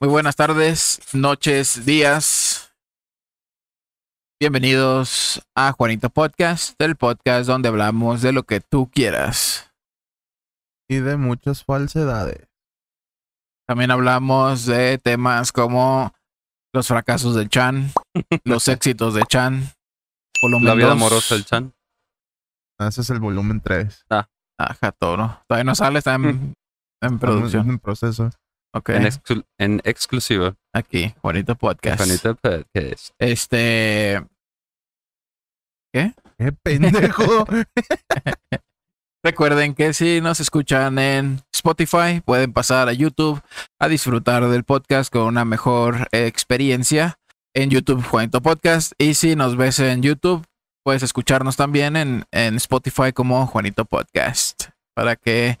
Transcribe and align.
Muy 0.00 0.08
buenas 0.10 0.36
tardes, 0.36 1.00
noches, 1.14 1.86
días. 1.86 2.74
Bienvenidos 4.38 5.42
a 5.54 5.72
Juanito 5.72 6.10
Podcast, 6.10 6.78
el 6.80 6.96
podcast 6.96 7.46
donde 7.46 7.68
hablamos 7.68 8.20
de 8.20 8.32
lo 8.32 8.42
que 8.42 8.60
tú 8.60 8.90
quieras. 8.90 9.72
Y 10.88 10.96
de 10.96 11.16
muchas 11.16 11.64
falsedades. 11.64 12.46
También 13.66 13.90
hablamos 13.90 14.66
de 14.66 14.98
temas 14.98 15.50
como 15.50 16.12
los 16.74 16.86
fracasos 16.86 17.34
del 17.34 17.48
Chan, 17.48 17.90
los 18.44 18.68
éxitos 18.68 19.14
de 19.14 19.22
Chan, 19.22 19.72
volumen 20.42 20.68
La 20.68 20.74
vida 20.74 20.86
2. 20.88 20.92
amorosa 20.92 21.34
del 21.34 21.44
Chan. 21.46 21.72
Ah, 22.78 22.88
Ese 22.88 23.00
es 23.00 23.10
el 23.10 23.18
volumen 23.18 23.60
3. 23.62 24.04
Ajá, 24.58 24.92
toro. 24.92 25.40
Todavía 25.48 25.64
no 25.64 25.74
sale, 25.74 25.98
está 25.98 26.14
en, 26.14 26.52
en 27.02 27.18
producción. 27.18 27.68
En 27.70 27.78
proceso. 27.78 28.30
Ok, 28.74 28.90
En, 28.90 29.04
exclu- 29.04 29.44
en 29.58 29.80
exclusiva. 29.84 30.54
aquí, 30.74 31.14
Juanito 31.22 31.54
Podcast. 31.56 31.98
Juanita 31.98 32.34
Podcast. 32.34 33.10
Este, 33.18 34.22
¡Qué 35.94 36.12
pendejo! 36.62 37.46
Recuerden 39.24 39.74
que 39.74 39.92
si 39.92 40.20
nos 40.20 40.38
escuchan 40.40 40.98
en 40.98 41.40
Spotify, 41.52 42.20
pueden 42.24 42.52
pasar 42.52 42.88
a 42.88 42.92
YouTube 42.92 43.40
a 43.80 43.88
disfrutar 43.88 44.46
del 44.48 44.62
podcast 44.64 45.12
con 45.12 45.22
una 45.22 45.44
mejor 45.44 46.06
experiencia 46.12 47.18
en 47.54 47.70
YouTube 47.70 48.04
Juanito 48.04 48.40
Podcast. 48.40 48.92
Y 48.98 49.14
si 49.14 49.34
nos 49.34 49.56
ves 49.56 49.80
en 49.80 50.02
YouTube, 50.02 50.44
puedes 50.84 51.02
escucharnos 51.02 51.56
también 51.56 51.96
en, 51.96 52.24
en 52.30 52.56
Spotify 52.56 53.12
como 53.12 53.46
Juanito 53.46 53.84
Podcast. 53.84 54.68
Para 54.94 55.16
que 55.16 55.58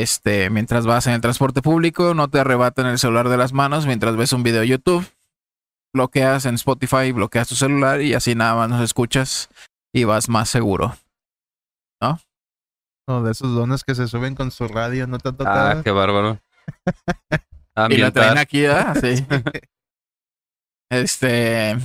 este, 0.00 0.48
mientras 0.50 0.86
vas 0.86 1.06
en 1.06 1.14
el 1.14 1.20
transporte 1.20 1.60
público, 1.60 2.14
no 2.14 2.28
te 2.28 2.40
arrebaten 2.40 2.86
el 2.86 2.98
celular 2.98 3.28
de 3.28 3.36
las 3.36 3.52
manos 3.52 3.86
mientras 3.86 4.16
ves 4.16 4.32
un 4.32 4.42
video 4.42 4.60
de 4.60 4.68
YouTube. 4.68 5.06
Bloqueas 5.94 6.46
en 6.46 6.54
Spotify, 6.54 7.12
bloqueas 7.12 7.48
tu 7.48 7.54
celular 7.54 8.00
y 8.00 8.14
así 8.14 8.34
nada 8.34 8.54
más 8.54 8.70
nos 8.70 8.80
escuchas 8.82 9.50
y 9.92 10.04
vas 10.04 10.28
más 10.28 10.48
seguro. 10.48 10.94
O 13.08 13.22
de 13.22 13.32
esos 13.32 13.54
dones 13.54 13.82
que 13.82 13.94
se 13.94 14.06
suben 14.06 14.34
con 14.34 14.50
su 14.50 14.68
radio, 14.68 15.06
¿no 15.06 15.18
te 15.18 15.28
ha 15.28 15.34
Ah, 15.40 15.80
qué 15.82 15.90
bárbaro. 15.90 16.40
Y 17.88 17.96
la 17.96 18.10
traen 18.10 18.36
aquí, 18.36 18.62
¿verdad? 18.62 18.96
Sí. 19.00 19.26
Este. 20.90 21.78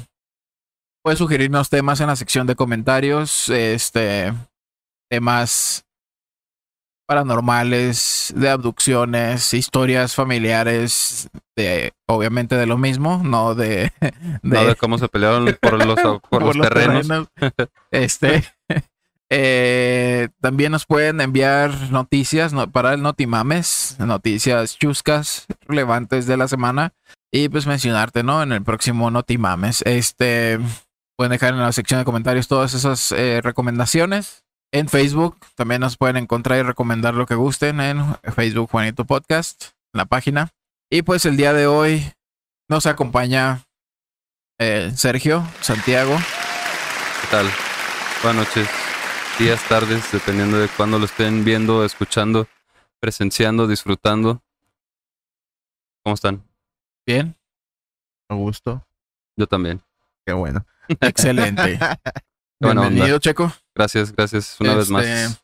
Puedes 1.01 1.17
sugerirnos 1.17 1.69
temas 1.69 2.01
en 2.01 2.07
la 2.07 2.15
sección 2.17 2.45
de 2.45 2.55
comentarios. 2.55 3.47
Este. 3.49 4.33
Temas 5.09 5.86
paranormales, 7.07 8.33
de 8.35 8.49
abducciones, 8.49 9.53
historias 9.53 10.13
familiares, 10.13 11.29
de 11.55 11.93
obviamente 12.05 12.55
de 12.55 12.65
lo 12.67 12.77
mismo, 12.77 13.21
no 13.23 13.55
de, 13.55 13.91
No 14.43 14.63
de 14.65 14.75
cómo 14.75 14.97
se 14.97 15.07
pelearon 15.07 15.57
por 15.59 15.83
los, 15.85 15.99
por 16.29 16.43
los 16.55 16.67
terrenos. 16.67 17.07
terrenos. 17.07 17.27
Este. 17.91 18.43
eh, 19.29 20.29
también 20.41 20.71
nos 20.71 20.85
pueden 20.85 21.19
enviar 21.21 21.71
noticias 21.91 22.53
no- 22.53 22.69
para 22.71 22.93
el 22.93 23.01
Notimames, 23.01 23.95
noticias 23.99 24.77
chuscas, 24.77 25.45
relevantes 25.67 26.27
de 26.27 26.37
la 26.37 26.47
semana. 26.47 26.93
Y 27.31 27.49
pues 27.49 27.67
mencionarte, 27.67 28.23
¿no? 28.23 28.41
En 28.41 28.53
el 28.53 28.63
próximo 28.63 29.11
Notimames. 29.11 29.81
Este. 29.85 30.59
Pueden 31.17 31.31
dejar 31.31 31.53
en 31.53 31.59
la 31.59 31.71
sección 31.71 31.99
de 31.99 32.05
comentarios 32.05 32.47
todas 32.47 32.73
esas 32.73 33.11
eh, 33.11 33.41
recomendaciones. 33.43 34.43
En 34.71 34.89
Facebook 34.89 35.37
también 35.55 35.79
nos 35.79 35.95
pueden 35.95 36.17
encontrar 36.17 36.59
y 36.59 36.63
recomendar 36.63 37.13
lo 37.13 37.25
que 37.25 37.35
gusten 37.35 37.79
en 37.79 38.15
Facebook 38.35 38.69
Juanito 38.69 39.05
Podcast, 39.05 39.71
en 39.93 39.99
la 39.99 40.05
página. 40.05 40.49
Y 40.89 41.03
pues 41.03 41.25
el 41.25 41.37
día 41.37 41.53
de 41.53 41.67
hoy 41.67 42.11
nos 42.67 42.85
acompaña 42.85 43.63
eh, 44.59 44.91
Sergio 44.93 45.47
Santiago. 45.61 46.17
¿Qué 47.21 47.27
tal? 47.31 47.49
Buenas 48.23 48.47
noches, 48.47 48.69
días, 49.39 49.61
tardes, 49.69 50.11
dependiendo 50.11 50.57
de 50.57 50.67
cuándo 50.67 50.99
lo 50.99 51.05
estén 51.05 51.45
viendo, 51.45 51.85
escuchando, 51.85 52.47
presenciando, 52.99 53.67
disfrutando. 53.67 54.43
¿Cómo 56.03 56.15
están? 56.15 56.43
Bien, 57.05 57.37
A 58.27 58.35
gusto. 58.35 58.85
Yo 59.37 59.47
también. 59.47 59.81
Qué 60.25 60.33
bueno. 60.33 60.65
excelente. 60.99 61.79
Bienvenido, 62.59 63.19
Checo. 63.19 63.51
Gracias, 63.75 64.11
gracias 64.11 64.59
una 64.59 64.75
vez 64.75 64.89
más. 64.89 65.05
Este, 65.05 65.41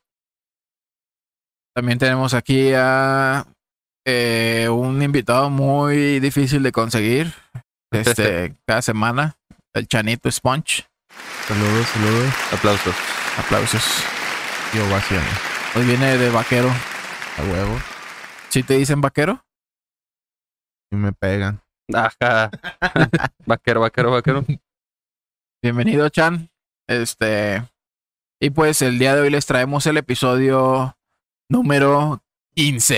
También 1.76 2.00
tenemos 2.00 2.34
aquí 2.34 2.72
a 2.76 3.46
eh, 4.06 4.68
un 4.70 5.02
invitado 5.02 5.50
muy 5.52 6.20
difícil 6.20 6.64
de 6.64 6.72
conseguir. 6.72 7.34
Este, 7.92 8.56
cada 8.68 8.82
semana, 8.82 9.38
el 9.76 9.88
Chanito 9.88 10.32
Sponge. 10.32 10.88
Saludos, 11.48 11.88
saludos 11.88 12.34
Aplausos. 12.52 12.96
Aplausos. 13.38 14.04
y 14.74 14.80
ovaciones. 14.80 15.30
Hoy 15.76 15.86
viene 15.86 16.18
de 16.18 16.30
vaquero. 16.32 16.70
A 16.70 17.44
huevo. 17.44 17.78
¿Sí 18.50 18.64
te 18.64 18.76
dicen 18.76 19.02
vaquero? 19.02 19.46
Y 20.92 20.96
me 20.96 21.14
pegan. 21.14 21.62
Ajá. 21.94 22.50
vaquero, 23.46 23.82
vaquero, 23.82 24.12
vaquero. 24.12 24.46
Bienvenido, 25.62 26.10
Chan. 26.10 26.50
Este. 26.88 27.64
Y 28.42 28.50
pues 28.50 28.82
el 28.82 29.00
día 29.00 29.16
de 29.16 29.22
hoy 29.22 29.30
les 29.30 29.46
traemos 29.46 29.86
el 29.86 29.98
episodio 29.98 30.98
número 31.50 32.22
15. 32.56 32.96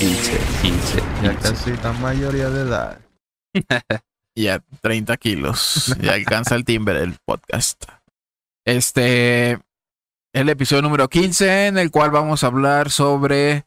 15, 0.00 0.38
15, 0.62 1.02
Ya 1.22 1.34
15. 1.36 1.50
casi 1.50 1.76
la 1.82 1.92
mayoría 1.94 2.50
de 2.50 2.60
edad. 2.62 3.00
Ya 4.36 4.62
30 4.82 5.16
kilos. 5.16 5.96
Ya 6.00 6.12
alcanza 6.12 6.54
el 6.54 6.64
timbre 6.64 7.00
del 7.00 7.16
podcast. 7.24 7.82
Este. 8.64 9.58
El 10.32 10.48
episodio 10.48 10.82
número 10.82 11.08
15, 11.08 11.66
en 11.66 11.78
el 11.78 11.90
cual 11.90 12.12
vamos 12.12 12.44
a 12.44 12.46
hablar 12.46 12.90
sobre 12.90 13.64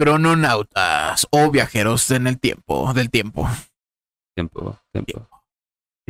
crononautas 0.00 1.28
o 1.30 1.50
viajeros 1.52 2.10
en 2.10 2.26
el 2.26 2.40
tiempo, 2.40 2.92
del 2.92 3.10
tiempo. 3.10 3.48
Tiempo, 4.34 4.80
tiempo. 4.92 5.28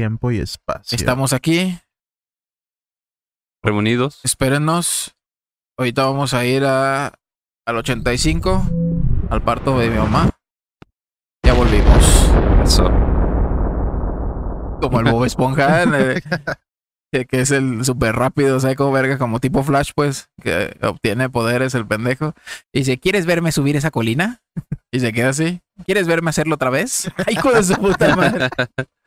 Tiempo 0.00 0.30
y 0.30 0.38
espacio. 0.38 0.96
Estamos 0.96 1.34
aquí, 1.34 1.78
Reunidos. 3.62 4.20
espérennos. 4.24 5.14
Ahorita 5.76 6.06
vamos 6.06 6.32
a 6.32 6.46
ir 6.46 6.64
a, 6.64 7.12
al 7.66 7.76
85, 7.76 8.62
al 9.28 9.42
parto 9.42 9.78
de 9.78 9.90
mi 9.90 9.98
mamá. 9.98 10.30
Ya 11.44 11.52
volvimos. 11.52 12.32
Eso. 12.64 12.84
Como 14.80 15.00
el 15.00 15.12
Bob 15.12 15.26
Esponja, 15.26 15.82
eh, 16.00 16.22
que, 17.12 17.26
que 17.26 17.42
es 17.42 17.50
el 17.50 17.84
súper 17.84 18.16
rápido, 18.16 18.56
o 18.56 18.60
sea, 18.60 18.74
como 18.76 18.92
verga, 18.92 19.18
como 19.18 19.38
tipo 19.38 19.62
Flash, 19.62 19.90
pues, 19.94 20.30
que 20.42 20.78
obtiene 20.80 21.28
poderes 21.28 21.74
el 21.74 21.86
pendejo. 21.86 22.32
Y 22.72 22.78
dice, 22.78 22.98
¿quieres 22.98 23.26
verme 23.26 23.52
subir 23.52 23.76
esa 23.76 23.90
colina? 23.90 24.40
Y 24.90 25.00
se 25.00 25.12
queda 25.12 25.28
así. 25.28 25.60
¿Quieres 25.84 26.06
verme 26.06 26.30
hacerlo 26.30 26.54
otra 26.54 26.70
vez? 26.70 27.10
¡Ay, 27.18 27.34
hijo 27.34 27.52
de 27.52 27.62
su 27.62 27.74
puta 27.74 28.16
madre! 28.16 28.48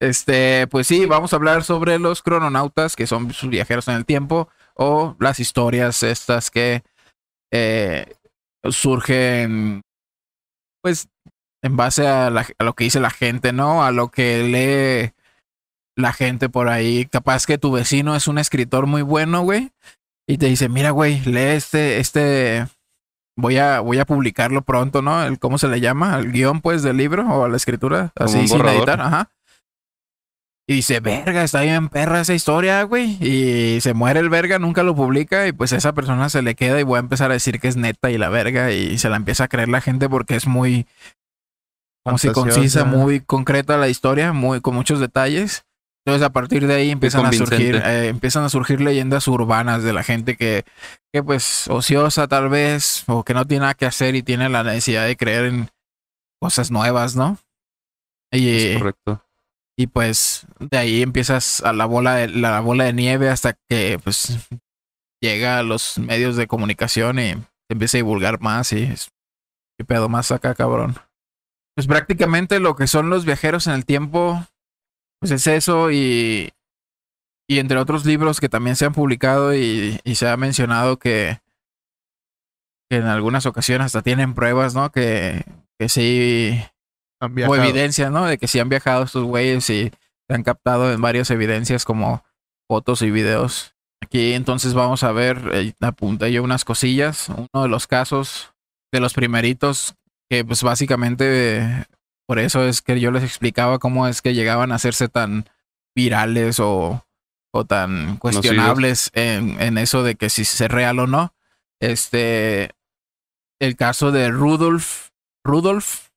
Este, 0.00 0.66
pues 0.68 0.86
sí, 0.86 1.04
vamos 1.06 1.32
a 1.32 1.36
hablar 1.36 1.62
sobre 1.62 1.98
los 1.98 2.22
crononautas, 2.22 2.96
que 2.96 3.06
son 3.06 3.32
sus 3.32 3.50
viajeros 3.50 3.86
en 3.88 3.94
el 3.96 4.06
tiempo, 4.06 4.48
o 4.74 5.14
las 5.20 5.40
historias 5.40 6.02
estas 6.02 6.50
que 6.50 6.82
eh, 7.52 8.14
surgen, 8.70 9.82
pues, 10.82 11.08
en 11.62 11.76
base 11.76 12.06
a, 12.08 12.30
la- 12.30 12.46
a 12.58 12.64
lo 12.64 12.74
que 12.74 12.84
dice 12.84 13.00
la 13.00 13.10
gente, 13.10 13.52
¿no? 13.52 13.84
A 13.84 13.90
lo 13.90 14.08
que 14.10 14.42
lee 14.44 15.12
la 15.96 16.12
gente 16.12 16.48
por 16.48 16.68
ahí. 16.68 17.04
Capaz 17.06 17.44
que 17.46 17.58
tu 17.58 17.72
vecino 17.72 18.16
es 18.16 18.26
un 18.28 18.38
escritor 18.38 18.86
muy 18.86 19.02
bueno, 19.02 19.42
güey, 19.42 19.70
y 20.26 20.38
te 20.38 20.46
dice, 20.46 20.68
mira, 20.68 20.90
güey, 20.92 21.20
lee 21.26 21.56
este, 21.56 21.98
este, 21.98 22.66
voy 23.36 23.58
a, 23.58 23.80
voy 23.80 23.98
a 23.98 24.06
publicarlo 24.06 24.62
pronto, 24.62 25.02
¿no? 25.02 25.22
El, 25.24 25.38
¿Cómo 25.38 25.58
se 25.58 25.68
le 25.68 25.80
llama? 25.80 26.18
El 26.18 26.32
guion, 26.32 26.62
pues, 26.62 26.82
del 26.82 26.96
libro 26.96 27.28
o 27.28 27.48
la 27.48 27.56
escritura, 27.58 28.12
así 28.16 28.38
sin 28.48 28.58
editar, 28.78 29.00
ajá. 29.02 29.30
Y 30.70 30.74
dice, 30.74 31.00
verga, 31.00 31.42
está 31.42 31.62
bien 31.62 31.88
perra 31.88 32.20
esa 32.20 32.32
historia, 32.32 32.84
güey. 32.84 33.18
Y 33.20 33.80
se 33.80 33.92
muere 33.92 34.20
el 34.20 34.28
verga, 34.28 34.60
nunca 34.60 34.84
lo 34.84 34.94
publica. 34.94 35.48
Y 35.48 35.52
pues 35.52 35.72
esa 35.72 35.94
persona 35.94 36.28
se 36.28 36.42
le 36.42 36.54
queda 36.54 36.78
y 36.78 36.84
voy 36.84 36.98
a 36.98 37.00
empezar 37.00 37.32
a 37.32 37.34
decir 37.34 37.58
que 37.58 37.66
es 37.66 37.74
neta 37.74 38.08
y 38.12 38.18
la 38.18 38.28
verga. 38.28 38.70
Y 38.70 38.96
se 38.98 39.08
la 39.08 39.16
empieza 39.16 39.42
a 39.42 39.48
creer 39.48 39.68
la 39.68 39.80
gente 39.80 40.08
porque 40.08 40.36
es 40.36 40.46
muy, 40.46 40.86
como 42.04 42.18
si 42.18 42.30
concisa, 42.30 42.84
muy 42.84 43.18
concreta 43.18 43.78
la 43.78 43.88
historia, 43.88 44.32
muy 44.32 44.60
con 44.60 44.76
muchos 44.76 45.00
detalles. 45.00 45.64
Entonces 46.04 46.24
a 46.24 46.30
partir 46.30 46.68
de 46.68 46.74
ahí 46.74 46.90
empiezan 46.90 47.26
a 47.26 47.32
surgir, 47.32 47.74
eh, 47.74 48.06
empiezan 48.06 48.44
a 48.44 48.48
surgir 48.48 48.80
leyendas 48.80 49.26
urbanas 49.26 49.82
de 49.82 49.92
la 49.92 50.04
gente 50.04 50.36
que, 50.36 50.62
que 51.12 51.20
pues 51.20 51.66
ociosa 51.66 52.28
tal 52.28 52.48
vez, 52.48 53.02
o 53.08 53.24
que 53.24 53.34
no 53.34 53.44
tiene 53.44 53.62
nada 53.62 53.74
que 53.74 53.86
hacer 53.86 54.14
y 54.14 54.22
tiene 54.22 54.48
la 54.48 54.62
necesidad 54.62 55.04
de 55.04 55.16
creer 55.16 55.46
en 55.46 55.68
cosas 56.40 56.70
nuevas, 56.70 57.16
¿no? 57.16 57.38
Y, 58.30 58.50
Es 58.50 58.78
correcto. 58.78 59.24
Y 59.80 59.86
pues 59.86 60.46
de 60.58 60.76
ahí 60.76 61.00
empiezas 61.00 61.62
a 61.62 61.72
la 61.72 61.86
bola 61.86 62.16
de, 62.16 62.28
la 62.28 62.60
bola 62.60 62.84
de 62.84 62.92
nieve 62.92 63.30
hasta 63.30 63.54
que 63.66 63.98
pues 64.04 64.38
llega 65.22 65.58
a 65.58 65.62
los 65.62 65.96
medios 65.98 66.36
de 66.36 66.46
comunicación 66.46 67.18
y 67.18 67.32
empieza 67.70 67.96
a 67.96 68.00
divulgar 68.00 68.42
más 68.42 68.74
y 68.74 68.82
es- 68.82 69.08
qué 69.78 69.86
pedo 69.86 70.10
más 70.10 70.32
acá, 70.32 70.54
cabrón. 70.54 70.96
Pues 71.74 71.86
prácticamente 71.86 72.60
lo 72.60 72.76
que 72.76 72.86
son 72.86 73.08
los 73.08 73.24
viajeros 73.24 73.68
en 73.68 73.72
el 73.72 73.86
tiempo, 73.86 74.44
pues 75.18 75.32
es 75.32 75.46
eso 75.46 75.90
y, 75.90 76.50
y 77.48 77.58
entre 77.58 77.78
otros 77.78 78.04
libros 78.04 78.38
que 78.38 78.50
también 78.50 78.76
se 78.76 78.84
han 78.84 78.92
publicado 78.92 79.54
y, 79.54 79.98
se 80.14 80.28
ha 80.28 80.36
mencionado 80.36 80.98
que, 80.98 81.40
que 82.90 82.98
en 82.98 83.06
algunas 83.06 83.46
ocasiones 83.46 83.86
hasta 83.86 84.02
tienen 84.02 84.34
pruebas, 84.34 84.74
¿no? 84.74 84.92
Que, 84.92 85.42
que 85.78 85.88
sí, 85.88 86.62
o 87.20 87.28
viajado. 87.28 87.62
evidencias, 87.62 88.10
¿no? 88.10 88.26
De 88.26 88.38
que 88.38 88.48
sí 88.48 88.58
han 88.58 88.68
viajado 88.68 89.04
estos 89.04 89.24
güeyes 89.24 89.68
y 89.70 89.90
se 90.28 90.34
han 90.34 90.42
captado 90.42 90.92
en 90.92 91.00
varias 91.00 91.30
evidencias 91.30 91.84
como 91.84 92.24
fotos 92.68 93.02
y 93.02 93.10
videos. 93.10 93.74
Aquí 94.02 94.32
entonces 94.32 94.74
vamos 94.74 95.02
a 95.02 95.12
ver, 95.12 95.50
eh, 95.52 95.72
apunté 95.80 96.32
yo 96.32 96.42
unas 96.42 96.64
cosillas. 96.64 97.28
Uno 97.28 97.62
de 97.62 97.68
los 97.68 97.86
casos 97.86 98.52
de 98.92 99.00
los 99.00 99.12
primeritos, 99.14 99.94
que 100.28 100.44
pues 100.44 100.62
básicamente 100.62 101.58
eh, 101.58 101.84
por 102.26 102.38
eso 102.38 102.64
es 102.64 102.80
que 102.80 102.98
yo 103.00 103.10
les 103.10 103.24
explicaba 103.24 103.78
cómo 103.78 104.06
es 104.06 104.22
que 104.22 104.34
llegaban 104.34 104.72
a 104.72 104.76
hacerse 104.76 105.08
tan 105.08 105.48
virales 105.94 106.60
o, 106.60 107.04
o 107.52 107.64
tan 107.64 108.16
cuestionables 108.16 109.10
en, 109.14 109.60
en 109.60 109.78
eso 109.78 110.02
de 110.02 110.14
que 110.14 110.30
si 110.30 110.42
es 110.42 110.60
real 110.60 111.00
o 111.00 111.06
no. 111.06 111.34
Este, 111.80 112.70
el 113.58 113.76
caso 113.76 114.12
de 114.12 114.30
Rudolf, 114.30 115.10
Rudolf 115.44 116.09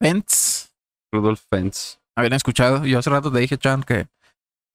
Pence. 0.00 0.68
Rudolf 1.12 1.42
Fentz. 1.50 2.00
¿Habían 2.16 2.32
escuchado? 2.32 2.84
Yo 2.86 2.98
hace 2.98 3.10
rato 3.10 3.30
te 3.30 3.38
dije, 3.38 3.58
Chan, 3.58 3.82
que, 3.82 4.08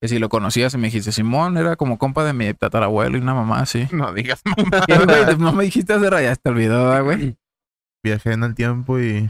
que 0.00 0.08
si 0.08 0.18
lo 0.18 0.28
conocías 0.28 0.72
y 0.74 0.78
me 0.78 0.86
dijiste, 0.88 1.12
Simón 1.12 1.56
era 1.56 1.76
como 1.76 1.98
compa 1.98 2.24
de 2.24 2.32
mi 2.32 2.52
tatarabuelo 2.54 3.18
y 3.18 3.20
una 3.20 3.34
mamá 3.34 3.60
así. 3.60 3.88
No 3.92 4.12
digas 4.12 4.40
mamá. 4.44 4.84
¿Qué, 4.86 4.98
güey? 4.98 5.36
No 5.38 5.52
me 5.52 5.64
dijiste 5.64 5.92
hace 5.92 6.08
rato, 6.08 6.22
ya 6.22 6.36
te 6.36 6.48
olvidó, 6.48 6.84
¿verdad, 6.88 7.04
güey. 7.04 7.36
Viajé 8.04 8.32
en 8.32 8.44
el 8.44 8.54
tiempo 8.54 9.00
y 9.00 9.28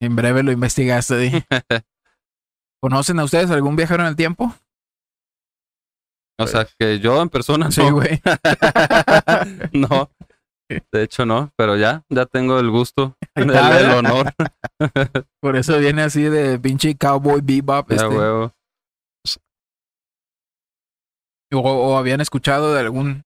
En 0.00 0.16
breve 0.16 0.42
lo 0.42 0.52
investigaste, 0.52 1.16
di. 1.18 1.30
¿Conocen 2.82 3.18
a 3.20 3.24
ustedes 3.24 3.50
algún 3.50 3.76
viajero 3.76 4.02
en 4.04 4.08
el 4.08 4.16
tiempo? 4.16 4.54
O 6.38 6.46
sea, 6.46 6.66
que 6.78 6.98
yo 7.00 7.20
en 7.20 7.28
persona 7.28 7.70
Sí, 7.70 7.82
güey. 7.90 8.22
no. 9.72 10.10
De 10.92 11.02
hecho, 11.02 11.26
no. 11.26 11.50
Pero 11.56 11.76
ya, 11.76 12.04
ya 12.08 12.26
tengo 12.26 12.58
el 12.58 12.70
gusto, 12.70 13.16
el, 13.34 13.50
está, 13.50 13.80
el 13.80 13.90
honor. 13.90 14.32
Por 15.40 15.56
eso 15.56 15.78
viene 15.78 16.02
así 16.02 16.22
de 16.22 16.58
pinche 16.58 16.94
cowboy 16.96 17.40
bebop. 17.42 17.88
Ya, 17.90 17.96
Este. 17.96 18.08
huevo. 18.08 18.52
O, 21.52 21.58
o 21.58 21.96
habían 21.98 22.20
escuchado 22.20 22.74
de 22.74 22.80
algún 22.80 23.24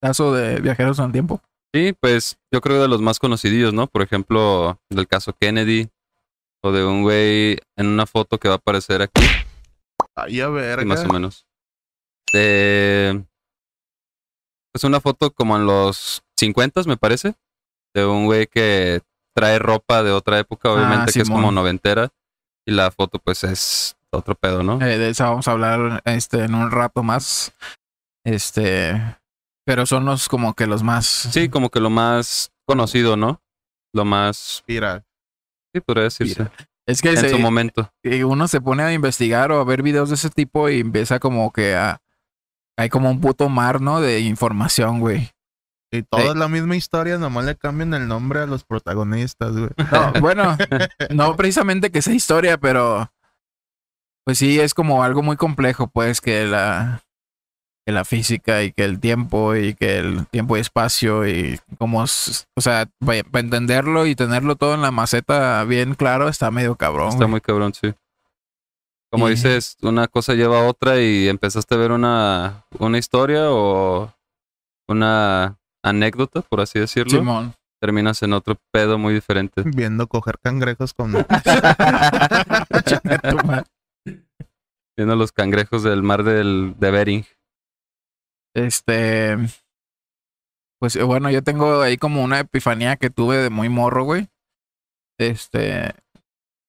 caso 0.00 0.32
de 0.32 0.60
viajeros 0.60 0.98
en 1.00 1.06
el 1.06 1.12
tiempo. 1.12 1.40
Sí, 1.74 1.92
pues 1.98 2.38
yo 2.52 2.60
creo 2.60 2.80
de 2.80 2.88
los 2.88 3.02
más 3.02 3.18
conocidos, 3.18 3.74
¿no? 3.74 3.88
Por 3.88 4.02
ejemplo, 4.02 4.78
del 4.88 5.08
caso 5.08 5.32
Kennedy. 5.32 5.88
O 6.62 6.72
de 6.72 6.84
un 6.84 7.02
güey 7.02 7.58
en 7.76 7.86
una 7.86 8.06
foto 8.06 8.38
que 8.38 8.48
va 8.48 8.54
a 8.54 8.56
aparecer 8.58 9.02
aquí, 9.02 9.22
Ay, 10.16 10.40
a 10.40 10.48
ver. 10.48 10.84
más 10.86 11.04
o 11.04 11.08
menos. 11.12 11.46
De. 12.32 13.22
Pues 14.72 14.82
una 14.84 15.00
foto 15.00 15.30
como 15.30 15.56
en 15.56 15.66
los 15.66 16.22
50 16.38 16.82
me 16.86 16.96
parece. 16.96 17.34
De 17.94 18.04
un 18.06 18.26
güey 18.26 18.46
que 18.46 19.00
trae 19.34 19.58
ropa 19.58 20.02
de 20.02 20.12
otra 20.12 20.38
época, 20.38 20.70
obviamente, 20.70 21.12
que 21.12 21.20
es 21.22 21.28
como 21.30 21.48
Ah, 21.48 21.52
noventera. 21.52 22.08
Y 22.66 22.72
la 22.72 22.90
foto, 22.90 23.18
pues, 23.18 23.44
es 23.44 23.96
otro 24.10 24.34
pedo, 24.34 24.62
¿no? 24.62 24.80
Eh, 24.82 24.98
de 24.98 25.08
esa 25.10 25.30
vamos 25.30 25.46
a 25.48 25.52
hablar 25.52 26.02
este, 26.04 26.44
en 26.44 26.54
un 26.54 26.70
rato 26.70 27.02
más. 27.02 27.52
Este. 28.24 29.00
Pero 29.64 29.86
son 29.86 30.04
los 30.04 30.28
como 30.28 30.54
que 30.54 30.66
los 30.66 30.82
más. 30.82 31.06
Sí, 31.06 31.48
como 31.48 31.70
que 31.70 31.80
lo 31.80 31.90
más 31.90 32.52
conocido, 32.66 33.16
¿no? 33.16 33.40
Lo 33.94 34.04
más. 34.04 34.62
Mira, 34.66 35.04
Sí, 35.74 35.80
podría 35.80 36.04
decirse. 36.04 36.48
Es 36.86 37.02
que 37.02 37.10
En 37.10 37.16
se- 37.18 37.28
su 37.30 37.38
momento. 37.38 37.90
y 38.02 38.22
uno 38.22 38.48
se 38.48 38.60
pone 38.60 38.82
a 38.82 38.92
investigar 38.92 39.50
o 39.52 39.60
a 39.60 39.64
ver 39.64 39.82
videos 39.82 40.08
de 40.08 40.14
ese 40.14 40.30
tipo 40.30 40.68
y 40.70 40.80
empieza 40.80 41.18
como 41.18 41.52
que 41.52 41.74
a. 41.74 42.00
Hay 42.78 42.88
como 42.88 43.10
un 43.10 43.20
puto 43.20 43.48
mar, 43.48 43.80
¿no? 43.80 44.00
De 44.00 44.20
información, 44.20 45.00
güey. 45.00 45.30
Y 45.96 46.02
toda 46.02 46.22
Sí. 46.22 46.28
es 46.30 46.36
la 46.36 46.48
misma 46.48 46.76
historia, 46.76 47.18
nomás 47.18 47.44
le 47.44 47.56
cambian 47.56 47.94
el 47.94 48.06
nombre 48.08 48.40
a 48.40 48.46
los 48.46 48.64
protagonistas, 48.64 49.52
güey. 49.52 49.70
No, 49.92 50.20
bueno, 50.20 50.56
no 51.10 51.36
precisamente 51.36 51.90
que 51.90 52.02
sea 52.02 52.14
historia, 52.14 52.58
pero. 52.58 53.10
Pues 54.24 54.38
sí, 54.38 54.58
es 54.58 54.74
como 54.74 55.02
algo 55.04 55.22
muy 55.22 55.36
complejo, 55.36 55.86
pues, 55.88 56.20
que 56.20 56.44
la. 56.46 57.02
Que 57.86 57.92
la 57.92 58.04
física 58.04 58.64
y 58.64 58.72
que 58.72 58.82
el 58.82 58.98
tiempo 58.98 59.54
y 59.54 59.74
que 59.74 59.98
el 59.98 60.26
tiempo 60.26 60.56
y 60.56 60.60
espacio 60.60 61.24
y 61.28 61.60
como. 61.78 62.02
O 62.02 62.06
sea, 62.06 62.88
para 62.98 63.18
entenderlo 63.38 64.06
y 64.06 64.16
tenerlo 64.16 64.56
todo 64.56 64.74
en 64.74 64.82
la 64.82 64.90
maceta 64.90 65.62
bien 65.62 65.94
claro 65.94 66.28
está 66.28 66.50
medio 66.50 66.74
cabrón. 66.74 67.08
Está 67.10 67.18
güey. 67.26 67.30
muy 67.30 67.40
cabrón, 67.40 67.72
sí. 67.74 67.94
Como 69.12 69.28
Y- 69.28 69.32
dices, 69.36 69.76
una 69.82 70.08
cosa 70.08 70.34
lleva 70.34 70.58
a 70.58 70.64
otra 70.68 71.00
y 71.00 71.28
empezaste 71.28 71.76
a 71.76 71.78
ver 71.78 71.92
una, 71.92 72.64
una 72.80 72.98
historia 72.98 73.52
o 73.52 74.12
una 74.88 75.56
anécdota, 75.88 76.42
por 76.42 76.60
así 76.60 76.78
decirlo. 76.78 77.18
Simón. 77.18 77.54
Terminas 77.80 78.22
en 78.22 78.32
otro 78.32 78.56
pedo 78.72 78.98
muy 78.98 79.12
diferente. 79.14 79.62
Viendo 79.64 80.06
coger 80.06 80.38
cangrejos 80.42 80.94
con. 80.94 81.12
Viendo 84.96 85.16
los 85.16 85.32
cangrejos 85.32 85.82
del 85.82 86.02
mar 86.02 86.22
del, 86.24 86.74
de 86.78 86.90
Bering. 86.90 87.24
Este. 88.54 89.36
Pues 90.80 90.96
eh, 90.96 91.02
bueno, 91.02 91.30
yo 91.30 91.42
tengo 91.42 91.80
ahí 91.82 91.96
como 91.98 92.22
una 92.24 92.40
epifanía 92.40 92.96
que 92.96 93.10
tuve 93.10 93.36
de 93.36 93.50
muy 93.50 93.68
morro, 93.68 94.04
güey. 94.04 94.28
Este. 95.18 95.94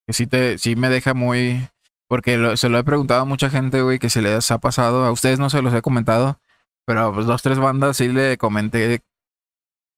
Que 0.06 0.14
sí, 0.14 0.28
te, 0.28 0.58
sí 0.58 0.76
me 0.76 0.90
deja 0.90 1.14
muy. 1.14 1.68
Porque 2.10 2.38
lo- 2.38 2.58
se 2.58 2.70
lo 2.70 2.78
he 2.80 2.84
preguntado 2.84 3.22
a 3.22 3.26
mucha 3.26 3.50
gente, 3.50 3.82
güey, 3.82 4.00
que 4.00 4.10
se 4.10 4.22
les 4.22 4.52
ha 4.52 4.60
pasado. 4.60 5.06
A 5.06 5.12
ustedes 5.12 5.40
no 5.40 5.50
se 5.50 5.62
los 5.62 5.74
he 5.74 5.82
comentado. 5.82 6.40
Pero 6.88 7.14
pues 7.14 7.26
dos, 7.26 7.42
tres 7.42 7.60
bandas 7.60 7.98
sí 7.98 8.08
le 8.08 8.38
comenté 8.38 9.04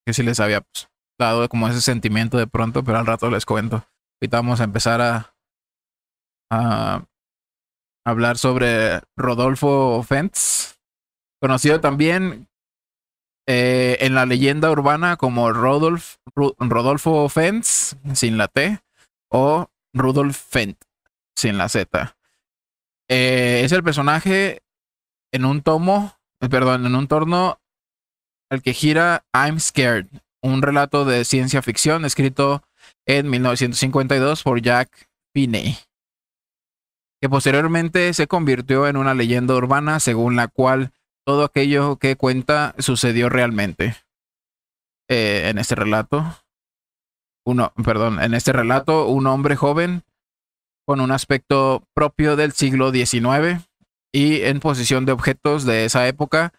que 0.05 0.13
sí 0.13 0.23
les 0.23 0.39
había 0.39 0.61
pues, 0.61 0.89
dado 1.19 1.47
como 1.47 1.67
ese 1.67 1.81
sentimiento 1.81 2.37
de 2.37 2.47
pronto, 2.47 2.83
pero 2.83 2.97
al 2.97 3.05
rato 3.05 3.29
les 3.29 3.45
cuento. 3.45 3.85
Ahorita 4.21 4.37
vamos 4.37 4.59
a 4.59 4.63
empezar 4.65 5.33
a. 6.49 7.05
hablar 8.05 8.37
sobre 8.37 9.01
Rodolfo 9.15 10.01
Fentz 10.03 10.79
conocido 11.41 11.79
también 11.79 12.47
eh, 13.47 13.97
en 14.01 14.13
la 14.13 14.25
leyenda 14.25 14.69
urbana 14.69 15.17
como 15.17 15.51
Rodolf, 15.51 16.17
Rodolfo 16.35 17.27
Fentz, 17.29 17.95
sin 18.13 18.37
la 18.37 18.47
T, 18.47 18.79
o 19.31 19.67
Rudolf 19.93 20.37
Fent, 20.37 20.77
sin 21.35 21.57
la 21.57 21.69
Z. 21.69 22.15
Eh, 23.09 23.61
es 23.63 23.71
el 23.71 23.83
personaje 23.83 24.61
en 25.31 25.45
un 25.45 25.61
tomo, 25.63 26.18
perdón, 26.47 26.85
en 26.85 26.95
un 26.95 27.07
torno 27.07 27.59
al 28.49 28.61
que 28.61 28.73
gira 28.73 29.25
I'm 29.33 29.59
Scared, 29.59 30.07
un 30.41 30.61
relato 30.61 31.05
de 31.05 31.25
ciencia 31.25 31.61
ficción 31.61 32.05
escrito 32.05 32.63
en 33.05 33.29
1952 33.29 34.43
por 34.43 34.61
Jack 34.61 35.09
Finney 35.33 35.77
que 37.21 37.29
posteriormente 37.29 38.13
se 38.13 38.27
convirtió 38.27 38.87
en 38.87 38.97
una 38.97 39.13
leyenda 39.13 39.55
urbana 39.55 39.99
según 39.99 40.35
la 40.35 40.47
cual 40.47 40.91
todo 41.25 41.43
aquello 41.43 41.97
que 41.97 42.15
cuenta 42.15 42.75
sucedió 42.79 43.29
realmente. 43.29 43.95
Eh, 45.09 45.49
en 45.49 45.57
este 45.57 45.75
relato, 45.75 46.23
uno, 47.45 47.73
perdón, 47.83 48.21
en 48.21 48.33
este 48.33 48.53
relato, 48.53 49.07
un 49.07 49.27
hombre 49.27 49.55
joven 49.55 50.03
con 50.85 51.01
un 51.01 51.11
aspecto 51.11 51.83
propio 51.93 52.35
del 52.35 52.51
siglo 52.53 52.91
XIX 52.91 53.68
y 54.11 54.41
en 54.41 54.59
posición 54.59 55.05
de 55.05 55.11
objetos 55.11 55.65
de 55.65 55.85
esa 55.85 56.07
época 56.07 56.53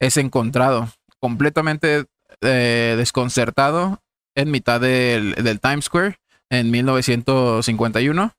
es 0.00 0.16
encontrado 0.16 0.88
completamente 1.20 2.06
eh, 2.40 2.94
desconcertado 2.96 4.02
en 4.34 4.50
mitad 4.50 4.80
del, 4.80 5.34
del 5.34 5.60
Times 5.60 5.86
Square 5.86 6.18
en 6.50 6.70
1951 6.70 8.32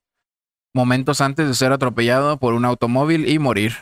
momentos 0.74 1.20
antes 1.20 1.48
de 1.48 1.54
ser 1.54 1.72
atropellado 1.72 2.36
por 2.38 2.54
un 2.54 2.64
automóvil 2.64 3.28
y 3.28 3.38
morir, 3.38 3.74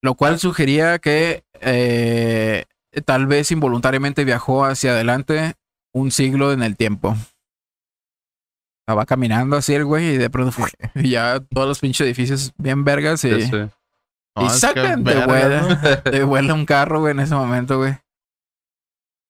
lo 0.00 0.14
cual 0.14 0.38
sugería 0.38 0.98
que 0.98 1.44
eh, 1.60 2.64
tal 3.04 3.26
vez 3.26 3.50
involuntariamente 3.50 4.24
viajó 4.24 4.64
hacia 4.64 4.92
adelante 4.92 5.54
un 5.92 6.10
siglo 6.10 6.52
en 6.52 6.62
el 6.62 6.76
tiempo. 6.76 7.16
Estaba 8.86 9.06
caminando 9.06 9.56
así 9.56 9.74
el 9.74 9.84
güey 9.84 10.14
y 10.14 10.16
de 10.18 10.28
pronto 10.30 10.50
fue, 10.52 10.68
y 10.96 11.10
ya 11.10 11.38
todos 11.40 11.68
los 11.68 11.78
pinches 11.78 12.04
edificios 12.06 12.52
bien 12.58 12.84
vergas 12.84 13.24
y, 13.24 13.30
Ya 13.30 13.46
sé. 13.48 13.68
No, 14.36 14.46
y 14.46 14.48
sacan 14.50 15.04
de 15.04 15.24
vuela, 15.26 16.02
de 16.10 16.24
vuela 16.24 16.54
un 16.54 16.64
carro, 16.66 17.00
güey, 17.00 17.12
en 17.12 17.20
ese 17.20 17.34
momento, 17.34 17.78
güey. 17.78 17.96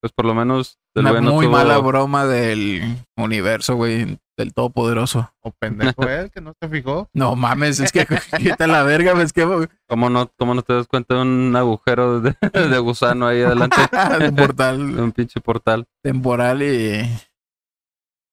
Pues 0.00 0.12
por 0.12 0.25
lo 0.25 0.35
menos 0.35 0.78
Una 0.97 1.11
güey 1.11 1.23
no 1.23 1.32
muy 1.32 1.47
tuvo- 1.47 1.52
mala 1.52 1.78
broma 1.78 2.25
del 2.26 2.97
universo, 3.16 3.76
güey, 3.76 4.18
del 4.37 4.52
todopoderoso. 4.52 5.32
O 5.42 5.52
pendejo 5.52 6.02
él 6.09 6.30
que 6.30 6.40
no 6.40 6.54
se 6.61 6.68
fijó. 6.68 7.09
No 7.12 7.37
mames, 7.37 7.78
es 7.78 7.92
que 7.92 8.06
quita 8.38 8.66
la 8.66 8.82
verga, 8.85 9.12
ves 9.14 9.32
que 9.32 9.47
¿Cómo 9.88 10.09
no, 10.11 10.28
cómo 10.38 10.54
no 10.54 10.62
te 10.62 10.73
das 10.73 10.88
cuenta 10.88 11.14
de 11.16 11.21
un 11.23 11.54
agujero 11.54 12.21
de, 12.21 12.35
de 12.52 12.78
gusano 12.78 13.26
ahí 13.28 13.42
adelante? 13.42 13.76
un 14.14 14.18
de 14.18 14.32
portal 14.32 14.80
un 14.80 15.12
pinche 15.12 15.40
portal. 15.40 15.87
temporal 16.02 16.62
y 16.62 17.09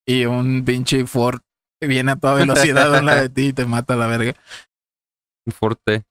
y 0.09 0.25
un 0.25 0.65
pinche 0.65 1.05
Ford 1.05 1.39
que 1.79 1.87
viene 1.87 2.13
a 2.13 2.15
toda 2.15 2.33
velocidad 2.33 2.95
a 2.95 3.01
la 3.03 3.21
de 3.21 3.29
ti 3.29 3.49
y 3.49 3.53
te 3.53 3.67
mata 3.67 3.93
a 3.93 3.97
la 3.97 4.07
verga. 4.07 4.33
Un. 5.45 6.03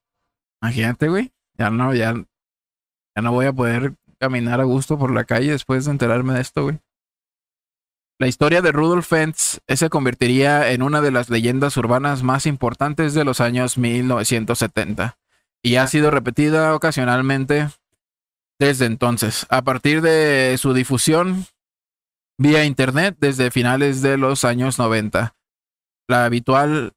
Imagínate, 0.63 1.09
güey. 1.09 1.33
Ya 1.55 1.71
no, 1.71 1.93
ya, 1.93 2.15
ya 2.15 3.23
no 3.23 3.33
voy 3.33 3.47
a 3.47 3.53
poder 3.53 3.95
caminar 4.21 4.61
a 4.61 4.65
gusto 4.65 5.01
por 5.01 5.13
la 5.13 5.25
calle 5.25 5.51
después 5.51 5.85
de 5.85 5.91
enterarme 5.91 6.35
de 6.35 6.43
esto, 6.43 6.63
güey. 6.63 6.79
La 8.21 8.29
historia 8.29 8.63
de 8.63 8.71
Rudolf 8.71 9.09
Fentz 9.09 9.61
se 9.67 9.91
convertiría 9.91 10.71
en 10.71 10.83
una 10.83 11.01
de 11.01 11.11
las 11.11 11.29
leyendas 11.29 11.77
urbanas 11.77 12.23
más 12.23 12.47
importantes 12.47 13.15
de 13.15 13.25
los 13.25 13.41
años 13.41 13.79
1970 13.79 15.19
y 15.61 15.75
ha 15.75 15.89
sido 15.89 16.13
repetida 16.13 16.73
ocasionalmente 16.73 17.69
desde 18.61 18.87
entonces. 18.87 19.45
A 19.51 19.63
partir 19.63 20.03
de 20.03 20.57
su 20.57 20.73
difusión 20.73 21.47
vía 22.39 22.65
internet 22.65 23.17
desde 23.19 23.51
finales 23.51 24.01
de 24.01 24.17
los 24.17 24.45
años 24.45 24.79
90. 24.79 25.37
La 26.09 26.25
habitual, 26.25 26.95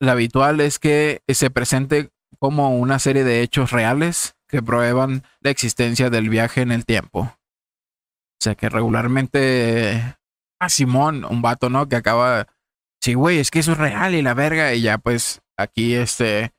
la 0.00 0.12
habitual 0.12 0.60
es 0.60 0.78
que 0.78 1.22
se 1.28 1.50
presente 1.50 2.10
como 2.38 2.76
una 2.76 2.98
serie 2.98 3.24
de 3.24 3.42
hechos 3.42 3.70
reales 3.70 4.34
que 4.48 4.62
prueban 4.62 5.22
la 5.40 5.50
existencia 5.50 6.10
del 6.10 6.28
viaje 6.28 6.60
en 6.60 6.72
el 6.72 6.84
tiempo. 6.84 7.20
O 7.20 8.42
sea 8.42 8.54
que 8.56 8.68
regularmente 8.68 10.16
a 10.58 10.68
Simón, 10.68 11.24
un 11.24 11.40
vato, 11.40 11.70
¿no? 11.70 11.88
Que 11.88 11.96
acaba, 11.96 12.48
sí, 13.00 13.14
güey, 13.14 13.38
es 13.38 13.50
que 13.50 13.60
eso 13.60 13.72
es 13.72 13.78
real 13.78 14.14
y 14.14 14.22
la 14.22 14.34
verga. 14.34 14.74
Y 14.74 14.82
ya 14.82 14.98
pues 14.98 15.40
aquí 15.56 15.94
este, 15.94 16.52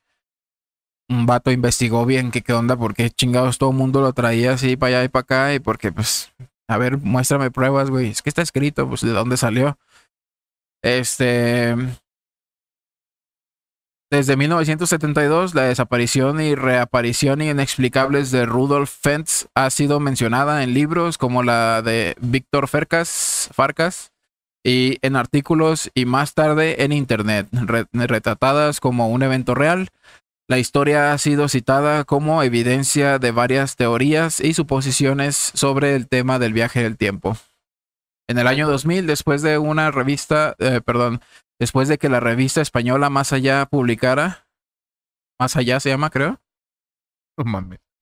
un 1.08 1.26
vato 1.26 1.50
investigó 1.50 2.06
bien 2.06 2.30
que 2.30 2.42
qué 2.42 2.52
onda, 2.52 2.76
porque 2.76 3.10
chingados 3.10 3.58
todo 3.58 3.70
el 3.70 3.76
mundo 3.76 4.00
lo 4.00 4.12
traía 4.12 4.54
así 4.54 4.76
para 4.76 4.98
allá 4.98 5.04
y 5.04 5.08
para 5.08 5.20
acá 5.20 5.54
y 5.54 5.60
porque 5.60 5.92
pues, 5.92 6.32
a 6.68 6.78
ver, 6.78 6.98
muéstrame 6.98 7.50
pruebas, 7.50 7.90
güey. 7.90 8.08
Es 8.10 8.22
que 8.22 8.28
está 8.30 8.42
escrito, 8.42 8.88
pues 8.88 9.00
de 9.02 9.10
dónde 9.12 9.36
salió. 9.36 9.78
Este, 10.82 11.74
desde 14.10 14.36
1972, 14.36 15.54
la 15.54 15.62
desaparición 15.62 16.40
y 16.40 16.54
reaparición 16.54 17.42
inexplicables 17.42 18.30
de 18.30 18.46
Rudolf 18.46 18.90
Fentz 18.90 19.46
ha 19.54 19.70
sido 19.70 19.98
mencionada 19.98 20.62
en 20.62 20.74
libros 20.74 21.18
como 21.18 21.42
la 21.42 21.82
de 21.82 22.14
Víctor 22.20 22.68
Farkas, 22.68 23.48
Farkas 23.52 24.12
y 24.62 24.98
en 25.02 25.16
artículos 25.16 25.90
y 25.94 26.04
más 26.06 26.34
tarde 26.34 26.84
en 26.84 26.92
Internet, 26.92 27.48
re- 27.52 27.86
retratadas 27.92 28.80
como 28.80 29.08
un 29.08 29.22
evento 29.22 29.54
real. 29.54 29.88
La 30.48 30.58
historia 30.58 31.12
ha 31.12 31.18
sido 31.18 31.48
citada 31.48 32.04
como 32.04 32.42
evidencia 32.42 33.18
de 33.18 33.30
varias 33.30 33.76
teorías 33.76 34.40
y 34.40 34.52
suposiciones 34.52 35.36
sobre 35.36 35.94
el 35.96 36.06
tema 36.08 36.38
del 36.38 36.52
viaje 36.52 36.82
del 36.82 36.98
tiempo. 36.98 37.36
En 38.28 38.38
el 38.38 38.46
año 38.46 38.68
2000, 38.68 39.06
después 39.06 39.42
de 39.42 39.58
una 39.58 39.90
revista, 39.90 40.54
eh, 40.58 40.80
perdón, 40.84 41.20
después 41.58 41.88
de 41.88 41.98
que 41.98 42.08
la 42.08 42.20
revista 42.20 42.60
española 42.60 43.08
Más 43.10 43.32
Allá 43.32 43.64
publicara, 43.66 44.46
Más 45.40 45.56
Allá 45.56 45.80
se 45.80 45.88
llama, 45.90 46.10
creo, 46.10 46.40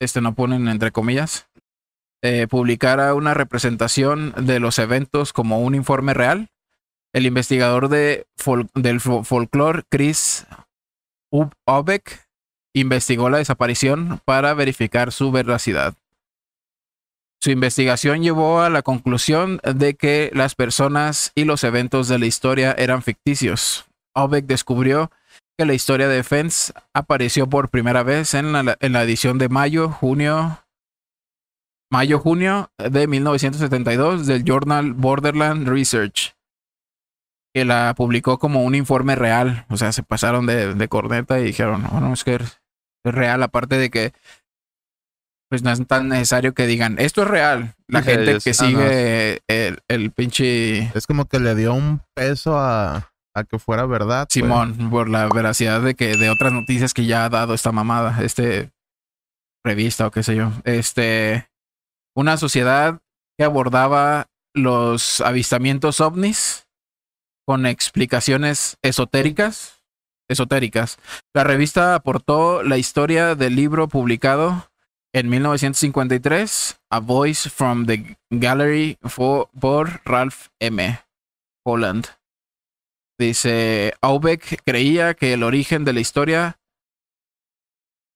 este 0.01 0.21
no 0.21 0.35
ponen 0.35 0.67
entre 0.69 0.91
comillas, 0.91 1.49
eh, 2.23 2.47
publicara 2.49 3.15
una 3.15 3.35
representación 3.35 4.33
de 4.47 4.59
los 4.61 4.79
eventos 4.81 5.33
como 5.33 5.61
un 5.61 5.75
informe 5.77 6.13
real, 6.13 6.51
el 7.15 7.27
investigador 7.27 7.89
de 7.89 8.27
fol- 8.37 8.69
del 8.75 9.01
fo- 9.01 9.25
folclore 9.25 9.83
Chris 9.89 10.47
Ub- 11.33 11.53
Obeck 11.67 12.27
investigó 12.75 13.31
la 13.31 13.39
desaparición 13.39 14.21
para 14.25 14.55
verificar 14.55 15.13
su 15.13 15.31
veracidad. 15.31 15.95
Su 17.43 17.51
investigación 17.51 18.23
llevó 18.23 18.61
a 18.61 18.71
la 18.71 18.83
conclusión 18.83 19.61
de 19.65 19.95
que 19.95 20.31
las 20.33 20.55
personas 20.55 21.33
y 21.35 21.45
los 21.45 21.65
eventos 21.65 22.07
de 22.07 22.21
la 22.21 22.27
historia 22.27 22.73
eran 22.79 23.03
ficticios. 23.03 23.85
Obeck 24.15 24.47
descubrió 24.47 25.11
que 25.59 25.67
la 25.67 25.75
historia 25.75 26.07
de 26.07 26.23
Fence 26.23 26.73
apareció 26.95 27.49
por 27.49 27.69
primera 27.69 28.05
vez 28.05 28.35
en 28.35 28.53
la, 28.53 28.77
en 28.79 28.93
la 28.93 29.03
edición 29.03 29.39
de 29.39 29.49
mayo, 29.49 29.89
junio, 29.89 30.61
mayo-junio 31.91 32.71
de 32.79 33.09
1972 33.09 34.27
del 34.27 34.45
journal 34.45 34.93
Borderland 34.93 35.69
Research, 35.69 36.37
que 37.53 37.65
la 37.65 37.93
publicó 37.97 38.39
como 38.39 38.63
un 38.63 38.77
informe 38.77 39.17
real. 39.17 39.67
O 39.69 39.77
sea, 39.77 39.91
se 39.91 40.05
pasaron 40.05 40.47
de, 40.47 40.75
de 40.75 40.89
corneta 40.89 41.41
y 41.41 41.45
dijeron, 41.45 41.83
no, 41.83 42.01
no, 42.01 42.15
es 42.15 42.23
que 42.23 42.39
es 43.05 43.15
real, 43.15 43.43
aparte 43.43 43.77
de 43.79 43.91
que 43.91 44.13
pues 45.51 45.63
no 45.63 45.71
es 45.71 45.87
tan 45.87 46.09
necesario 46.09 46.55
que 46.55 46.67
digan, 46.67 46.99
esto 46.99 47.23
es 47.23 47.29
real. 47.29 47.75
La 47.87 48.01
Sí, 48.03 48.11
gente 48.11 48.31
ellos- 48.31 48.45
que 48.45 48.51
ah, 48.51 48.55
sigue 48.55 49.41
el, 49.49 49.81
el 49.89 50.11
pinche 50.11 50.91
Es 50.97 51.07
como 51.07 51.27
que 51.27 51.39
le 51.41 51.55
dio 51.55 51.75
un 51.75 52.01
peso 52.15 52.59
a, 52.59 53.13
a 53.35 53.45
que 53.45 53.59
fuera 53.59 53.85
verdad. 53.85 54.27
pues. 54.27 54.33
Simón, 54.33 54.89
por 54.91 55.11
la 55.11 55.29
veracidad 55.29 55.83
de 55.83 55.95
que 55.95 56.17
de 56.17 56.31
otras 56.31 56.53
noticias 56.55 56.95
que 56.95 57.05
ya 57.05 57.27
ha 57.27 57.29
dado 57.29 57.53
esta 57.53 57.71
mamada, 57.71 58.23
este 58.25 58.71
revista 59.65 60.07
o 60.07 60.11
qué 60.11 60.23
sé 60.23 60.37
yo. 60.37 60.53
Este 60.65 61.49
una 62.17 62.37
sociedad 62.39 63.01
que 63.39 63.45
abordaba 63.45 64.29
los 64.55 65.21
avistamientos 65.21 66.01
ovnis 66.01 66.67
con 67.47 67.67
explicaciones 67.67 68.79
esotéricas, 68.83 69.82
esotéricas. 70.33 70.99
La 71.35 71.45
revista 71.45 71.95
aportó 71.95 72.63
la 72.63 72.79
historia 72.79 73.35
del 73.35 73.57
libro 73.57 73.89
publicado 73.89 74.69
en 75.15 75.29
1953, 75.29 76.81
A 76.91 77.01
Voice 77.01 77.51
from 77.51 77.87
the 77.87 78.17
Gallery 78.31 78.97
for, 79.03 79.49
por 79.59 80.01
Ralph 80.05 80.49
M. 80.59 80.99
Holland. 81.65 82.07
Dice, 83.19 83.95
Aubeck 84.01 84.63
creía 84.65 85.15
que 85.15 85.35
el 85.35 85.43
origen 85.43 85.85
de 85.85 85.93
la 85.93 86.01
historia 86.01 86.59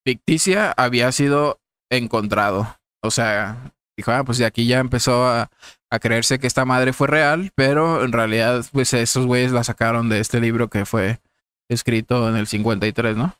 ficticia 0.05 0.73
había 0.75 1.11
sido 1.11 1.61
encontrado. 1.89 2.77
O 3.03 3.11
sea, 3.11 3.73
dijo, 3.95 4.11
ah, 4.11 4.23
pues 4.23 4.37
de 4.39 4.45
aquí 4.45 4.65
ya 4.65 4.79
empezó 4.79 5.27
a, 5.27 5.49
a 5.89 5.99
creerse 5.99 6.39
que 6.39 6.47
esta 6.47 6.65
madre 6.65 6.93
fue 6.93 7.07
real, 7.07 7.51
pero 7.55 8.03
en 8.03 8.11
realidad, 8.11 8.65
pues 8.71 8.93
esos 8.93 9.25
güeyes 9.25 9.51
la 9.51 9.63
sacaron 9.63 10.09
de 10.09 10.19
este 10.19 10.41
libro 10.41 10.69
que 10.69 10.85
fue 10.85 11.19
escrito 11.69 12.27
en 12.29 12.35
el 12.35 12.47
53, 12.47 13.15
¿no? 13.17 13.35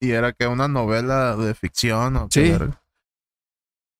Y 0.00 0.12
era 0.12 0.32
que 0.32 0.46
una 0.46 0.68
novela 0.68 1.36
de 1.36 1.54
ficción 1.54 2.16
o 2.16 2.28
qué 2.28 2.44
Sí. 2.46 2.50
verga. 2.52 2.82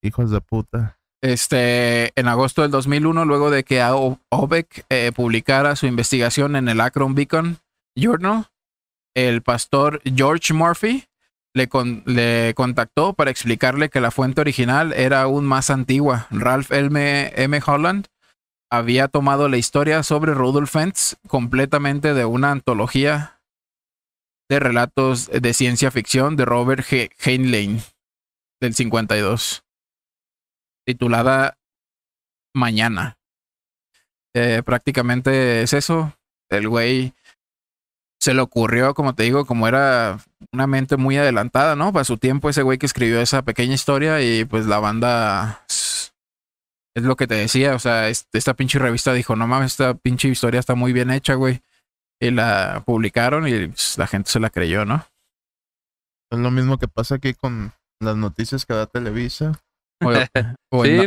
Hijos 0.02 0.30
de 0.30 0.40
puta. 0.40 0.98
Este, 1.22 2.18
en 2.18 2.28
agosto 2.28 2.62
del 2.62 2.70
2001, 2.70 3.26
luego 3.26 3.50
de 3.50 3.64
que 3.64 3.82
Aubeck 3.82 4.86
eh, 4.88 5.12
publicara 5.14 5.76
su 5.76 5.86
investigación 5.86 6.56
en 6.56 6.68
el 6.70 6.80
Akron 6.80 7.14
Beacon 7.14 7.58
Journal, 7.94 8.46
el 9.14 9.42
pastor 9.42 10.00
George 10.04 10.54
Murphy 10.54 11.04
le, 11.52 11.68
con- 11.68 12.02
le 12.06 12.54
contactó 12.54 13.12
para 13.12 13.30
explicarle 13.30 13.90
que 13.90 14.00
la 14.00 14.10
fuente 14.10 14.40
original 14.40 14.94
era 14.94 15.20
aún 15.20 15.44
más 15.44 15.68
antigua. 15.68 16.26
Ralph 16.30 16.72
M. 16.72 17.30
M. 17.36 17.60
Holland 17.66 18.06
había 18.70 19.08
tomado 19.08 19.48
la 19.48 19.56
historia 19.56 20.02
sobre 20.02 20.32
Rudolf 20.32 20.70
Fentz 20.70 21.16
completamente 21.26 22.14
de 22.14 22.24
una 22.24 22.52
antología 22.52 23.40
de 24.48 24.60
relatos 24.60 25.28
de 25.28 25.54
ciencia 25.54 25.90
ficción 25.90 26.36
de 26.36 26.44
Robert. 26.44 26.86
Heinlein 27.24 27.82
del 28.60 28.74
52 28.74 29.64
titulada 30.86 31.56
Mañana. 32.54 33.16
Eh, 34.34 34.62
prácticamente 34.64 35.62
es 35.62 35.72
eso. 35.72 36.12
El 36.48 36.68
güey 36.68 37.14
se 38.20 38.34
le 38.34 38.40
ocurrió, 38.40 38.92
como 38.94 39.14
te 39.14 39.22
digo, 39.22 39.46
como 39.46 39.66
era 39.66 40.18
una 40.52 40.66
mente 40.66 40.96
muy 40.96 41.16
adelantada, 41.16 41.76
¿no? 41.76 41.92
Para 41.92 42.04
su 42.04 42.18
tiempo, 42.18 42.50
ese 42.50 42.62
güey 42.62 42.78
que 42.78 42.86
escribió 42.86 43.20
esa 43.20 43.42
pequeña 43.42 43.74
historia 43.74 44.20
y 44.20 44.44
pues 44.44 44.66
la 44.66 44.78
banda 44.78 45.64
es 46.94 47.02
lo 47.04 47.16
que 47.16 47.26
te 47.26 47.34
decía, 47.34 47.74
o 47.74 47.78
sea, 47.78 48.08
es- 48.08 48.28
esta 48.32 48.54
pinche 48.54 48.78
revista 48.78 49.12
dijo, 49.12 49.36
no 49.36 49.46
mames, 49.46 49.72
esta 49.72 49.94
pinche 49.94 50.28
historia 50.28 50.60
está 50.60 50.74
muy 50.74 50.92
bien 50.92 51.10
hecha, 51.10 51.34
güey. 51.34 51.60
Y 52.20 52.30
la 52.30 52.82
publicaron 52.84 53.48
y 53.48 53.68
pues, 53.68 53.96
la 53.96 54.06
gente 54.06 54.30
se 54.30 54.40
la 54.40 54.50
creyó, 54.50 54.84
¿no? 54.84 55.06
Es 56.30 56.38
lo 56.38 56.50
mismo 56.50 56.78
que 56.78 56.88
pasa 56.88 57.16
aquí 57.16 57.34
con 57.34 57.72
las 58.00 58.16
noticias 58.16 58.66
que 58.66 58.74
da 58.74 58.86
Televisa. 58.86 59.52
O- 60.02 60.10
o 60.70 60.84
Sí, 60.84 60.98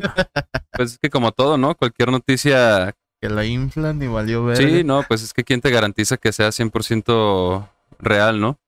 pues 0.71 0.93
es 0.93 0.97
que 0.99 1.09
como 1.09 1.31
todo, 1.31 1.57
¿no? 1.57 1.75
Cualquier 1.75 2.11
noticia. 2.11 2.93
Que 3.21 3.29
la 3.29 3.45
inflan 3.45 4.01
y 4.03 4.07
valió 4.07 4.43
ver. 4.43 4.57
Sí, 4.57 4.83
no, 4.83 5.03
pues 5.03 5.23
es 5.23 5.33
que 5.33 5.43
quién 5.43 5.61
te 5.61 5.69
garantiza 5.71 6.17
que 6.17 6.31
sea 6.33 6.51
100% 6.51 7.69
real, 7.99 8.39
¿no? 8.41 8.59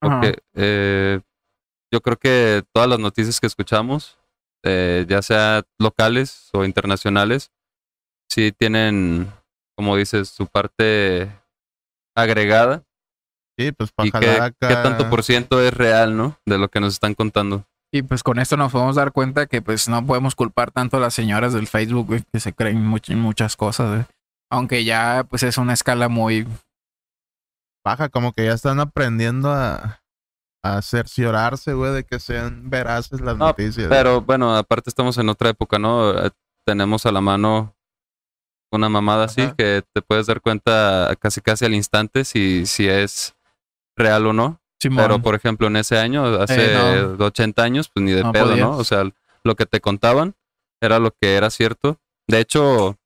Porque 0.00 0.38
eh, 0.54 1.20
yo 1.92 2.00
creo 2.00 2.16
que 2.16 2.64
todas 2.72 2.88
las 2.88 2.98
noticias 2.98 3.38
que 3.38 3.46
escuchamos 3.46 4.18
eh, 4.64 5.04
ya 5.08 5.22
sea 5.22 5.62
locales 5.78 6.48
o 6.52 6.64
internacionales, 6.64 7.50
sí 8.30 8.52
tienen, 8.52 9.30
como 9.76 9.96
dices, 9.96 10.28
su 10.28 10.46
parte 10.46 11.30
agregada 12.16 12.82
Sí, 13.58 13.70
pues 13.72 13.92
para 13.92 14.06
y 14.08 14.12
qué, 14.12 14.54
qué 14.60 14.74
tanto 14.76 15.10
por 15.10 15.22
ciento 15.22 15.60
es 15.60 15.74
real, 15.74 16.16
¿no? 16.16 16.38
De 16.46 16.56
lo 16.56 16.68
que 16.68 16.80
nos 16.80 16.94
están 16.94 17.14
contando. 17.14 17.66
Y 17.92 18.00
pues 18.02 18.22
con 18.22 18.38
esto 18.38 18.56
nos 18.56 18.72
podemos 18.72 18.96
dar 18.96 19.12
cuenta 19.12 19.44
que 19.46 19.60
pues 19.60 19.90
no 19.90 20.04
podemos 20.06 20.34
culpar 20.34 20.70
tanto 20.70 20.96
a 20.96 21.00
las 21.00 21.12
señoras 21.12 21.52
del 21.52 21.66
Facebook, 21.66 22.06
güey, 22.06 22.22
que 22.32 22.40
se 22.40 22.54
creen 22.54 22.82
much- 22.82 23.14
muchas 23.14 23.54
cosas, 23.56 23.90
güey. 23.90 24.04
Aunque 24.50 24.84
ya 24.84 25.26
pues 25.28 25.42
es 25.42 25.58
una 25.58 25.74
escala 25.74 26.08
muy... 26.08 26.46
Baja, 27.84 28.08
como 28.08 28.32
que 28.32 28.46
ya 28.46 28.52
están 28.54 28.80
aprendiendo 28.80 29.52
a, 29.52 30.00
a 30.62 30.80
cerciorarse, 30.82 31.72
güey, 31.74 31.92
de 31.92 32.04
que 32.04 32.20
sean 32.20 32.70
veraces 32.70 33.20
las 33.20 33.36
No, 33.36 33.46
noticias. 33.46 33.88
Pero 33.88 34.20
bueno, 34.20 34.56
aparte 34.56 34.90
estamos 34.90 35.18
en 35.18 35.28
otra 35.28 35.50
época, 35.50 35.78
¿no? 35.78 36.10
Eh, 36.26 36.30
Tenemos 36.64 37.04
a 37.06 37.12
la 37.12 37.20
mano 37.20 37.74
una 38.70 38.88
mamada 38.88 39.24
así 39.24 39.42
que 39.58 39.82
te 39.92 40.00
puedes 40.00 40.26
dar 40.28 40.40
cuenta 40.40 41.14
casi 41.20 41.40
casi 41.40 41.64
al 41.64 41.74
instante 41.74 42.24
si, 42.24 42.64
si 42.66 42.88
es 42.88 43.34
real 43.96 44.26
o 44.28 44.32
no. 44.32 44.60
Simón. 44.80 45.04
Pero 45.04 45.20
por 45.20 45.34
ejemplo, 45.34 45.66
en 45.66 45.76
ese 45.76 45.98
año, 45.98 46.24
hace 46.40 46.72
Eh, 46.74 47.16
80 47.18 47.62
años, 47.62 47.90
pues 47.92 48.04
ni 48.04 48.12
de 48.12 48.22
No 48.22 48.32
pedo, 48.32 48.44
podías. 48.50 48.60
¿no? 48.60 48.76
O 48.76 48.84
sea, 48.84 49.04
lo 49.44 49.56
que 49.56 49.66
te 49.66 49.80
contaban 49.80 50.34
era 50.80 50.98
lo 51.00 51.10
que 51.10 51.34
era 51.36 51.50
cierto. 51.50 51.98
De 52.28 52.38
hecho, 52.40 52.86
o 52.90 52.96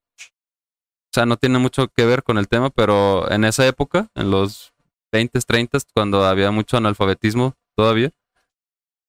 sea, 1.12 1.24
no 1.26 1.36
tiene 1.38 1.58
mucho 1.58 1.88
que 1.88 2.04
ver 2.04 2.22
con 2.22 2.36
el 2.38 2.48
tema, 2.48 2.68
pero 2.70 3.30
en 3.30 3.44
esa 3.44 3.66
época, 3.66 4.08
en 4.14 4.30
los 4.30 4.72
20, 5.16 5.40
30, 5.40 5.78
cuando 5.94 6.24
había 6.24 6.50
mucho 6.50 6.76
analfabetismo 6.76 7.54
todavía, 7.74 8.10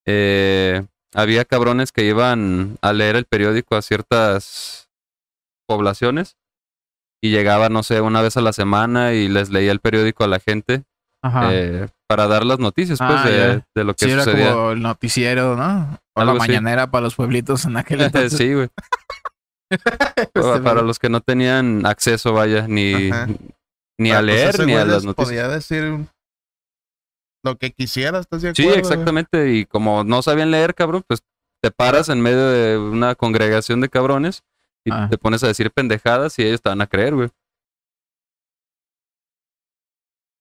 eh, 0.05 0.85
había 1.13 1.43
cabrones 1.45 1.91
que 1.91 2.05
iban 2.05 2.77
a 2.81 2.93
leer 2.93 3.15
el 3.17 3.25
periódico 3.25 3.75
a 3.75 3.81
ciertas 3.81 4.89
poblaciones 5.67 6.37
y 7.21 7.31
llegaba, 7.31 7.67
no 7.69 7.83
sé, 7.83 7.99
una 8.01 8.21
vez 8.21 8.37
a 8.37 8.41
la 8.41 8.53
semana 8.53 9.13
y 9.13 9.27
les 9.27 9.49
leía 9.49 9.71
el 9.71 9.79
periódico 9.79 10.23
a 10.23 10.27
la 10.27 10.39
gente 10.39 10.83
Ajá. 11.21 11.49
eh, 11.53 11.87
para 12.07 12.27
dar 12.27 12.45
las 12.45 12.59
noticias, 12.59 12.99
pues, 12.99 13.11
Ah, 13.19 13.27
de, 13.29 13.63
de 13.75 13.83
lo 13.83 13.93
que 13.95 14.05
sí, 14.05 14.11
era 14.11 14.23
sucedía. 14.23 14.53
como 14.53 14.71
el 14.71 14.81
noticiero, 14.81 15.55
¿no? 15.57 15.99
O 16.15 16.21
Algo 16.21 16.33
la 16.35 16.43
así. 16.43 16.51
mañanera 16.51 16.89
para 16.89 17.03
los 17.03 17.15
pueblitos 17.15 17.65
en 17.65 17.75
aquel 17.77 17.99
entonces. 18.31 18.37
sí, 18.37 18.53
güey. 18.53 18.69
Este, 19.69 20.41
Pa- 20.41 20.63
para 20.63 20.81
los 20.81 20.97
que 20.99 21.09
no 21.09 21.19
tenían 21.19 21.85
acceso, 21.85 22.31
vaya, 22.31 22.65
ni, 22.69 23.09
Ajá. 23.09 23.27
Ni 23.97 24.11
a 24.11 24.15
pues, 24.15 24.25
leer 24.25 24.65
ni 24.65 24.73
a 24.73 24.85
las 24.85 25.03
noticias. 25.03 25.27
Podía 25.27 25.47
decir 25.47 26.07
lo 27.43 27.57
que 27.57 27.71
quisiera, 27.71 28.19
¿estás 28.19 28.41
de 28.41 28.53
Sí, 28.55 28.63
acuerdo? 28.63 28.79
exactamente. 28.79 29.53
Y 29.53 29.65
como 29.65 30.03
no 30.03 30.21
sabían 30.21 30.51
leer, 30.51 30.75
cabrón, 30.75 31.03
pues 31.07 31.21
te 31.61 31.71
paras 31.71 32.09
en 32.09 32.21
medio 32.21 32.47
de 32.49 32.77
una 32.77 33.15
congregación 33.15 33.81
de 33.81 33.89
cabrones 33.89 34.43
y 34.85 34.91
Ah. 34.91 35.07
te 35.09 35.17
pones 35.17 35.43
a 35.43 35.47
decir 35.47 35.71
pendejadas 35.71 36.37
y 36.39 36.43
ellos 36.43 36.61
te 36.61 36.69
van 36.69 36.81
a 36.81 36.87
creer, 36.87 37.15
güey. 37.15 37.29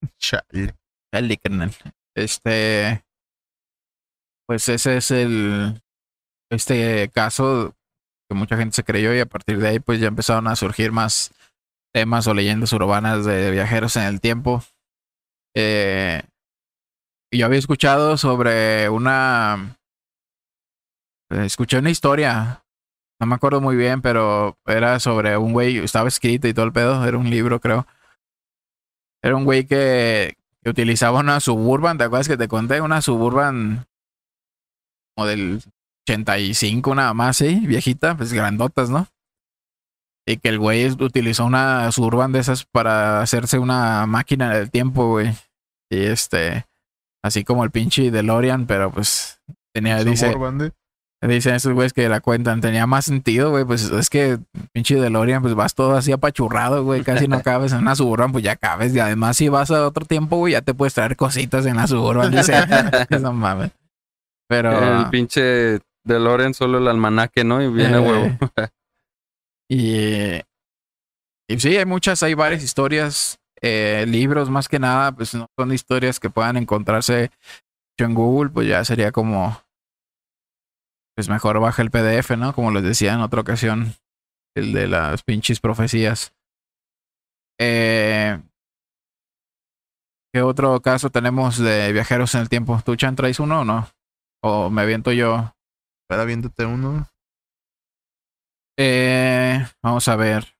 Chale. 0.18 0.74
Carnal. 1.42 1.70
Este. 2.14 3.02
Pues 4.46 4.68
ese 4.68 4.98
es 4.98 5.10
el. 5.10 5.80
Este 6.50 7.08
caso 7.12 7.74
que 8.28 8.36
mucha 8.36 8.56
gente 8.56 8.74
se 8.76 8.84
creyó 8.84 9.14
y 9.14 9.20
a 9.20 9.26
partir 9.26 9.58
de 9.58 9.68
ahí, 9.68 9.80
pues 9.80 10.00
ya 10.00 10.08
empezaron 10.08 10.46
a 10.48 10.56
surgir 10.56 10.92
más 10.92 11.32
temas 11.96 12.26
o 12.26 12.34
leyendas 12.34 12.74
urbanas 12.74 13.24
de 13.24 13.50
viajeros 13.50 13.96
en 13.96 14.02
el 14.02 14.20
tiempo. 14.20 14.62
Eh, 15.56 16.22
yo 17.32 17.46
había 17.46 17.58
escuchado 17.58 18.18
sobre 18.18 18.90
una. 18.90 19.78
eh, 21.30 21.46
Escuché 21.46 21.78
una 21.78 21.88
historia. 21.88 22.62
No 23.18 23.26
me 23.26 23.34
acuerdo 23.34 23.62
muy 23.62 23.76
bien, 23.76 24.02
pero 24.02 24.58
era 24.66 25.00
sobre 25.00 25.38
un 25.38 25.54
güey. 25.54 25.78
Estaba 25.78 26.08
escrito 26.08 26.46
y 26.46 26.52
todo 26.52 26.66
el 26.66 26.72
pedo. 26.74 27.02
Era 27.06 27.16
un 27.16 27.30
libro, 27.30 27.60
creo. 27.60 27.86
Era 29.22 29.34
un 29.34 29.44
güey 29.46 29.64
que, 29.64 30.36
que 30.62 30.68
utilizaba 30.68 31.20
una 31.20 31.40
Suburban, 31.40 31.96
¿te 31.96 32.04
acuerdas 32.04 32.28
que 32.28 32.36
te 32.36 32.46
conté? 32.46 32.82
Una 32.82 33.00
Suburban 33.00 33.86
como 35.16 35.26
del 35.26 35.62
85 36.06 36.94
nada 36.94 37.14
más, 37.14 37.38
sí, 37.38 37.66
viejita, 37.66 38.18
pues 38.18 38.34
grandotas, 38.34 38.90
¿no? 38.90 39.08
Y 40.28 40.38
que 40.38 40.48
el 40.48 40.58
güey 40.58 40.86
utilizó 40.90 41.44
una 41.46 41.90
Suburban 41.92 42.32
de 42.32 42.40
esas 42.40 42.64
para 42.64 43.20
hacerse 43.22 43.58
una 43.60 44.06
máquina 44.06 44.52
del 44.52 44.70
tiempo, 44.70 45.08
güey. 45.08 45.32
Y 45.90 45.98
este, 46.06 46.66
así 47.22 47.44
como 47.44 47.62
el 47.62 47.70
pinche 47.70 48.10
DeLorean, 48.10 48.66
pero 48.66 48.90
pues 48.90 49.40
tenía, 49.72 50.02
dice, 50.02 50.26
Suburban, 50.32 50.58
de- 50.58 50.72
Dicen 51.22 51.54
esos 51.54 51.72
güeyes 51.72 51.92
que 51.92 52.08
la 52.08 52.20
cuentan, 52.20 52.60
tenía 52.60 52.86
más 52.86 53.06
sentido, 53.06 53.50
güey. 53.50 53.64
Pues 53.64 53.84
es 53.90 54.10
que 54.10 54.38
pinche 54.72 54.96
DeLorean, 55.00 55.42
pues 55.42 55.54
vas 55.54 55.74
todo 55.74 55.96
así 55.96 56.12
apachurrado, 56.12 56.84
güey. 56.84 57.02
Casi 57.02 57.26
no 57.26 57.40
cabes 57.42 57.72
en 57.72 57.78
una 57.78 57.96
Suburban, 57.96 58.32
pues 58.32 58.44
ya 58.44 58.54
cabes. 58.54 58.94
Y 58.94 59.00
además, 59.00 59.36
si 59.36 59.48
vas 59.48 59.70
a 59.70 59.86
otro 59.86 60.04
tiempo, 60.04 60.36
güey, 60.36 60.52
ya 60.52 60.60
te 60.62 60.74
puedes 60.74 60.92
traer 60.94 61.16
cositas 61.16 61.66
en 61.66 61.76
la 61.76 61.86
Suburban. 61.86 62.30
Dice, 62.30 62.54
no 63.20 63.32
mames. 63.32 63.70
Pero. 64.48 65.00
El 65.00 65.08
pinche 65.10 65.80
DeLorean, 66.04 66.52
solo 66.54 66.78
el 66.78 66.86
almanaque, 66.86 67.44
¿no? 67.44 67.62
Y 67.62 67.68
viene 67.72 67.96
Eh, 67.96 68.00
huevo. 68.00 68.38
Y, 69.68 70.40
sí, 71.58 71.76
hay 71.76 71.84
muchas, 71.84 72.22
hay 72.22 72.34
varias 72.34 72.62
historias, 72.62 73.38
eh, 73.60 74.04
libros 74.06 74.50
más 74.50 74.68
que 74.68 74.78
nada, 74.78 75.12
pues 75.12 75.34
no 75.34 75.46
son 75.58 75.72
historias 75.72 76.20
que 76.20 76.30
puedan 76.30 76.56
encontrarse 76.56 77.30
en 77.98 78.14
Google, 78.14 78.50
pues 78.50 78.68
ya 78.68 78.84
sería 78.84 79.10
como, 79.10 79.60
pues 81.16 81.28
mejor 81.28 81.60
baja 81.60 81.82
el 81.82 81.90
PDF, 81.90 82.36
¿no? 82.36 82.54
Como 82.54 82.70
les 82.70 82.82
decía 82.82 83.14
en 83.14 83.20
otra 83.20 83.40
ocasión, 83.40 83.94
el 84.54 84.72
de 84.72 84.86
las 84.86 85.22
pinches 85.22 85.60
profecías. 85.60 86.32
Eh, 87.58 88.38
¿Qué 90.32 90.42
otro 90.42 90.80
caso 90.82 91.08
tenemos 91.08 91.56
de 91.58 91.92
viajeros 91.92 92.34
en 92.34 92.42
el 92.42 92.48
tiempo? 92.50 92.78
¿Tú, 92.84 92.94
Chan, 92.94 93.16
traes 93.16 93.40
uno 93.40 93.62
o 93.62 93.64
no? 93.64 93.88
¿O 94.42 94.68
me 94.68 94.82
aviento 94.82 95.10
yo? 95.10 95.54
Espera, 96.02 96.24
viéndote 96.26 96.66
uno. 96.66 97.08
Eh, 98.78 99.64
vamos 99.82 100.06
a 100.08 100.16
ver. 100.16 100.56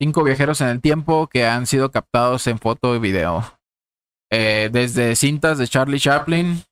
Cinco 0.00 0.24
viajeros 0.24 0.60
en 0.60 0.68
el 0.68 0.80
tiempo 0.80 1.28
que 1.28 1.46
han 1.46 1.66
sido 1.66 1.90
captados 1.90 2.46
en 2.46 2.58
foto 2.58 2.94
y 2.94 2.98
video. 2.98 3.58
Eh, 4.30 4.68
desde 4.72 5.14
cintas 5.14 5.58
de 5.58 5.68
Charlie 5.68 6.00
Chaplin 6.00 6.62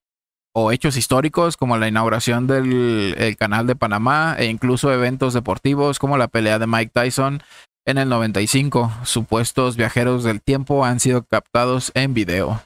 o 0.54 0.72
hechos 0.72 0.96
históricos 0.96 1.56
como 1.56 1.78
la 1.78 1.88
inauguración 1.88 2.46
del 2.46 3.14
el 3.16 3.36
canal 3.36 3.66
de 3.66 3.76
Panamá 3.76 4.34
e 4.38 4.46
incluso 4.46 4.92
eventos 4.92 5.34
deportivos 5.34 5.98
como 5.98 6.18
la 6.18 6.28
pelea 6.28 6.58
de 6.58 6.66
Mike 6.66 6.90
Tyson 6.92 7.42
en 7.86 7.98
el 7.98 8.08
95. 8.08 8.92
Supuestos 9.04 9.76
viajeros 9.76 10.24
del 10.24 10.42
tiempo 10.42 10.84
han 10.84 11.00
sido 11.00 11.22
captados 11.22 11.92
en 11.94 12.14
video. 12.14 12.62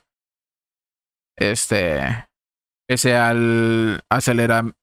Este, 1.36 2.26
pese 2.86 3.16
al 3.16 4.02
acelerar 4.08 4.74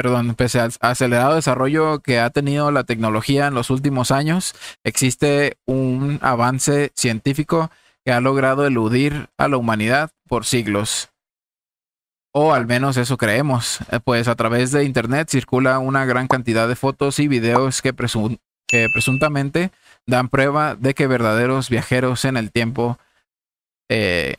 perdón, 0.00 0.34
pese 0.34 0.60
al 0.60 0.72
acelerado 0.80 1.34
desarrollo 1.34 1.98
que 2.00 2.20
ha 2.20 2.30
tenido 2.30 2.70
la 2.70 2.84
tecnología 2.84 3.48
en 3.48 3.54
los 3.54 3.68
últimos 3.68 4.10
años, 4.10 4.54
existe 4.82 5.58
un 5.66 6.18
avance 6.22 6.90
científico 6.96 7.70
que 8.02 8.10
ha 8.10 8.22
logrado 8.22 8.66
eludir 8.66 9.28
a 9.36 9.46
la 9.46 9.58
humanidad 9.58 10.10
por 10.26 10.46
siglos. 10.46 11.10
O 12.32 12.54
al 12.54 12.66
menos 12.66 12.96
eso 12.96 13.18
creemos, 13.18 13.80
eh, 13.90 14.00
pues 14.02 14.26
a 14.26 14.36
través 14.36 14.72
de 14.72 14.84
Internet 14.84 15.28
circula 15.28 15.78
una 15.80 16.06
gran 16.06 16.28
cantidad 16.28 16.66
de 16.66 16.76
fotos 16.76 17.18
y 17.18 17.28
videos 17.28 17.82
que, 17.82 17.94
presun- 17.94 18.40
que 18.66 18.86
presuntamente 18.94 19.70
dan 20.06 20.30
prueba 20.30 20.76
de 20.76 20.94
que 20.94 21.08
verdaderos 21.08 21.68
viajeros 21.68 22.24
en 22.24 22.38
el 22.38 22.50
tiempo 22.50 22.98
eh, 23.90 24.36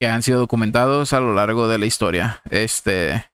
que 0.00 0.08
han 0.08 0.24
sido 0.24 0.40
documentados 0.40 1.12
a 1.12 1.20
lo 1.20 1.32
largo 1.32 1.68
de 1.68 1.78
la 1.78 1.86
historia. 1.86 2.42
Este, 2.50 3.30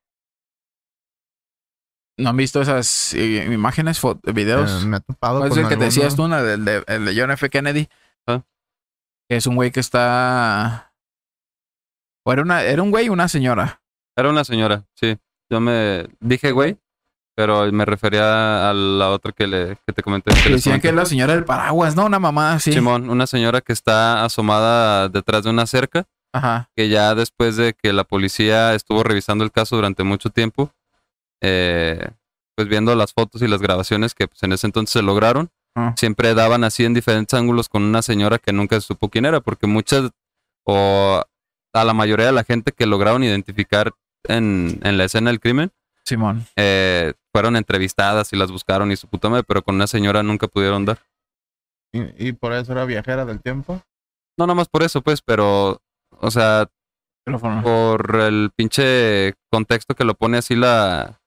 ¿No 2.18 2.30
han 2.30 2.36
visto 2.36 2.62
esas 2.62 3.12
eh, 3.14 3.46
imágenes, 3.52 4.00
videos? 4.32 4.82
Eh, 4.82 4.86
me 4.86 4.96
he 4.96 5.00
topado 5.00 5.40
¿Cuál 5.40 5.50
es 5.50 5.54
con 5.54 5.64
el 5.64 5.68
que 5.68 5.76
te 5.76 5.84
alguno. 5.84 5.86
decías 5.86 6.16
tú, 6.16 6.24
una 6.24 6.42
del 6.42 6.64
de, 6.64 6.82
el 6.86 7.04
de 7.04 7.20
John 7.20 7.30
F. 7.30 7.50
Kennedy? 7.50 7.88
Ah. 8.26 8.42
Que 9.28 9.36
es 9.36 9.46
un 9.46 9.54
güey 9.56 9.70
que 9.70 9.80
está. 9.80 10.92
O 12.24 12.32
era 12.32 12.42
una, 12.42 12.62
era 12.62 12.82
un 12.82 12.90
güey 12.90 13.06
y 13.06 13.08
una 13.10 13.28
señora. 13.28 13.82
Era 14.16 14.30
una 14.30 14.44
señora, 14.44 14.84
sí. 14.94 15.18
Yo 15.50 15.60
me 15.60 16.08
dije, 16.20 16.50
güey, 16.52 16.78
pero 17.36 17.70
me 17.70 17.84
refería 17.84 18.70
a 18.70 18.72
la 18.72 19.10
otra 19.10 19.32
que, 19.32 19.46
le, 19.46 19.76
que 19.86 19.92
te 19.92 20.02
comenté. 20.02 20.32
que 20.42 20.50
Decían 20.50 20.80
que 20.80 20.88
es 20.88 20.94
la 20.94 21.04
señora 21.04 21.34
del 21.34 21.44
paraguas, 21.44 21.94
¿no? 21.94 22.06
Una 22.06 22.18
mamá 22.18 22.54
así. 22.54 22.72
Simón, 22.72 23.10
una 23.10 23.26
señora 23.26 23.60
que 23.60 23.74
está 23.74 24.24
asomada 24.24 25.08
detrás 25.10 25.44
de 25.44 25.50
una 25.50 25.66
cerca, 25.66 26.06
Ajá. 26.32 26.70
que 26.74 26.88
ya 26.88 27.14
después 27.14 27.56
de 27.56 27.74
que 27.74 27.92
la 27.92 28.04
policía 28.04 28.74
estuvo 28.74 29.02
revisando 29.02 29.44
el 29.44 29.52
caso 29.52 29.76
durante 29.76 30.02
mucho 30.02 30.30
tiempo, 30.30 30.72
eh, 31.42 32.10
pues 32.56 32.68
viendo 32.68 32.94
las 32.94 33.12
fotos 33.12 33.42
y 33.42 33.48
las 33.48 33.60
grabaciones 33.60 34.14
que 34.14 34.28
pues, 34.28 34.42
en 34.42 34.52
ese 34.52 34.66
entonces 34.66 34.92
se 34.92 35.02
lograron, 35.02 35.50
Ah. 35.78 35.92
siempre 35.94 36.32
daban 36.32 36.64
así 36.64 36.86
en 36.86 36.94
diferentes 36.94 37.38
ángulos 37.38 37.68
con 37.68 37.82
una 37.82 38.00
señora 38.00 38.38
que 38.38 38.50
nunca 38.54 38.76
se 38.80 38.86
supo 38.86 39.10
quién 39.10 39.26
era, 39.26 39.40
porque 39.40 39.66
muchas 39.66 40.10
o 40.64 41.22
a 41.74 41.84
la 41.84 41.92
mayoría 41.92 42.24
de 42.24 42.32
la 42.32 42.44
gente 42.44 42.72
que 42.72 42.86
lograron 42.86 43.22
identificar 43.22 43.92
en, 44.24 44.80
en 44.82 44.96
la 44.96 45.04
escena 45.04 45.28
del 45.28 45.38
crimen 45.38 45.70
Simón. 46.02 46.46
eh, 46.56 47.12
fueron 47.30 47.56
entrevistadas 47.56 48.32
y 48.32 48.36
las 48.36 48.50
buscaron 48.50 48.90
y 48.90 48.96
su 48.96 49.06
puta 49.06 49.28
madre, 49.28 49.44
pero 49.46 49.62
con 49.62 49.74
una 49.74 49.86
señora 49.86 50.22
nunca 50.22 50.48
pudieron 50.48 50.86
dar. 50.86 50.98
Y, 51.92 52.28
y 52.28 52.32
por 52.32 52.54
eso 52.54 52.72
era 52.72 52.86
viajera 52.86 53.26
del 53.26 53.42
tiempo. 53.42 53.82
No, 54.38 54.46
nada 54.46 54.54
más 54.54 54.68
por 54.68 54.82
eso, 54.82 55.02
pues, 55.02 55.20
pero, 55.20 55.82
o 56.20 56.30
sea, 56.30 56.68
por 57.62 58.16
el 58.20 58.50
pinche 58.56 59.34
contexto 59.52 59.94
que 59.94 60.04
lo 60.04 60.14
pone 60.14 60.38
así 60.38 60.54
la, 60.56 61.20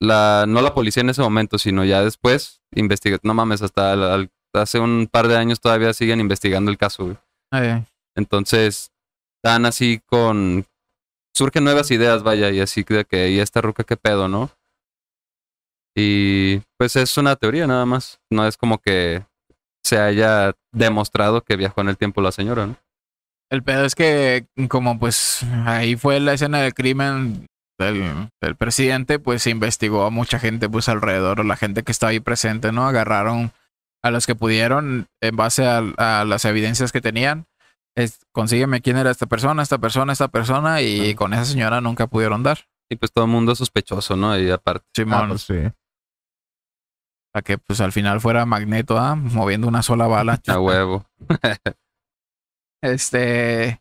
la, 0.00 0.44
no 0.46 0.62
la 0.62 0.74
policía 0.74 1.02
en 1.02 1.10
ese 1.10 1.22
momento, 1.22 1.58
sino 1.58 1.84
ya 1.84 2.02
después, 2.02 2.62
investiga, 2.74 3.18
no 3.22 3.34
mames, 3.34 3.62
hasta 3.62 4.28
hace 4.54 4.78
un 4.78 5.08
par 5.10 5.28
de 5.28 5.36
años 5.36 5.60
todavía 5.60 5.92
siguen 5.92 6.20
investigando 6.20 6.70
el 6.70 6.78
caso, 6.78 7.04
güey. 7.04 7.16
Eh, 7.52 7.84
Entonces, 8.14 8.92
dan 9.42 9.66
así 9.66 10.00
con, 10.06 10.66
surgen 11.34 11.64
nuevas 11.64 11.90
ideas, 11.90 12.22
vaya, 12.22 12.50
y 12.50 12.60
así 12.60 12.82
de 12.82 13.04
que, 13.04 13.30
y 13.30 13.40
esta 13.40 13.60
ruca 13.60 13.84
qué 13.84 13.96
pedo, 13.96 14.28
¿no? 14.28 14.50
Y 15.94 16.58
pues 16.76 16.96
es 16.96 17.16
una 17.16 17.36
teoría 17.36 17.66
nada 17.66 17.86
más, 17.86 18.20
no 18.30 18.46
es 18.46 18.56
como 18.56 18.78
que 18.78 19.24
se 19.82 19.98
haya 19.98 20.52
demostrado 20.72 21.42
que 21.42 21.56
viajó 21.56 21.80
en 21.80 21.88
el 21.88 21.96
tiempo 21.96 22.20
la 22.20 22.32
señora, 22.32 22.66
¿no? 22.66 22.76
El 23.48 23.62
pedo 23.62 23.84
es 23.84 23.94
que, 23.94 24.46
como 24.68 24.98
pues 24.98 25.42
ahí 25.64 25.96
fue 25.96 26.18
la 26.18 26.32
escena 26.32 26.60
del 26.60 26.74
crimen 26.74 27.46
del, 27.78 28.28
del 28.40 28.56
presidente, 28.56 29.18
pues 29.18 29.42
se 29.42 29.50
investigó 29.50 30.04
a 30.04 30.10
mucha 30.10 30.38
gente 30.38 30.68
pues 30.68 30.88
alrededor, 30.88 31.44
la 31.44 31.56
gente 31.56 31.82
que 31.82 31.92
estaba 31.92 32.10
ahí 32.10 32.20
presente, 32.20 32.72
¿no? 32.72 32.86
Agarraron 32.86 33.52
a 34.02 34.10
los 34.10 34.26
que 34.26 34.34
pudieron 34.34 35.06
en 35.20 35.36
base 35.36 35.66
a, 35.66 35.78
a 35.96 36.24
las 36.24 36.44
evidencias 36.44 36.92
que 36.92 37.00
tenían. 37.00 37.46
Es, 37.96 38.20
consígueme 38.32 38.82
quién 38.82 38.98
era 38.98 39.10
esta 39.10 39.26
persona, 39.26 39.62
esta 39.62 39.78
persona, 39.78 40.12
esta 40.12 40.28
persona, 40.28 40.82
y 40.82 41.14
con 41.14 41.32
esa 41.32 41.44
señora 41.46 41.80
nunca 41.80 42.06
pudieron 42.06 42.42
dar. 42.42 42.58
Y 42.90 42.96
pues 42.96 43.10
todo 43.12 43.24
el 43.24 43.30
mundo 43.30 43.52
es 43.52 43.58
sospechoso, 43.58 44.16
¿no? 44.16 44.38
Y 44.38 44.50
aparte. 44.50 44.86
Simón, 44.94 45.24
Ah, 45.24 45.28
pues 45.28 45.42
sí. 45.42 45.54
para 47.32 47.42
que 47.42 47.58
pues 47.58 47.80
al 47.80 47.92
final 47.92 48.20
fuera 48.20 48.46
Magneto, 48.46 48.98
¿ah? 48.98 49.16
moviendo 49.16 49.66
una 49.66 49.82
sola 49.82 50.06
bala. 50.06 50.40
A 50.46 50.60
huevo. 50.60 51.04
Este 52.82 53.80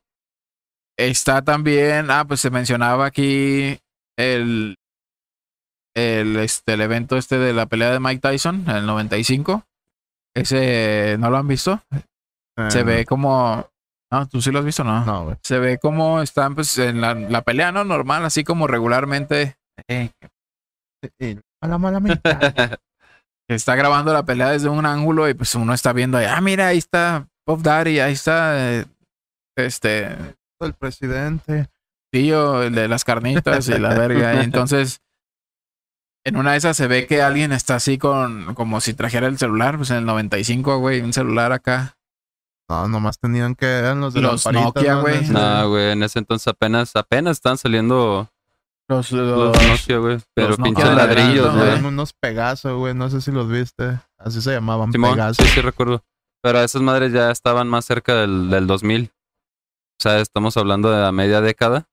está 0.97 1.41
también, 1.41 2.09
ah, 2.09 2.25
pues 2.25 2.39
se 2.39 2.49
mencionaba 2.49 3.05
aquí 3.05 3.77
el 4.17 4.75
el 5.95 6.35
este 6.37 6.73
el 6.73 6.81
evento 6.81 7.17
este 7.17 7.37
de 7.37 7.53
la 7.53 7.65
pelea 7.67 7.91
de 7.91 7.99
Mike 7.99 8.19
Tyson 8.21 8.63
en 8.67 8.75
el 8.75 8.85
95. 8.85 9.63
Ese 10.35 11.15
no 11.19 11.29
lo 11.29 11.37
han 11.37 11.47
visto. 11.47 11.81
Se 12.69 12.79
Eh, 12.79 12.83
ve 12.83 13.05
como 13.05 13.69
no, 14.11 14.27
tú 14.27 14.41
sí 14.41 14.51
lo 14.51 14.59
has 14.59 14.65
visto, 14.65 14.83
¿no? 14.83 15.03
No, 15.05 15.25
güey. 15.25 15.37
Se 15.43 15.59
ve 15.59 15.77
como 15.79 16.21
están 16.21 16.55
pues 16.55 16.77
en 16.77 17.01
la, 17.01 17.13
la 17.15 17.41
pelea 17.41 17.71
no 17.71 17.83
normal, 17.83 18.23
así 18.25 18.43
como 18.43 18.67
regularmente 18.67 19.55
eh, 19.89 20.09
Y- 21.19 21.37
A 21.61 21.67
la 21.67 21.77
mala 21.77 21.99
mitad. 21.99 22.39
está 23.49 23.75
grabando 23.75 24.13
la 24.13 24.23
pelea 24.23 24.49
desde 24.49 24.69
un 24.69 24.85
ángulo 24.85 25.27
y 25.29 25.33
pues 25.33 25.53
uno 25.55 25.73
está 25.73 25.93
viendo, 25.93 26.17
ahí, 26.17 26.25
ah, 26.25 26.41
mira, 26.41 26.67
ahí 26.67 26.77
está 26.77 27.27
Puff 27.45 27.61
Daddy, 27.61 27.99
ahí 27.99 28.13
está 28.13 28.79
eh, 28.79 28.85
este 29.57 30.07
El 30.59 30.73
presidente. 30.73 31.67
Tío, 32.19 32.63
el 32.63 32.73
de 32.73 32.87
las 32.87 33.03
carnitas 33.03 33.67
y 33.67 33.77
la 33.77 33.89
verga. 33.93 34.35
Y 34.35 34.43
entonces, 34.45 35.01
en 36.23 36.37
una 36.37 36.51
de 36.53 36.57
esas 36.59 36.77
se 36.77 36.87
ve 36.87 37.07
que 37.07 37.21
alguien 37.21 37.51
está 37.51 37.75
así 37.75 37.97
con, 37.97 38.55
como 38.55 38.79
si 38.79 38.93
trajera 38.93 39.27
el 39.27 39.37
celular, 39.37 39.75
pues 39.75 39.89
en 39.91 39.97
el 39.97 40.05
95, 40.05 40.77
güey, 40.79 41.01
un 41.01 41.11
celular 41.11 41.51
acá. 41.51 41.97
No, 42.69 42.87
nomás 42.87 43.19
tenían 43.19 43.53
que 43.55 43.65
eran 43.65 43.99
los 43.99 44.13
de 44.13 44.21
Los 44.21 44.45
Nokia, 44.49 44.95
¿no? 44.95 45.01
güey. 45.01 45.27
No, 45.27 45.69
güey, 45.69 45.91
en 45.91 46.03
ese 46.03 46.19
entonces 46.19 46.47
apenas, 46.47 46.95
apenas 46.95 47.33
están 47.37 47.57
saliendo 47.57 48.29
Los, 48.87 49.11
los 49.11 49.53
los- 49.57 49.67
Nokia, 49.67 49.97
güey. 49.97 50.17
Pero 50.33 50.55
pinches 50.55 50.85
ladrillos, 50.95 51.53
güey. 51.53 51.67
Eran 51.67 51.85
unos 51.85 52.13
Pegaso, 52.13 52.77
güey. 52.79 52.93
No 52.93 53.09
sé 53.09 53.19
si 53.19 53.31
los 53.31 53.49
viste. 53.49 53.99
Así 54.17 54.41
se 54.41 54.51
llamaban, 54.53 54.91
Simón, 54.93 55.11
Pegaso. 55.15 55.43
sí, 55.43 55.49
sí 55.49 55.59
recuerdo. 55.61 56.01
Pero 56.41 56.61
esas 56.61 56.81
madres 56.81 57.11
ya 57.11 57.29
estaban 57.29 57.67
más 57.67 57.83
cerca 57.85 58.15
del, 58.15 58.49
del 58.49 58.67
2000. 58.67 59.11
O 59.11 60.01
sea, 60.01 60.19
estamos 60.19 60.55
hablando 60.57 60.89
de 60.91 61.01
la 61.01 61.11
media 61.11 61.41
década. 61.41 61.87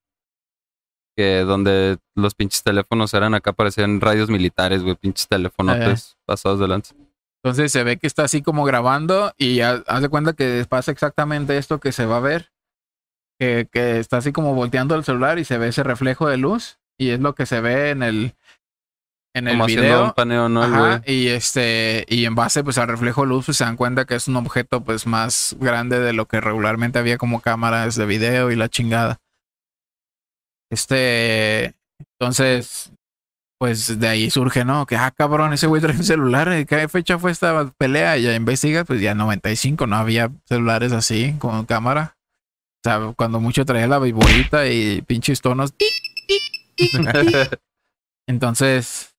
Que 1.16 1.40
donde 1.40 1.98
los 2.14 2.34
pinches 2.34 2.62
teléfonos 2.62 3.12
eran 3.14 3.34
acá 3.34 3.52
parecían 3.52 4.00
radios 4.00 4.30
militares, 4.30 4.82
güey. 4.82 4.94
Pinches 4.96 5.28
teléfonotes 5.28 6.16
pasados 6.24 6.58
de 6.60 6.68
lanza. 6.68 6.94
entonces 7.44 7.70
se 7.72 7.82
ve 7.84 7.98
que 7.98 8.06
está 8.06 8.24
así 8.24 8.40
como 8.40 8.64
grabando 8.64 9.32
y 9.36 9.60
ha- 9.60 9.82
haz 9.86 10.00
de 10.02 10.08
cuenta 10.08 10.32
que 10.32 10.64
pasa 10.68 10.90
exactamente 10.92 11.58
esto 11.58 11.80
que 11.80 11.92
se 11.92 12.06
va 12.06 12.16
a 12.18 12.20
ver. 12.20 12.50
Que, 13.38 13.68
que 13.70 13.98
está 13.98 14.18
así 14.18 14.30
como 14.32 14.54
volteando 14.54 14.94
el 14.94 15.04
celular 15.04 15.38
y 15.38 15.44
se 15.44 15.58
ve 15.58 15.68
ese 15.68 15.82
reflejo 15.82 16.28
de 16.28 16.36
luz. 16.36 16.78
Y 16.98 17.10
es 17.10 17.20
lo 17.20 17.34
que 17.34 17.44
se 17.46 17.60
ve 17.60 17.90
en 17.90 18.02
el, 18.04 18.34
en 19.34 19.48
el 19.48 19.54
Como 19.54 19.66
video. 19.66 20.04
un 20.04 20.12
paneo, 20.12 20.48
¿no? 20.48 20.62
Ajá, 20.62 21.02
y 21.06 21.28
este, 21.28 22.04
y 22.08 22.24
en 22.26 22.34
base 22.36 22.62
pues 22.62 22.78
al 22.78 22.86
reflejo 22.88 23.22
de 23.22 23.28
luz, 23.28 23.46
pues 23.46 23.56
se 23.56 23.64
dan 23.64 23.76
cuenta 23.76 24.04
que 24.04 24.14
es 24.14 24.28
un 24.28 24.36
objeto 24.36 24.84
pues 24.84 25.06
más 25.06 25.56
grande 25.58 25.98
de 25.98 26.12
lo 26.12 26.26
que 26.26 26.40
regularmente 26.40 26.98
había 27.00 27.18
como 27.18 27.40
cámaras 27.40 27.96
de 27.96 28.06
video 28.06 28.50
y 28.52 28.56
la 28.56 28.68
chingada. 28.68 29.18
Este, 30.72 31.74
entonces, 31.98 32.92
pues 33.58 34.00
de 34.00 34.08
ahí 34.08 34.30
surge, 34.30 34.64
¿no? 34.64 34.86
Que, 34.86 34.96
ah, 34.96 35.10
cabrón, 35.10 35.52
ese 35.52 35.66
güey 35.66 35.82
trae 35.82 35.94
un 35.94 36.02
celular, 36.02 36.48
¿de 36.48 36.64
qué 36.64 36.88
fecha 36.88 37.18
fue 37.18 37.30
esta 37.30 37.70
pelea? 37.76 38.16
Ya 38.16 38.34
investiga, 38.34 38.84
pues 38.84 39.02
ya 39.02 39.14
95, 39.14 39.86
no 39.86 39.96
había 39.96 40.32
celulares 40.46 40.92
así, 40.92 41.34
con 41.38 41.66
cámara. 41.66 42.16
O 42.84 42.88
sea, 42.88 43.12
cuando 43.18 43.38
mucho 43.38 43.66
traía 43.66 43.86
la 43.86 43.98
viborita 43.98 44.66
y 44.66 45.02
pinches 45.02 45.42
tonos. 45.42 45.74
Entonces, 48.26 49.14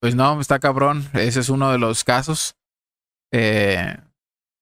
pues 0.00 0.14
no, 0.14 0.40
está 0.40 0.60
cabrón. 0.60 1.06
Ese 1.12 1.40
es 1.40 1.50
uno 1.50 1.70
de 1.72 1.78
los 1.78 2.04
casos 2.04 2.56
eh, 3.32 3.98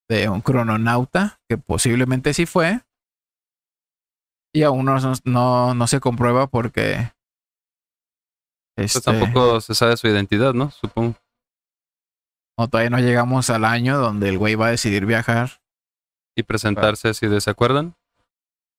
de 0.08 0.28
un 0.28 0.40
crononauta 0.40 1.40
que 1.48 1.58
posiblemente 1.58 2.34
sí 2.34 2.44
fue. 2.44 2.80
Y 4.54 4.62
aún 4.64 4.84
no, 4.84 4.96
no, 5.24 5.74
no 5.74 5.86
se 5.86 6.00
comprueba 6.00 6.46
porque. 6.46 7.10
Pues 8.76 8.96
Este, 8.96 9.10
tampoco 9.12 9.60
se 9.60 9.74
sabe 9.74 9.96
su 9.96 10.06
identidad, 10.08 10.54
¿no? 10.54 10.70
Supongo. 10.70 11.14
no, 12.58 12.68
todavía 12.68 12.90
no 12.90 12.98
llegamos 12.98 13.50
al 13.50 13.64
año 13.64 13.98
donde 13.98 14.28
el 14.28 14.38
güey 14.38 14.54
va 14.54 14.66
a 14.68 14.70
decidir 14.70 15.06
viajar. 15.06 15.60
Y 16.36 16.42
presentarse 16.42 17.08
así 17.08 17.26
de, 17.26 17.40
¿se 17.40 17.50
acuerdan? 17.50 17.94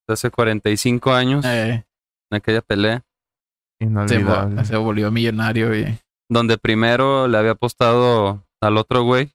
De 0.08 0.14
hace 0.14 0.30
45 0.30 1.12
años, 1.12 1.44
Eh, 1.44 1.84
en 2.30 2.36
aquella 2.36 2.60
pelea, 2.62 3.04
se, 3.78 3.84
Inolvidable. 3.86 4.64
se 4.64 4.76
volvió 4.76 5.10
millonario 5.10 5.76
y. 5.76 5.98
donde 6.28 6.58
primero 6.58 7.28
le 7.28 7.38
había 7.38 7.52
apostado 7.52 8.44
al 8.60 8.76
otro 8.76 9.02
güey. 9.02 9.32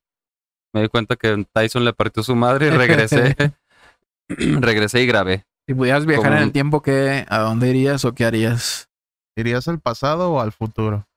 Me 0.73 0.81
di 0.81 0.87
cuenta 0.89 1.15
que 1.15 1.45
Tyson 1.53 1.85
le 1.85 1.93
partió 1.93 2.21
su 2.23 2.35
madre 2.35 2.67
y 2.67 2.69
regresé. 2.71 3.35
regresé 4.29 5.01
y 5.01 5.07
grabé. 5.07 5.45
Si 5.69 5.75
pudieras 5.75 6.07
viajar 6.07 6.25
Como 6.25 6.37
en 6.37 6.43
el 6.45 6.51
tiempo, 6.51 6.81
¿qué, 6.81 7.27
¿a 7.29 7.41
dónde 7.41 7.69
irías 7.69 8.03
o 8.03 8.15
qué 8.15 8.25
harías? 8.25 8.89
¿Irías 9.37 9.67
al 9.67 9.79
pasado 9.79 10.31
o 10.31 10.39
al 10.39 10.51
futuro? 10.51 11.07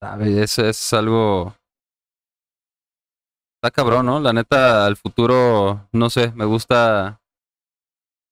¿Sabes? 0.00 0.28
Eso 0.36 0.64
es 0.64 0.92
algo. 0.92 1.56
Está 3.56 3.72
cabrón, 3.72 4.06
¿no? 4.06 4.20
La 4.20 4.32
neta, 4.32 4.86
al 4.86 4.96
futuro, 4.96 5.88
no 5.90 6.10
sé, 6.10 6.30
me 6.36 6.44
gusta 6.44 7.20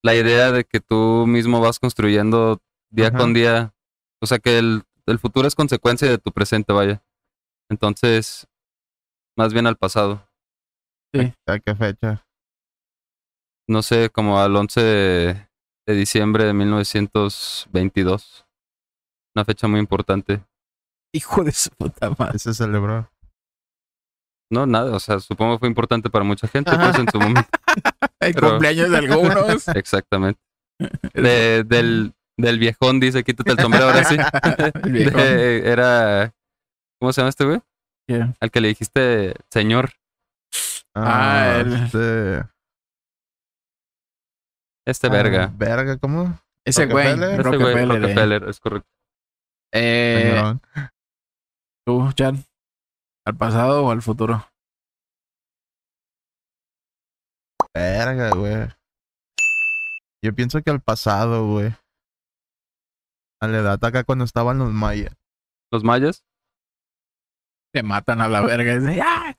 la 0.04 0.14
idea 0.14 0.52
de 0.52 0.62
que 0.62 0.78
tú 0.78 1.24
mismo 1.26 1.60
vas 1.60 1.80
construyendo 1.80 2.60
día 2.90 3.08
Ajá. 3.08 3.18
con 3.18 3.34
día. 3.34 3.74
O 4.22 4.26
sea, 4.28 4.38
que 4.38 4.60
el, 4.60 4.84
el 5.06 5.18
futuro 5.18 5.48
es 5.48 5.56
consecuencia 5.56 6.08
de 6.08 6.18
tu 6.18 6.30
presente, 6.30 6.72
vaya. 6.72 7.02
Entonces, 7.68 8.46
más 9.36 9.52
bien 9.52 9.66
al 9.66 9.76
pasado. 9.76 10.24
¿A 11.12 11.58
qué 11.58 11.74
fecha? 11.74 12.27
No 13.68 13.82
sé, 13.82 14.10
como 14.10 14.40
al 14.40 14.54
11 14.56 14.80
de, 14.80 15.48
de 15.86 15.94
diciembre 15.94 16.44
de 16.44 16.54
1922. 16.54 18.46
Una 19.36 19.44
fecha 19.44 19.68
muy 19.68 19.78
importante. 19.80 20.42
Hijo 21.14 21.44
de 21.44 21.52
su 21.52 21.70
puta 21.70 22.10
madre. 22.18 22.38
Se 22.38 22.54
celebró. 22.54 23.10
No, 24.50 24.64
nada, 24.66 24.94
o 24.96 25.00
sea, 25.00 25.20
supongo 25.20 25.54
que 25.56 25.60
fue 25.60 25.68
importante 25.68 26.08
para 26.08 26.24
mucha 26.24 26.48
gente, 26.48 26.70
pues 26.74 26.98
en 26.98 27.08
su 27.10 27.18
momento. 27.18 27.48
El 28.20 28.34
Pero- 28.34 28.50
cumpleaños 28.50 28.90
de 28.90 28.96
algunos. 28.96 29.68
Exactamente. 29.74 30.40
De- 31.12 31.64
del, 31.64 32.14
del 32.38 32.58
viejón 32.58 33.00
dice, 33.00 33.22
quítate 33.24 33.50
el 33.52 33.58
sombrero 33.58 33.86
ahora 33.86 34.04
sí. 34.04 34.16
De- 34.88 35.62
era, 35.68 36.32
¿cómo 37.00 37.12
se 37.12 37.20
llama 37.20 37.30
este 37.30 37.44
güey? 37.44 37.60
Al 38.40 38.50
que 38.50 38.60
le 38.60 38.68
dijiste 38.68 39.34
señor. 39.50 39.90
Ah, 40.94 41.58
el- 41.60 41.72
Este, 41.74 42.48
Este 44.88 45.08
ah, 45.08 45.10
verga. 45.10 45.52
verga, 45.54 45.98
¿cómo? 45.98 46.40
Ese 46.64 46.86
güey. 46.86 47.04
Rockefeller. 47.14 47.40
Este 47.40 47.56
güey, 47.56 47.74
Rockefeller. 47.74 47.96
eh. 47.96 48.00
Rockefeller, 48.00 48.44
es 48.48 48.60
correcto. 48.60 48.88
Eh, 49.74 50.54
tú, 51.86 52.10
Chan. 52.14 52.42
¿Al 53.26 53.36
pasado 53.36 53.84
o 53.84 53.90
al 53.90 54.00
futuro? 54.00 54.46
Verga, 57.74 58.30
güey. 58.30 58.68
Yo 60.24 60.34
pienso 60.34 60.62
que 60.62 60.70
al 60.70 60.80
pasado, 60.80 61.46
güey. 61.46 61.74
A 63.40 63.46
la 63.46 63.58
edad 63.58 63.84
acá 63.84 64.04
cuando 64.04 64.24
estaban 64.24 64.58
los 64.58 64.72
mayas. 64.72 65.14
¿Los 65.70 65.84
mayas? 65.84 66.24
Te 67.74 67.82
matan 67.82 68.20
a 68.22 68.28
la 68.28 68.40
verga. 68.40 68.72
y 68.72 68.78
dices, 68.80 69.00
¡Ah! 69.04 69.34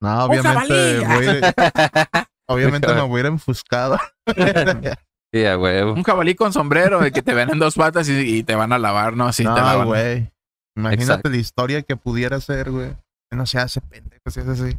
No, 0.00 0.24
obviamente. 0.24 1.04
a- 1.04 2.25
obviamente 2.48 2.92
me 2.94 3.02
voy 3.02 3.18
a 3.18 3.20
ir 3.20 3.26
enfuscado. 3.26 3.98
Sí, 5.32 5.44
a 5.44 5.58
huevo. 5.58 5.92
Un 5.92 6.04
jabalí 6.04 6.36
con 6.36 6.52
sombrero 6.52 7.00
de 7.00 7.10
que 7.10 7.20
te 7.20 7.34
ven 7.34 7.50
en 7.50 7.58
dos 7.58 7.74
patas 7.74 8.08
y, 8.08 8.12
y 8.38 8.42
te 8.44 8.54
van 8.54 8.72
a 8.72 8.78
lavar, 8.78 9.16
¿no? 9.16 9.26
Así 9.26 9.42
te 9.42 9.48
no, 9.50 9.56
lavan. 9.56 9.86
güey. 9.86 10.32
Imagínate 10.76 11.02
Exacto. 11.02 11.30
la 11.30 11.36
historia 11.36 11.82
que 11.82 11.96
pudiera 11.96 12.40
ser, 12.40 12.70
güey. 12.70 12.96
Que 13.28 13.36
No 13.36 13.44
se 13.44 13.58
hace 13.58 13.80
pendejo, 13.80 14.30
si 14.30 14.40
es 14.40 14.48
así. 14.48 14.78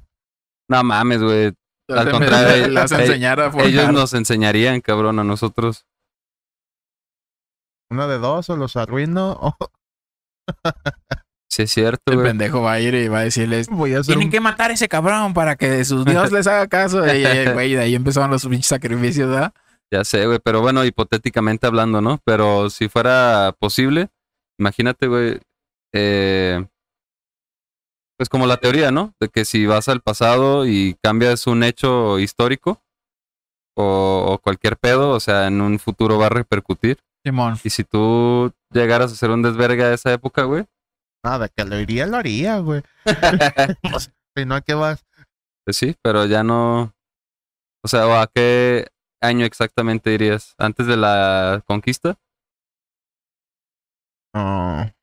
No 0.69 0.83
mames, 0.83 1.21
güey. 1.21 1.53
Al 1.89 2.11
contrario, 2.11 2.67
las 2.69 2.91
a 2.91 3.51
forjar. 3.51 3.67
Ellos 3.67 3.91
nos 3.91 4.13
enseñarían, 4.13 4.81
cabrón, 4.81 5.19
a 5.19 5.23
nosotros. 5.23 5.85
Una 7.89 8.07
de 8.07 8.17
dos, 8.17 8.49
o 8.49 8.57
los 8.57 8.75
arruino, 8.75 9.31
o 9.41 9.55
Sí, 11.49 11.63
es 11.63 11.71
cierto, 11.71 12.11
El 12.11 12.15
güey. 12.17 12.27
pendejo 12.27 12.61
va 12.61 12.73
a 12.73 12.79
ir 12.79 12.93
y 12.93 13.07
va 13.07 13.19
a 13.19 13.23
decirles, 13.23 13.67
voy 13.69 13.93
a 13.93 13.99
hacer 13.99 14.13
tienen 14.13 14.27
un... 14.27 14.31
que 14.31 14.39
matar 14.41 14.69
a 14.71 14.73
ese 14.73 14.87
cabrón 14.89 15.33
para 15.33 15.55
que 15.55 15.83
sus 15.85 16.05
dios 16.05 16.31
les 16.31 16.45
haga 16.45 16.67
caso. 16.67 17.05
Y, 17.07 17.23
güey, 17.53 17.73
de 17.73 17.81
ahí 17.81 17.95
empezaron 17.95 18.29
los 18.29 18.45
pinches 18.45 18.67
sacrificios, 18.67 19.29
¿verdad? 19.29 19.53
Ya 19.91 20.03
sé, 20.03 20.25
güey. 20.27 20.39
Pero 20.43 20.61
bueno, 20.61 20.83
hipotéticamente 20.83 21.65
hablando, 21.65 22.01
¿no? 22.01 22.19
Pero 22.25 22.69
si 22.69 22.89
fuera 22.89 23.55
posible, 23.57 24.09
imagínate, 24.59 25.07
güey. 25.07 25.39
eh, 25.95 26.65
pues 28.17 28.29
como 28.29 28.47
la 28.47 28.57
teoría, 28.57 28.91
¿no? 28.91 29.13
De 29.19 29.29
que 29.29 29.45
si 29.45 29.65
vas 29.67 29.87
al 29.89 30.01
pasado 30.01 30.65
y 30.67 30.95
cambias 31.03 31.45
un 31.47 31.63
hecho 31.63 32.17
histórico 32.19 32.81
o, 33.75 34.25
o 34.29 34.37
cualquier 34.39 34.75
pedo, 34.77 35.11
o 35.11 35.19
sea, 35.19 35.47
en 35.47 35.61
un 35.61 35.77
futuro 35.79 36.17
va 36.17 36.25
a 36.25 36.29
repercutir. 36.29 36.97
Simón. 37.23 37.59
Y 37.63 37.69
si 37.69 37.83
tú 37.83 38.51
llegaras 38.73 39.11
a 39.11 39.13
hacer 39.13 39.29
un 39.29 39.43
desvergue 39.43 39.83
a 39.83 39.93
esa 39.93 40.11
época, 40.11 40.43
güey, 40.43 40.65
Nada, 41.23 41.49
que 41.49 41.65
lo 41.65 41.79
iría, 41.79 42.05
lo 42.05 42.17
haría, 42.17 42.59
güey. 42.59 42.81
Si 44.37 44.45
no, 44.45 44.53
¿a 44.53 44.61
qué 44.61 44.75
vas? 44.75 45.03
pues 45.65 45.77
sí, 45.77 45.95
pero 46.03 46.25
ya 46.25 46.43
no. 46.43 46.93
O 47.83 47.87
sea, 47.87 48.05
¿o 48.07 48.13
¿a 48.13 48.27
qué 48.27 48.87
año 49.19 49.45
exactamente 49.45 50.13
irías? 50.13 50.53
¿Antes 50.59 50.85
de 50.85 50.95
la 50.95 51.63
conquista? 51.65 52.19
No. 54.33 54.93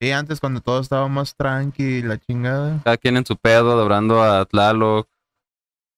Sí, 0.00 0.10
antes 0.10 0.40
cuando 0.40 0.60
todo 0.60 0.80
estaba 0.80 1.08
más 1.08 1.34
tranqui, 1.34 2.02
la 2.02 2.18
chingada. 2.18 2.82
Cada 2.84 2.96
quien 2.96 3.16
en 3.16 3.24
su 3.24 3.36
pedo, 3.36 3.72
adorando 3.72 4.22
a 4.22 4.44
Tlaloc, 4.44 5.08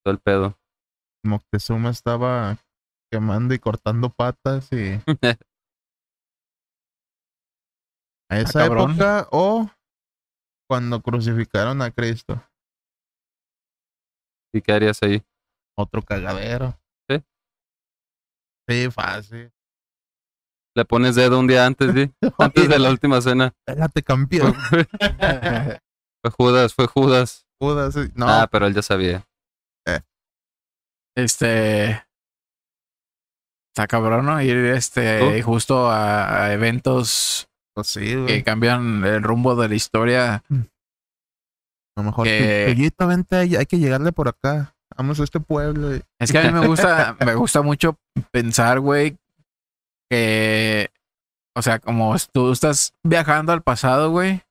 todo 0.05 0.13
el 0.13 0.21
pedo. 0.21 0.59
Moctezuma 1.25 1.91
estaba 1.91 2.59
quemando 3.11 3.53
y 3.55 3.59
cortando 3.59 4.11
patas 4.11 4.71
y... 4.73 5.01
A 8.31 8.39
esa 8.39 8.61
cabrón. 8.61 8.93
época 8.93 9.29
o 9.33 9.69
cuando 10.69 11.03
crucificaron 11.03 11.83
a 11.83 11.91
Cristo. 11.91 12.43
¿Y 14.55 14.63
qué 14.63 14.73
harías 14.73 15.03
ahí? 15.03 15.23
Otro 15.77 16.03
cagadero. 16.03 16.79
¿Sí? 17.09 17.23
Sí, 18.69 18.91
fácil. 18.91 19.53
Le 20.77 20.85
pones 20.85 21.17
dedo 21.17 21.39
un 21.41 21.47
día 21.49 21.67
antes, 21.67 21.93
¿sí? 21.93 22.13
Antes 22.39 22.69
de 22.69 22.79
la 22.79 22.91
última 22.91 23.21
cena. 23.21 23.53
Espérate, 23.67 24.03
campeón. 24.03 24.55
Fue 26.23 26.31
Judas, 26.37 26.75
fue 26.75 26.87
Judas. 26.87 27.47
Judas, 27.59 27.95
sí. 27.95 28.13
No, 28.15 28.29
Ah, 28.29 28.47
pero 28.51 28.67
él 28.67 28.75
ya 28.75 28.83
sabía. 28.83 29.27
este. 31.17 32.05
Está 33.75 33.87
cabrón, 33.89 34.27
¿no? 34.27 34.41
Ir 34.43 34.57
este, 34.57 35.41
¿Tú? 35.41 35.45
justo 35.51 35.89
a, 35.91 36.45
a 36.45 36.53
eventos 36.53 37.49
pues 37.81 37.89
sí, 37.89 38.25
que 38.27 38.43
cambian 38.45 39.05
el 39.05 39.23
rumbo 39.23 39.55
de 39.57 39.69
la 39.69 39.75
historia. 39.75 40.35
A 40.37 40.43
lo 41.97 42.03
mejor, 42.05 42.25
que- 42.27 42.75
vente, 43.07 43.37
hay 43.37 43.67
que 43.67 43.79
llegarle 43.79 44.13
por 44.13 44.29
acá. 44.29 44.75
Vamos 44.97 45.21
a 45.21 45.25
este 45.25 45.41
pueblo. 45.41 45.95
y- 45.97 46.03
Es 46.19 46.33
que 46.33 46.39
a 46.39 46.43
mí 46.43 46.53
me 46.53 46.67
gusta, 46.67 47.17
me 47.27 47.35
gusta 47.35 47.63
mucho 47.63 47.97
pensar, 48.31 48.81
güey, 48.81 49.17
que, 50.11 50.91
o 51.57 51.63
sea, 51.63 51.79
como 51.79 52.15
tú 52.33 52.53
estás 52.53 52.93
viajando 53.05 53.53
al 53.53 53.63
pasado, 53.63 54.11
güey, 54.11 54.43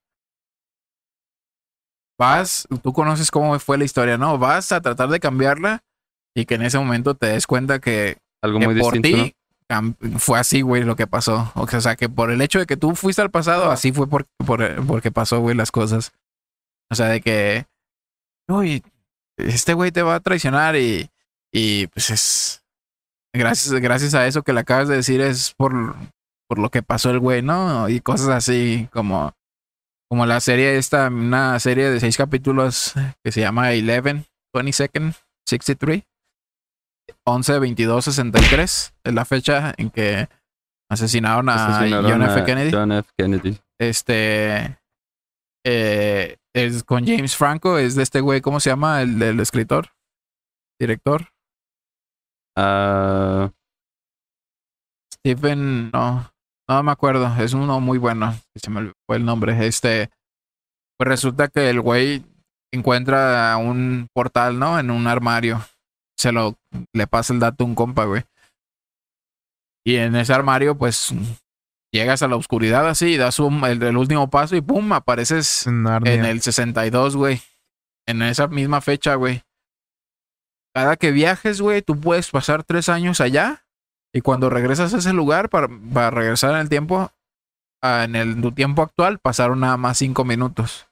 vas, 2.20 2.68
tú 2.84 2.94
conoces 2.94 3.32
cómo 3.32 3.58
fue 3.60 3.78
la 3.78 3.86
historia, 3.86 4.18
¿no? 4.18 4.38
Vas 4.38 4.72
a 4.72 4.82
tratar 4.82 5.10
de 5.10 5.20
cambiarla 5.20 5.84
y 6.36 6.46
que 6.46 6.56
en 6.56 6.63
ese 6.63 6.78
momento 6.78 7.15
te 7.15 7.28
des 7.28 7.48
cuenta 7.48 7.80
que, 7.80 8.18
Algo 8.44 8.60
que 8.60 8.65
muy 8.68 8.80
por 8.80 8.94
distinto, 8.94 9.24
ti 9.26 9.36
fue 10.17 10.39
así, 10.39 10.62
güey, 10.62 10.84
lo 10.84 10.95
que 10.95 11.08
pasó. 11.08 11.51
O 11.55 11.67
sea, 11.67 11.95
que 11.95 12.10
por 12.10 12.32
el 12.32 12.41
hecho 12.41 12.60
de 12.60 12.65
que 12.65 12.77
tú 12.77 12.95
fuiste 12.95 13.21
al 13.21 13.32
pasado, 13.32 13.71
así 13.71 13.91
fue 13.91 14.08
por, 14.08 14.25
por, 14.45 14.86
porque 14.86 15.12
pasó, 15.12 15.39
güey, 15.39 15.55
las 15.55 15.71
cosas. 15.71 16.12
O 16.89 16.95
sea, 16.95 17.08
de 17.08 17.21
que, 17.21 17.65
uy, 18.47 18.84
este 19.38 19.73
güey 19.73 19.91
te 19.91 20.01
va 20.01 20.15
a 20.15 20.19
traicionar 20.19 20.75
y, 20.75 21.10
y 21.51 21.88
pues 21.88 22.10
es, 22.10 22.63
gracias, 23.34 23.71
gracias 23.79 24.15
a 24.15 24.25
eso 24.25 24.41
que 24.41 24.53
le 24.53 24.62
acabas 24.62 24.88
de 24.88 24.95
decir 24.95 25.21
es 25.21 25.53
por, 25.55 25.95
por 26.47 26.58
lo 26.58 26.69
que 26.69 26.82
pasó 26.82 27.12
el 27.12 27.19
güey, 27.19 27.41
¿no? 27.43 27.88
Y 27.89 28.01
cosas 28.01 28.29
así 28.29 28.89
como, 28.91 29.34
como 30.10 30.25
la 30.25 30.39
serie 30.39 30.77
esta, 30.77 31.10
una 31.10 31.60
serie 31.60 31.91
de 31.91 31.99
seis 31.99 32.17
capítulos 32.17 32.93
que 33.23 33.32
se 33.32 33.41
llama 33.41 33.71
Eleven, 33.71 34.25
22nd, 34.55 35.13
63. 35.47 36.03
11, 37.26 37.60
22, 37.60 38.06
63 38.06 38.93
es 39.04 39.13
la 39.13 39.26
fecha 39.26 39.74
en 39.78 39.89
que 39.89 40.28
asesinaron 40.89 41.50
a 41.50 41.78
Asesinaron 41.78 42.12
John 42.12 42.24
F. 42.24 42.45
Kennedy. 42.45 42.72
John 42.72 42.91
F. 42.91 43.10
Kennedy. 43.17 43.58
Este 43.80 44.78
eh, 45.65 46.38
es 46.54 46.84
con 46.84 47.06
James 47.06 47.36
Franco, 47.36 47.78
es 47.78 47.95
de 47.95 48.04
este 48.04 48.22
güey, 48.22 48.41
¿cómo 48.41 48.60
se 48.60 48.69
llama? 48.69 49.02
El 49.02 49.19
del 49.19 49.39
escritor, 49.39 49.89
director. 50.80 51.30
Ah, 52.58 53.52
Stephen, 55.13 55.91
no, 55.91 56.32
no 56.67 56.84
me 56.84 56.91
acuerdo, 56.91 57.34
es 57.39 57.54
uno 57.54 57.80
muy 57.80 57.98
bueno, 57.98 58.34
se 58.56 58.69
me 58.69 58.91
fue 59.06 59.17
el 59.17 59.26
nombre. 59.26 59.65
Este, 59.65 60.10
pues 60.98 61.08
resulta 61.08 61.48
que 61.48 61.69
el 61.69 61.82
güey 61.82 62.24
encuentra 62.74 63.56
un 63.58 64.08
portal, 64.13 64.60
¿no? 64.60 64.80
En 64.80 64.91
un 64.91 65.08
armario. 65.08 65.62
Se 66.19 66.32
lo, 66.34 66.58
le 66.93 67.08
pasa 67.08 67.34
el 67.34 67.39
dato 67.39 67.63
a 67.63 67.67
un 67.67 67.75
compa, 67.75 68.03
güey. 68.03 68.23
Y 69.86 69.95
en 69.95 70.15
ese 70.17 70.34
armario, 70.34 70.77
pues, 70.77 71.13
llegas 71.93 72.21
a 72.21 72.27
la 72.27 72.36
oscuridad 72.36 72.88
así, 72.89 73.15
das 73.15 73.39
un- 73.39 73.63
el, 73.63 73.82
el 73.82 73.95
último 73.97 74.29
paso 74.29 74.55
y 74.55 74.62
pum, 74.62 74.91
apareces 74.91 75.65
En 76.13 76.25
el 76.25 76.41
62, 76.41 77.15
güey. 77.15 77.41
En 78.08 78.21
esa 78.21 78.47
misma 78.47 78.82
fecha, 78.82 79.15
güey. 79.15 79.43
Cada 80.75 80.97
que 80.97 81.12
viajes, 81.12 81.62
güey, 81.62 81.82
tú 81.82 81.99
puedes 81.99 82.29
pasar 82.32 82.63
tres 82.63 82.89
años 82.89 83.21
allá. 83.21 83.65
Y 84.13 84.21
cuando 84.21 84.49
regresas 84.49 84.93
a 84.93 84.97
ese 84.97 85.13
lugar, 85.13 85.49
para, 85.49 85.67
para 85.93 86.10
regresar 86.12 86.51
en 86.51 86.58
el 86.58 86.69
tiempo, 86.69 87.12
en 87.82 88.15
el 88.15 88.41
tu 88.41 88.51
tiempo 88.51 88.82
actual, 88.82 89.19
pasaron 89.19 89.60
nada 89.62 89.77
más 89.77 89.97
cinco 89.97 90.25
minutos. 90.25 90.88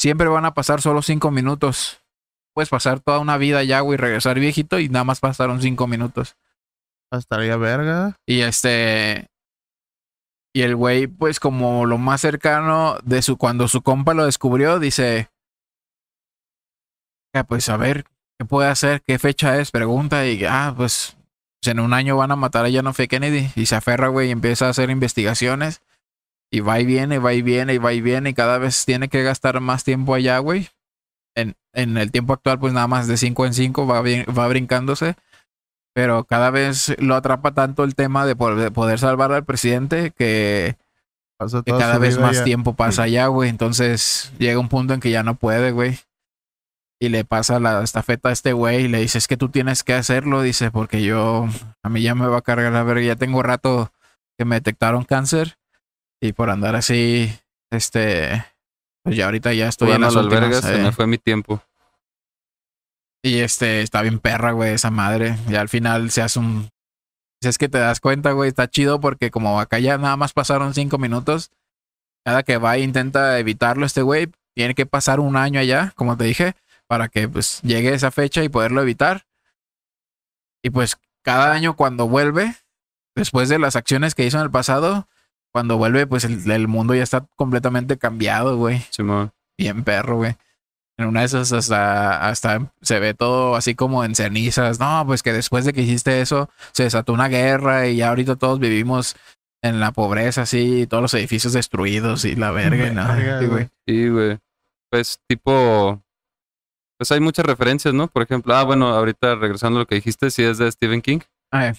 Siempre 0.00 0.28
van 0.28 0.44
a 0.46 0.54
pasar 0.54 0.80
solo 0.80 1.02
cinco 1.02 1.30
minutos. 1.30 2.02
Puedes 2.58 2.70
pasar 2.70 2.98
toda 2.98 3.20
una 3.20 3.38
vida 3.38 3.58
allá, 3.58 3.78
güey, 3.82 3.96
regresar 3.96 4.40
viejito 4.40 4.80
y 4.80 4.88
nada 4.88 5.04
más 5.04 5.20
pasaron 5.20 5.62
cinco 5.62 5.86
minutos. 5.86 6.34
Estaría 7.12 7.56
verga. 7.56 8.18
Y 8.26 8.40
este. 8.40 9.28
Y 10.52 10.62
el 10.62 10.74
güey, 10.74 11.06
pues, 11.06 11.38
como 11.38 11.86
lo 11.86 11.98
más 11.98 12.20
cercano 12.20 12.98
de 13.04 13.22
su. 13.22 13.36
Cuando 13.36 13.68
su 13.68 13.82
compa 13.82 14.12
lo 14.12 14.24
descubrió, 14.24 14.80
dice. 14.80 15.28
"Ah, 17.32 17.44
pues 17.44 17.68
a 17.68 17.76
ver, 17.76 18.06
¿qué 18.40 18.44
puede 18.44 18.68
hacer? 18.68 19.02
¿Qué 19.02 19.20
fecha 19.20 19.60
es? 19.60 19.70
Pregunta. 19.70 20.26
Y 20.26 20.44
ah, 20.44 20.74
pues. 20.76 21.16
pues, 21.62 21.72
en 21.72 21.78
un 21.78 21.94
año 21.94 22.16
van 22.16 22.32
a 22.32 22.36
matar 22.36 22.66
a 22.66 22.70
John 22.72 22.88
F. 22.88 23.06
Kennedy. 23.06 23.52
Y 23.54 23.66
se 23.66 23.76
aferra, 23.76 24.08
güey, 24.08 24.30
y 24.30 24.32
empieza 24.32 24.66
a 24.66 24.70
hacer 24.70 24.90
investigaciones. 24.90 25.80
Y 26.50 26.58
va 26.58 26.80
y 26.80 26.86
viene, 26.86 27.20
va 27.20 27.34
y 27.34 27.42
viene, 27.42 27.74
y 27.74 27.78
va 27.78 27.92
y 27.92 28.00
viene. 28.00 28.30
Y 28.30 28.34
cada 28.34 28.58
vez 28.58 28.84
tiene 28.84 29.08
que 29.08 29.22
gastar 29.22 29.60
más 29.60 29.84
tiempo 29.84 30.16
allá, 30.16 30.40
güey. 30.40 30.70
En, 31.36 31.54
en 31.78 31.96
el 31.96 32.10
tiempo 32.10 32.32
actual, 32.34 32.58
pues 32.58 32.72
nada 32.72 32.86
más 32.86 33.06
de 33.08 33.16
5 33.16 33.46
en 33.46 33.54
5 33.54 33.86
va, 33.86 34.02
bien- 34.02 34.26
va 34.36 34.46
brincándose 34.48 35.14
pero 35.94 36.22
cada 36.24 36.50
vez 36.50 36.94
lo 37.00 37.16
atrapa 37.16 37.54
tanto 37.54 37.82
el 37.82 37.96
tema 37.96 38.24
de 38.24 38.36
poder, 38.36 38.58
de 38.58 38.70
poder 38.70 39.00
salvar 39.00 39.32
al 39.32 39.44
presidente 39.44 40.12
que, 40.12 40.76
Pasa 41.36 41.62
que 41.64 41.72
cada 41.72 41.98
vez 41.98 42.18
más 42.20 42.36
ya. 42.36 42.44
tiempo 42.44 42.74
pasa 42.74 43.02
allá, 43.04 43.26
güey. 43.26 43.48
Entonces 43.50 44.32
llega 44.38 44.60
un 44.60 44.68
punto 44.68 44.94
en 44.94 45.00
que 45.00 45.10
ya 45.10 45.24
no 45.24 45.34
puede, 45.34 45.72
güey. 45.72 45.98
Y 47.00 47.08
le 47.08 47.24
pasa 47.24 47.58
la 47.58 47.82
estafeta 47.82 48.28
a 48.28 48.32
este 48.32 48.52
güey 48.52 48.84
y 48.84 48.88
le 48.88 49.00
dice, 49.00 49.18
es 49.18 49.26
que 49.26 49.36
tú 49.36 49.48
tienes 49.48 49.82
que 49.82 49.94
hacerlo, 49.94 50.40
dice, 50.42 50.70
porque 50.70 51.02
yo, 51.02 51.48
a 51.82 51.88
mí 51.88 52.00
ya 52.00 52.14
me 52.14 52.28
va 52.28 52.38
a 52.38 52.42
cargar 52.42 52.72
la 52.72 52.84
verga, 52.84 53.02
ya 53.02 53.16
tengo 53.16 53.42
rato 53.42 53.90
que 54.38 54.44
me 54.44 54.54
detectaron 54.56 55.02
cáncer 55.04 55.58
y 56.22 56.32
por 56.32 56.50
andar 56.50 56.76
así, 56.76 57.32
este, 57.72 58.44
pues 59.02 59.16
ya 59.16 59.24
ahorita 59.24 59.52
ya 59.52 59.66
estoy 59.66 59.88
en 59.88 59.94
bueno, 59.94 60.06
las 60.06 60.14
la 60.14 60.20
últimas, 60.22 60.42
alberga 60.44 60.62
se 60.62 60.76
eh. 60.80 60.82
me 60.84 60.92
fue 60.92 61.08
mi 61.08 61.18
tiempo. 61.18 61.60
Y 63.22 63.38
este, 63.40 63.82
está 63.82 64.02
bien 64.02 64.20
perra, 64.20 64.52
güey, 64.52 64.74
esa 64.74 64.90
madre. 64.90 65.36
Y 65.48 65.56
al 65.56 65.68
final 65.68 66.10
se 66.10 66.22
hace 66.22 66.38
un 66.38 66.68
Si 67.42 67.48
es 67.48 67.58
que 67.58 67.68
te 67.68 67.78
das 67.78 68.00
cuenta, 68.00 68.32
güey, 68.32 68.48
está 68.48 68.68
chido 68.68 69.00
porque 69.00 69.30
como 69.30 69.60
acá 69.60 69.78
ya 69.78 69.98
nada 69.98 70.16
más 70.16 70.32
pasaron 70.32 70.74
cinco 70.74 70.98
minutos, 70.98 71.50
cada 72.24 72.42
que 72.42 72.58
va 72.58 72.76
e 72.76 72.80
intenta 72.80 73.38
evitarlo 73.38 73.86
este 73.86 74.02
güey, 74.02 74.30
tiene 74.54 74.74
que 74.74 74.86
pasar 74.86 75.20
un 75.20 75.36
año 75.36 75.60
allá, 75.60 75.92
como 75.96 76.16
te 76.16 76.24
dije, 76.24 76.54
para 76.86 77.08
que 77.08 77.28
pues 77.28 77.60
llegue 77.62 77.94
esa 77.94 78.10
fecha 78.10 78.42
y 78.42 78.48
poderlo 78.48 78.82
evitar. 78.82 79.26
Y 80.62 80.70
pues 80.70 80.98
cada 81.22 81.52
año 81.52 81.76
cuando 81.76 82.08
vuelve, 82.08 82.54
después 83.14 83.48
de 83.48 83.58
las 83.58 83.76
acciones 83.76 84.14
que 84.14 84.24
hizo 84.24 84.38
en 84.38 84.44
el 84.44 84.50
pasado, 84.50 85.08
cuando 85.52 85.76
vuelve, 85.76 86.06
pues 86.06 86.24
el, 86.24 86.50
el 86.50 86.68
mundo 86.68 86.94
ya 86.94 87.02
está 87.02 87.26
completamente 87.36 87.98
cambiado, 87.98 88.56
güey. 88.56 88.84
Simón. 88.90 89.32
Bien 89.56 89.82
perro, 89.82 90.16
güey. 90.18 90.36
En 90.98 91.06
una 91.06 91.20
de 91.20 91.26
esas 91.26 91.52
hasta, 91.52 92.28
hasta 92.28 92.72
se 92.82 92.98
ve 92.98 93.14
todo 93.14 93.54
así 93.54 93.76
como 93.76 94.04
en 94.04 94.16
cenizas. 94.16 94.80
No, 94.80 95.04
pues 95.06 95.22
que 95.22 95.32
después 95.32 95.64
de 95.64 95.72
que 95.72 95.82
hiciste 95.82 96.20
eso, 96.20 96.50
se 96.72 96.82
desató 96.82 97.12
una 97.12 97.28
guerra 97.28 97.86
y 97.86 97.96
ya 97.96 98.08
ahorita 98.08 98.34
todos 98.34 98.58
vivimos 98.58 99.14
en 99.62 99.78
la 99.78 99.92
pobreza, 99.92 100.42
así, 100.42 100.86
todos 100.88 101.02
los 101.02 101.14
edificios 101.14 101.52
destruidos 101.52 102.24
y 102.24 102.34
la 102.34 102.50
verga, 102.50 102.88
y 102.88 102.94
nada. 102.94 103.14
Verga, 103.14 103.40
Sí, 103.40 103.46
güey. 103.46 103.68
Sí, 103.86 104.08
güey. 104.08 104.38
Pues 104.90 105.20
tipo. 105.28 106.02
Pues 106.98 107.12
hay 107.12 107.20
muchas 107.20 107.46
referencias, 107.46 107.94
¿no? 107.94 108.08
Por 108.08 108.22
ejemplo, 108.22 108.54
ah, 108.56 108.64
bueno, 108.64 108.88
ahorita 108.88 109.36
regresando 109.36 109.78
a 109.78 109.82
lo 109.82 109.86
que 109.86 109.94
dijiste, 109.96 110.30
sí 110.32 110.42
es 110.42 110.58
de 110.58 110.70
Stephen 110.72 111.00
King. 111.00 111.20
Ay, 111.52 111.74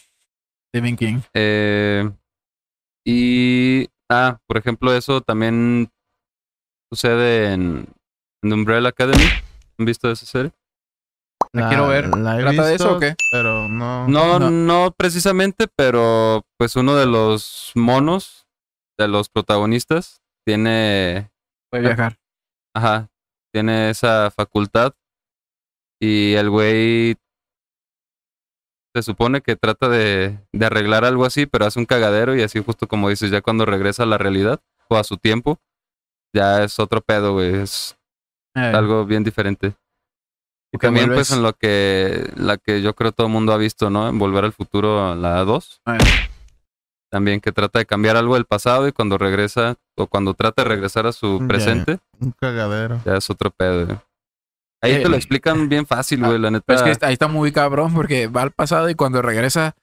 Stephen 0.69 0.95
King. 0.95 1.19
Eh, 1.34 2.10
y. 3.05 3.89
Ah, 4.10 4.39
por 4.47 4.58
ejemplo, 4.58 4.93
eso 4.93 5.21
también 5.21 5.91
sucede 6.89 7.53
en, 7.53 7.88
en 8.41 8.54
Umbrella 8.54 8.89
Academy. 8.89 9.23
¿Han 9.78 9.86
visto 9.86 10.10
esa 10.12 10.25
serie? 10.25 10.52
La 11.54 11.67
quiero 11.69 11.88
ver. 11.88 12.15
la 12.17 12.38
he 12.38 12.41
¿Trata 12.41 12.65
de 12.65 12.75
eso 12.75 12.97
o 12.97 12.99
qué? 12.99 13.15
Pero 13.32 13.67
no. 13.67 14.08
No, 14.08 14.39
No. 14.39 14.49
no, 14.52 14.91
precisamente, 14.95 15.67
pero 15.75 16.43
pues 16.58 16.75
uno 16.75 16.95
de 16.95 17.06
los 17.06 17.71
monos 17.75 18.47
de 18.97 19.08
los 19.08 19.30
protagonistas 19.30 20.21
tiene, 20.45 21.32
Puede 21.71 21.84
viajar. 21.86 22.19
ajá, 22.75 23.10
tiene 23.54 23.89
esa 23.89 24.30
facultad 24.32 24.93
y 26.02 26.34
el 26.34 26.49
güey 26.49 27.15
se 28.95 29.04
supone 29.04 29.41
que 29.41 29.56
trata 29.56 29.88
de, 29.89 30.39
de 30.52 30.65
arreglar 30.65 31.06
algo 31.06 31.25
así, 31.25 31.45
pero 31.45 31.65
hace 31.65 31.80
un 31.80 31.86
cagadero 31.86 32.36
y 32.36 32.41
así 32.41 32.62
justo 32.63 32.88
como 32.88 33.10
dices, 33.10 33.32
ya 33.32 33.41
cuando 33.41 33.65
regresa 33.65 34.04
a 34.04 34.08
la 34.08 34.17
realidad 34.17 34.60
o 34.89 34.97
a 34.97 35.04
su 35.04 35.17
tiempo, 35.17 35.60
ya 36.36 36.63
es 36.63 36.80
otro 36.80 37.02
pedo, 37.02 37.34
güey, 37.34 37.56
es 37.56 37.97
Eh, 38.55 38.71
algo 38.73 39.05
bien 39.05 39.23
diferente. 39.23 39.75
Y 40.71 40.77
también 40.77 41.07
vuelves- 41.07 41.29
pues 41.29 41.31
en 41.38 41.43
lo 41.43 41.53
que 41.53 42.31
la 42.35 42.57
que 42.57 42.81
yo 42.81 42.93
creo 42.93 43.12
todo 43.12 43.27
el 43.27 43.33
mundo 43.33 43.53
ha 43.53 43.57
visto, 43.57 43.89
¿no? 43.89 44.07
En 44.07 44.19
Volver 44.19 44.43
al 44.45 44.53
Futuro, 44.53 45.15
la 45.15 45.43
2. 45.43 45.81
eh, 45.88 45.97
También 47.12 47.41
que 47.41 47.51
trata 47.51 47.79
de 47.79 47.85
cambiar 47.88 48.17
algo 48.17 48.35
del 48.35 48.45
pasado 48.45 48.88
y 48.88 48.91
cuando 48.91 49.17
regresa 49.17 49.77
o 49.97 50.05
cuando 50.05 50.35
trata 50.35 50.62
de 50.63 50.69
regresar 50.69 51.07
a 51.07 51.12
su 51.12 51.43
presente, 51.47 51.97
Un 52.19 52.31
cagadero. 52.33 53.01
ya 53.03 53.15
es 53.15 53.29
otro 53.31 53.49
pedo. 53.49 53.85
güey. 53.88 53.97
Ahí 54.81 54.91
Eh, 54.93 54.99
te 55.01 55.09
lo 55.09 55.15
explican 55.15 55.67
bien 55.69 55.88
fácil, 55.88 56.23
güey, 56.23 56.38
la 56.38 56.51
neta. 56.51 56.63
Pero 56.67 56.85
es 56.85 56.97
que 56.99 57.05
ahí 57.05 57.13
está 57.13 57.27
muy 57.27 57.51
cabrón 57.51 57.93
porque 57.95 58.27
va 58.27 58.43
al 58.43 58.51
pasado 58.51 58.89
y 58.91 58.95
cuando 58.95 59.21
regresa, 59.23 59.75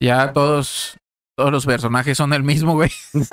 ya 0.00 0.32
todos, 0.32 0.96
todos 1.36 1.50
los 1.52 1.64
personajes 1.66 2.16
son 2.18 2.32
el 2.34 2.42
mismo, 2.42 2.74
güey. 2.74 2.90
Su 3.12 3.28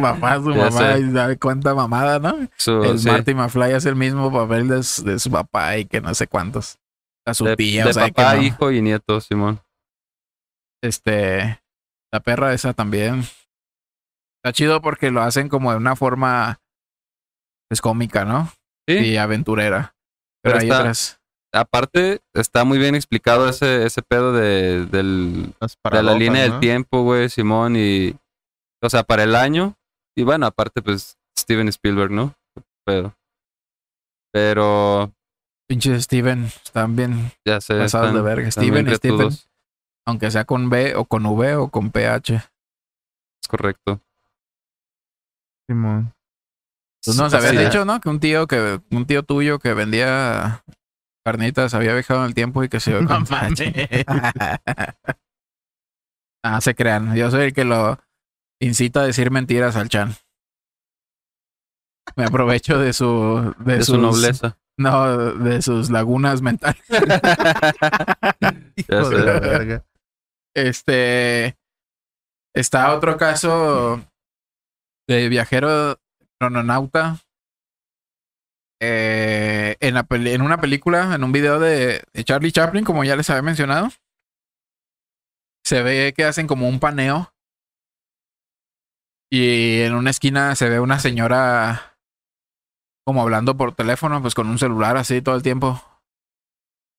papá, 0.00 0.36
su 0.40 0.52
Ya 0.52 0.70
mamá, 0.70 0.70
sé. 0.94 1.00
y 1.00 1.12
sabe 1.12 1.38
cuánta 1.38 1.74
mamada, 1.74 2.18
¿no? 2.18 2.48
Su- 2.56 2.82
el 2.84 2.98
sí, 2.98 3.08
Marty 3.08 3.34
McFly 3.34 3.72
hace 3.72 3.88
el 3.90 3.96
mismo 3.96 4.32
papel 4.32 4.68
de, 4.68 4.82
su- 4.82 5.04
de 5.04 5.18
su 5.18 5.30
papá 5.30 5.76
y 5.76 5.84
que 5.86 6.00
no 6.00 6.14
sé 6.14 6.26
cuántos. 6.26 6.78
A 7.26 7.34
su 7.34 7.44
de, 7.44 7.56
tía, 7.56 7.84
de 7.84 7.90
o 7.90 7.92
sea, 7.92 8.06
que 8.06 8.12
papá, 8.12 8.36
no. 8.36 8.42
hijo 8.42 8.70
y 8.72 8.80
nieto, 8.80 9.20
Simón. 9.20 9.60
Este, 10.82 11.60
la 12.12 12.20
perra 12.20 12.54
esa 12.54 12.72
también. 12.72 13.20
Está 14.42 14.52
chido 14.52 14.80
porque 14.80 15.10
lo 15.10 15.20
hacen 15.20 15.48
como 15.50 15.70
de 15.70 15.76
una 15.76 15.96
forma, 15.96 16.60
pues 17.68 17.80
cómica, 17.82 18.24
¿no? 18.24 18.50
Sí. 18.88 18.94
Y 18.96 19.16
aventurera. 19.18 19.94
Pero, 20.42 20.54
Pero 20.54 20.58
hay 20.58 20.66
está- 20.68 20.80
otras. 20.80 21.19
Aparte, 21.52 22.20
está 22.32 22.64
muy 22.64 22.78
bien 22.78 22.94
explicado 22.94 23.48
ese, 23.48 23.84
ese 23.84 24.02
pedo 24.02 24.32
de, 24.32 24.86
del, 24.86 25.52
de 25.90 26.02
la 26.02 26.14
línea 26.14 26.42
del 26.42 26.60
tiempo, 26.60 27.02
güey, 27.02 27.28
Simón, 27.28 27.74
y. 27.76 28.14
O 28.82 28.88
sea, 28.88 29.02
para 29.02 29.24
el 29.24 29.34
año. 29.34 29.76
Y 30.16 30.22
bueno, 30.22 30.46
aparte, 30.46 30.80
pues, 30.80 31.18
Steven 31.38 31.68
Spielberg, 31.68 32.10
¿no? 32.12 32.34
Pero. 32.84 33.14
Pero. 34.32 35.12
Pinche 35.68 36.00
Steven, 36.00 36.44
están 36.44 36.96
bien 36.96 37.32
Ya 37.44 37.60
sé. 37.60 37.78
pasados 37.78 38.08
están- 38.08 38.14
de 38.14 38.22
verga. 38.22 38.50
Steven 38.50 38.88
y 38.88 38.94
Steven, 38.94 39.28
aunque 40.06 40.30
sea 40.30 40.44
con 40.44 40.68
B 40.70 40.94
o 40.96 41.04
con 41.04 41.26
V 41.26 41.54
o 41.56 41.68
con 41.68 41.90
PH. 41.90 42.34
Es 42.34 43.48
correcto. 43.48 44.00
Simón. 45.68 46.12
Tú 47.02 47.14
nos 47.14 47.32
habías 47.34 47.52
Sí. 47.52 47.58
dicho, 47.58 47.84
¿no? 47.84 48.00
Que 48.00 48.08
un 48.08 48.20
tío 48.20 48.46
que 48.46 48.80
un 48.90 49.06
tío 49.06 49.22
tuyo 49.22 49.58
que 49.58 49.72
vendía 49.74 50.64
carnitas 51.24 51.74
había 51.74 51.92
viajado 51.94 52.20
en 52.20 52.26
el 52.26 52.34
tiempo 52.34 52.64
y 52.64 52.68
que 52.68 52.80
se 52.80 52.90
iba 52.98 53.06
con 53.06 53.24
Ah, 56.42 56.60
se 56.60 56.74
crean. 56.74 57.14
Yo 57.14 57.30
soy 57.30 57.42
el 57.46 57.52
que 57.52 57.64
lo 57.64 57.98
incita 58.60 59.00
a 59.02 59.06
decir 59.06 59.30
mentiras 59.30 59.76
al 59.76 59.90
Chan. 59.90 60.14
Me 62.16 62.24
aprovecho 62.24 62.78
de 62.78 62.92
su 62.94 63.54
de, 63.58 63.76
De 63.76 63.84
su 63.84 63.98
nobleza. 63.98 64.56
No, 64.78 65.34
de 65.34 65.60
sus 65.60 65.90
lagunas 65.90 66.40
mentales. 66.40 66.82
Hijo 68.76 69.04
sé. 69.04 69.16
de 69.16 69.24
la 69.24 69.40
verga. 69.40 69.84
Este 70.56 71.58
está 72.54 72.94
otro 72.94 73.18
caso 73.18 74.02
de 75.06 75.28
viajero 75.28 76.00
crononauta. 76.38 77.18
Eh, 78.80 79.76
en, 79.80 79.94
la 79.94 80.04
peli- 80.04 80.32
en 80.32 80.42
una 80.42 80.60
película, 80.60 81.14
en 81.14 81.22
un 81.24 81.32
video 81.32 81.60
de, 81.60 82.02
de 82.12 82.24
Charlie 82.24 82.52
Chaplin, 82.52 82.84
como 82.84 83.04
ya 83.04 83.16
les 83.16 83.28
había 83.30 83.42
mencionado, 83.42 83.88
se 85.64 85.82
ve 85.82 86.12
que 86.16 86.24
hacen 86.24 86.46
como 86.46 86.68
un 86.68 86.80
paneo. 86.80 87.32
Y 89.32 89.82
en 89.82 89.94
una 89.94 90.10
esquina 90.10 90.56
se 90.56 90.68
ve 90.68 90.80
una 90.80 90.98
señora 90.98 91.94
como 93.06 93.22
hablando 93.22 93.56
por 93.56 93.74
teléfono, 93.74 94.20
pues 94.20 94.34
con 94.34 94.48
un 94.48 94.58
celular 94.58 94.96
así 94.96 95.22
todo 95.22 95.34
el 95.36 95.42
tiempo. 95.42 95.82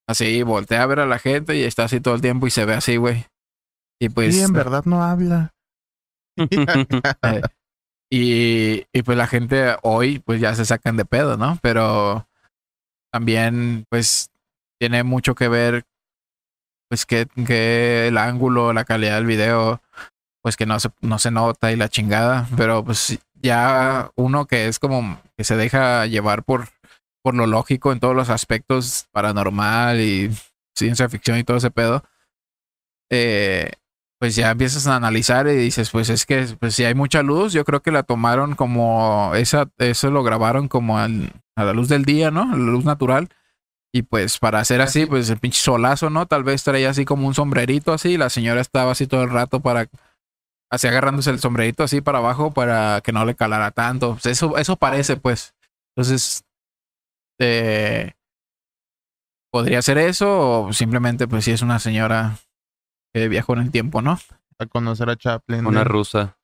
Así, 0.08 0.44
voltea 0.44 0.84
a 0.84 0.88
ver 0.88 1.00
a 1.00 1.06
la 1.06 1.20
gente 1.20 1.56
y 1.56 1.64
está 1.64 1.86
así 1.86 2.02
todo 2.02 2.16
el 2.16 2.22
tiempo 2.22 2.48
y 2.48 2.52
se 2.52 2.66
ve 2.66 2.74
así, 2.74 2.98
güey. 2.98 3.28
Y 4.02 4.10
pues. 4.10 4.36
Sí, 4.36 4.42
en 4.42 4.54
verdad 4.54 4.84
no 4.86 5.04
habla. 5.04 5.52
eh, 6.38 7.42
y, 8.12 8.86
y 8.92 9.04
pues 9.04 9.18
la 9.18 9.26
gente 9.28 9.78
hoy, 9.84 10.20
pues 10.20 10.42
ya 10.42 10.54
se 10.54 10.66
sacan 10.66 10.98
de 10.98 11.06
pedo, 11.06 11.38
¿no? 11.38 11.58
Pero 11.62 12.28
también, 13.12 13.86
pues, 13.90 14.30
tiene 14.80 15.04
mucho 15.04 15.34
que 15.34 15.48
ver, 15.48 15.86
pues, 16.90 17.06
que, 17.06 17.28
que 17.48 18.10
el 18.10 18.18
ángulo, 18.18 18.74
la 18.74 18.84
calidad 18.84 19.16
del 19.16 19.26
video, 19.26 19.82
pues 20.44 20.58
que 20.58 20.66
no 20.66 20.80
se, 20.80 20.90
no 21.02 21.20
se 21.20 21.32
nota 21.32 21.72
y 21.72 21.78
la 21.78 21.90
chingada. 21.90 22.48
Pero 22.58 22.84
pues 22.84 23.20
ya 23.36 24.12
uno 24.16 24.46
que 24.46 24.68
es 24.68 24.80
como 24.80 25.22
que 25.38 25.44
se 25.44 25.56
deja 25.56 26.06
llevar 26.08 26.44
por, 26.44 26.68
por 27.24 27.36
lo 27.36 27.48
lógico 27.48 27.92
en 27.92 28.00
todos 28.00 28.16
los 28.16 28.30
aspectos 28.30 29.08
paranormal 29.12 30.02
y 30.02 30.32
ciencia 30.76 31.10
ficción 31.10 31.38
y 31.38 31.44
todo 31.44 31.58
ese 31.58 31.72
pedo. 31.72 32.04
Eh, 33.10 33.72
pues 34.22 34.36
ya 34.36 34.52
empiezas 34.52 34.86
a 34.86 34.96
analizar 34.96 35.48
y 35.48 35.56
dices, 35.56 35.90
pues 35.90 36.10
es 36.10 36.28
que 36.28 36.46
pues 36.60 36.76
si 36.76 36.84
hay 36.86 36.94
mucha 36.94 37.24
luz, 37.24 37.54
yo 37.54 37.66
creo 37.66 37.82
que 37.82 37.90
la 37.90 38.04
tomaron 38.04 38.54
como 38.54 39.32
esa, 39.34 39.68
eso 39.80 40.12
lo 40.12 40.22
grabaron 40.22 40.68
como 40.68 41.00
al- 41.00 41.32
a 41.56 41.64
la 41.64 41.74
luz 41.74 41.90
del 41.90 42.06
día, 42.06 42.30
¿no? 42.30 42.44
A 42.44 42.56
la 42.56 42.72
luz 42.72 42.86
natural. 42.86 43.30
Y 43.92 44.04
pues 44.04 44.38
para 44.38 44.60
hacer 44.60 44.80
así, 44.80 45.08
pues 45.08 45.28
el 45.32 45.40
pinche 45.40 45.60
solazo, 45.60 46.12
¿no? 46.12 46.28
Tal 46.28 46.44
vez 46.44 46.64
traía 46.64 46.92
así 46.92 47.04
como 47.04 47.28
un 47.28 47.34
sombrerito 47.34 47.94
así, 47.94 48.10
y 48.12 48.18
la 48.18 48.30
señora 48.30 48.62
estaba 48.62 48.92
así 48.92 49.08
todo 49.08 49.24
el 49.24 49.32
rato 49.32 49.60
para 49.60 49.88
así 50.72 50.88
agarrándose 50.88 51.32
el 51.32 51.40
sombrerito 51.40 51.82
así 51.82 52.00
para 52.00 52.20
abajo 52.20 52.52
para 52.52 53.02
que 53.02 53.12
no 53.14 53.26
le 53.26 53.34
calara 53.34 53.72
tanto. 53.72 54.14
Pues 54.14 54.28
eso, 54.28 54.56
eso 54.56 54.76
parece, 54.76 55.18
pues. 55.18 55.56
Entonces, 55.96 56.44
eh, 57.40 58.12
podría 59.52 59.82
ser 59.82 59.98
eso, 59.98 60.66
o 60.68 60.74
simplemente, 60.74 61.28
pues 61.28 61.44
si 61.46 61.52
es 61.52 61.64
una 61.64 61.80
señora 61.80 62.38
que 63.14 63.28
viajó 63.28 63.54
en 63.54 63.60
el 63.60 63.72
tiempo, 63.72 64.02
¿no? 64.02 64.18
A 64.60 64.66
conocer 64.68 65.10
a 65.10 65.16
Chaplin. 65.16 65.66
Una 65.66 65.84
¿no? 65.84 65.90
rusa. 65.90 66.38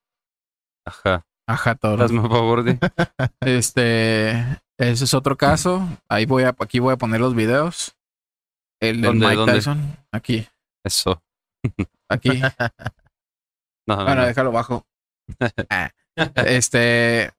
Ajá. 0.86 1.26
Ajá, 1.47 1.76
todo. 1.76 2.03
Hazme 2.03 2.20
un 2.20 2.30
favor 2.30 2.63
de. 2.63 2.78
Este, 3.41 4.32
ese 4.78 5.03
es 5.05 5.13
otro 5.13 5.38
caso. 5.38 5.88
Ahí 6.09 6.26
voy 6.26 6.43
a, 6.43 6.49
aquí 6.59 6.80
voy 6.80 6.93
a 6.93 6.97
poner 6.97 7.22
los 7.22 7.36
videos. 7.36 7.95
El 8.82 9.01
de 9.01 9.07
¿Dónde, 9.07 9.26
Mike 9.26 9.38
dónde? 9.38 9.53
Tyson. 9.53 9.97
Aquí, 10.11 10.47
Eso. 10.84 11.24
aquí. 12.09 12.41
No, 13.88 13.95
no, 13.95 14.03
Bueno, 14.03 14.22
no. 14.22 14.28
déjalo 14.28 14.51
bajo. 14.51 14.86
Ah. 15.70 15.91
Este, 16.47 17.32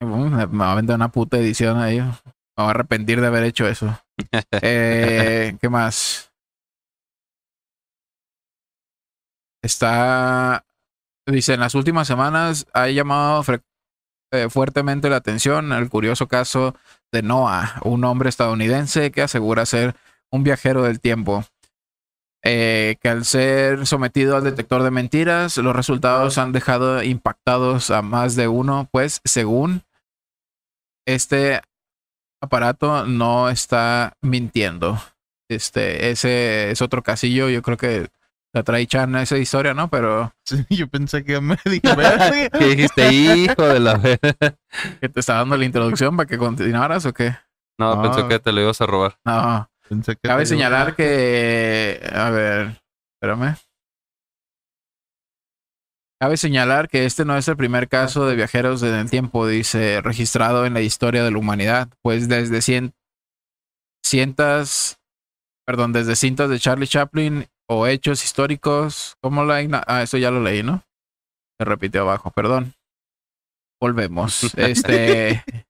me 0.00 0.06
me 0.06 0.46
va 0.58 0.72
a 0.72 0.74
vender 0.74 0.94
una 0.96 1.10
puta 1.10 1.38
edición 1.38 1.78
ahí. 1.78 2.00
Me 2.00 2.10
voy 2.58 2.66
a 2.66 2.70
arrepentir 2.70 3.20
de 3.20 3.26
haber 3.28 3.44
hecho 3.44 3.66
eso. 3.66 3.98
Eh, 4.60 5.56
¿Qué 5.58 5.68
más? 5.70 6.27
Está, 9.62 10.64
dice, 11.26 11.54
en 11.54 11.60
las 11.60 11.74
últimas 11.74 12.06
semanas 12.06 12.66
ha 12.72 12.88
llamado 12.88 13.42
eh, 14.32 14.48
fuertemente 14.50 15.10
la 15.10 15.16
atención 15.16 15.72
el 15.72 15.88
curioso 15.88 16.28
caso 16.28 16.74
de 17.12 17.22
Noah, 17.22 17.80
un 17.84 18.04
hombre 18.04 18.28
estadounidense 18.28 19.10
que 19.10 19.22
asegura 19.22 19.66
ser 19.66 19.94
un 20.30 20.42
viajero 20.42 20.82
del 20.82 21.00
tiempo. 21.00 21.44
Eh, 22.44 22.96
que 23.00 23.08
al 23.08 23.24
ser 23.24 23.84
sometido 23.86 24.36
al 24.36 24.44
detector 24.44 24.82
de 24.84 24.92
mentiras, 24.92 25.56
los 25.56 25.74
resultados 25.74 26.38
han 26.38 26.52
dejado 26.52 27.02
impactados 27.02 27.90
a 27.90 28.00
más 28.00 28.36
de 28.36 28.46
uno, 28.46 28.88
pues 28.92 29.20
según 29.24 29.82
este 31.04 31.60
aparato 32.40 33.06
no 33.06 33.48
está 33.48 34.12
mintiendo. 34.22 35.00
Este, 35.50 36.10
ese 36.10 36.70
es 36.70 36.80
otro 36.80 37.02
casillo, 37.02 37.48
yo 37.48 37.62
creo 37.62 37.76
que 37.76 38.08
la 38.58 38.64
trae 38.64 38.86
Chan 38.86 39.14
esa 39.16 39.38
historia, 39.38 39.72
¿no? 39.74 39.88
Pero 39.88 40.32
Sí, 40.44 40.64
yo 40.70 40.88
pensé 40.88 41.24
que 41.24 41.40
me 41.40 41.56
dije. 41.64 41.80
¿Qué 42.58 42.64
dijiste? 42.66 43.12
Hijo 43.12 43.62
de 43.62 43.80
la 43.80 44.00
que 45.00 45.08
te 45.08 45.20
está 45.20 45.34
dando 45.34 45.56
la 45.56 45.64
introducción 45.64 46.16
para 46.16 46.26
que 46.26 46.38
continuaras 46.38 47.06
o 47.06 47.12
qué? 47.12 47.36
No, 47.78 47.92
Ah. 47.92 48.02
pensé 48.02 48.26
que 48.28 48.38
te 48.40 48.52
lo 48.52 48.60
ibas 48.60 48.80
a 48.80 48.86
robar. 48.86 49.18
No. 49.24 49.70
Pensé 49.88 50.16
que 50.16 50.28
Cabe 50.28 50.44
señalar 50.46 50.94
que. 50.96 52.00
A 52.12 52.30
ver, 52.30 52.80
espérame. 53.14 53.54
Cabe 56.20 56.36
señalar 56.36 56.88
que 56.88 57.04
este 57.06 57.24
no 57.24 57.36
es 57.36 57.46
el 57.46 57.56
primer 57.56 57.88
caso 57.88 58.26
de 58.26 58.34
viajeros 58.34 58.82
en 58.82 58.94
el 58.94 59.08
tiempo, 59.08 59.46
dice, 59.46 60.00
registrado 60.02 60.66
en 60.66 60.74
la 60.74 60.80
historia 60.80 61.22
de 61.22 61.30
la 61.30 61.38
humanidad, 61.38 61.88
pues 62.02 62.28
desde 62.28 62.60
cien, 62.60 62.92
cientas, 64.04 64.98
perdón, 65.64 65.92
desde 65.92 66.16
cintas 66.16 66.50
de 66.50 66.58
Charlie 66.58 66.88
Chaplin 66.88 67.46
o 67.68 67.86
hechos 67.86 68.24
históricos, 68.24 69.16
como 69.20 69.44
la... 69.44 69.62
igna- 69.62 69.84
Ah, 69.86 70.02
eso 70.02 70.16
ya 70.18 70.30
lo 70.30 70.40
leí, 70.42 70.62
¿no? 70.62 70.82
Se 71.58 71.64
repitió 71.64 72.02
abajo, 72.02 72.30
perdón. 72.30 72.74
Volvemos. 73.80 74.42
Este... 74.56 75.44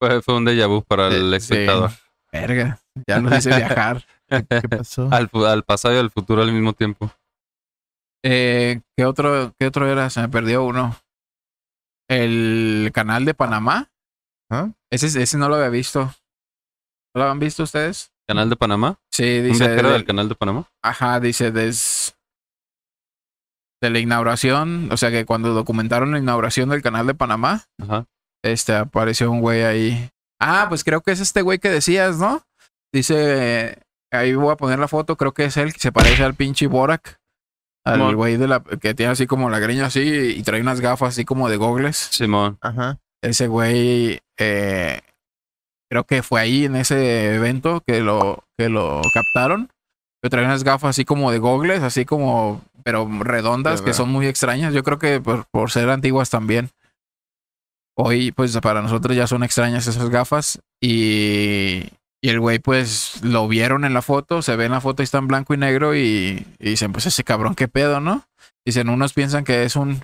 Fue, 0.00 0.20
fue 0.20 0.34
un 0.36 0.44
déjà 0.44 0.66
vu 0.66 0.82
para 0.82 1.06
el 1.08 1.32
Eh, 1.32 1.38
sí. 1.38 1.52
espectador. 1.54 1.90
Verga, 2.32 2.80
ya 3.06 3.20
nos 3.20 3.38
hice 3.38 3.54
viajar. 3.54 4.04
¿Qué 4.28 4.68
pasó? 4.68 5.08
Al, 5.12 5.30
al 5.46 5.62
pasado 5.62 5.94
y 5.94 5.98
al 5.98 6.10
futuro 6.10 6.42
al 6.42 6.50
mismo 6.52 6.72
tiempo. 6.72 7.12
Eh, 8.24 8.80
¿qué 8.96 9.04
otro, 9.04 9.54
qué 9.60 9.66
otro 9.68 9.86
era? 9.88 10.10
Se 10.10 10.20
me 10.20 10.28
perdió 10.28 10.64
uno. 10.64 10.96
El 12.08 12.90
canal 12.92 13.24
de 13.24 13.34
Panamá. 13.34 13.90
¿Ah? 14.50 14.70
Ese, 14.90 15.22
ese 15.22 15.38
no 15.38 15.48
lo 15.48 15.54
había 15.54 15.68
visto. 15.68 16.00
¿No 17.14 17.22
lo 17.22 17.30
han 17.30 17.38
visto 17.38 17.62
ustedes? 17.62 18.11
¿Canal 18.28 18.48
de 18.50 18.56
Panamá? 18.56 18.98
Sí, 19.10 19.38
¿Un 19.38 19.44
dice. 19.48 19.66
viajero 19.66 19.88
de- 19.88 19.94
del 19.94 20.04
canal 20.04 20.28
de 20.28 20.34
Panamá? 20.34 20.68
ajá, 20.82 21.20
dice 21.20 21.50
des, 21.50 22.14
de 23.82 23.90
la 23.90 23.98
inauguración. 23.98 24.90
O 24.92 24.96
sea 24.96 25.10
que 25.10 25.24
cuando 25.26 25.52
documentaron 25.54 26.12
la 26.12 26.18
inauguración 26.18 26.68
del 26.68 26.82
canal 26.82 27.06
de 27.06 27.14
Panamá, 27.14 27.64
Ajá. 27.80 28.06
este 28.44 28.74
apareció 28.74 29.30
un 29.30 29.40
güey 29.40 29.62
ahí. 29.64 30.08
Ah, 30.40 30.66
pues 30.68 30.84
creo 30.84 31.00
que 31.02 31.12
es 31.12 31.20
este 31.20 31.42
güey 31.42 31.58
que 31.58 31.68
decías, 31.70 32.18
¿no? 32.18 32.42
Dice. 32.92 33.78
Ahí 34.14 34.34
voy 34.34 34.52
a 34.52 34.56
poner 34.56 34.78
la 34.78 34.88
foto, 34.88 35.16
creo 35.16 35.32
que 35.32 35.46
es 35.46 35.56
él, 35.56 35.72
que 35.72 35.78
se 35.80 35.90
parece 35.90 36.22
al 36.22 36.34
pinche 36.34 36.66
Borak. 36.66 37.18
Al 37.84 37.94
Simón. 37.94 38.14
güey 38.14 38.36
de 38.36 38.46
la 38.46 38.60
que 38.62 38.92
tiene 38.94 39.10
así 39.12 39.26
como 39.26 39.48
la 39.48 39.58
greña 39.58 39.86
así 39.86 40.00
y 40.36 40.42
trae 40.42 40.60
unas 40.60 40.80
gafas 40.80 41.08
así 41.14 41.24
como 41.24 41.48
de 41.48 41.56
gogles. 41.56 41.96
Simón. 41.96 42.58
Ajá. 42.60 42.98
Ese 43.22 43.46
güey 43.48 44.20
eh, 44.38 45.00
creo 45.92 46.04
que 46.04 46.22
fue 46.22 46.40
ahí 46.40 46.64
en 46.64 46.74
ese 46.74 47.34
evento 47.34 47.82
que 47.86 48.00
lo, 48.00 48.44
que 48.56 48.70
lo 48.70 49.02
captaron. 49.12 49.68
Que 50.22 50.30
trae 50.30 50.42
unas 50.42 50.64
gafas 50.64 50.88
así 50.90 51.04
como 51.04 51.30
de 51.30 51.38
gogles, 51.38 51.82
así 51.82 52.06
como, 52.06 52.62
pero 52.82 53.06
redondas, 53.20 53.82
que 53.82 53.92
son 53.92 54.08
muy 54.08 54.26
extrañas. 54.26 54.72
Yo 54.72 54.84
creo 54.84 54.98
que 54.98 55.20
por, 55.20 55.44
por 55.50 55.70
ser 55.70 55.90
antiguas 55.90 56.30
también. 56.30 56.70
Hoy, 57.94 58.32
pues 58.32 58.58
para 58.60 58.80
nosotros 58.80 59.14
ya 59.14 59.26
son 59.26 59.42
extrañas 59.42 59.86
esas 59.86 60.08
gafas. 60.08 60.60
Y, 60.80 61.90
y 62.22 62.28
el 62.30 62.40
güey, 62.40 62.58
pues 62.58 63.22
lo 63.22 63.46
vieron 63.46 63.84
en 63.84 63.92
la 63.92 64.00
foto, 64.00 64.40
se 64.40 64.56
ve 64.56 64.64
en 64.64 64.72
la 64.72 64.80
foto 64.80 65.02
y 65.02 65.04
está 65.04 65.18
en 65.18 65.28
blanco 65.28 65.52
y 65.52 65.58
negro. 65.58 65.94
Y, 65.94 66.46
y 66.58 66.70
dicen, 66.70 66.92
pues 66.92 67.04
ese 67.04 67.22
cabrón, 67.22 67.54
qué 67.54 67.68
pedo, 67.68 68.00
¿no? 68.00 68.24
Dicen, 68.64 68.88
unos 68.88 69.12
piensan 69.12 69.44
que 69.44 69.64
es 69.64 69.76
un 69.76 70.02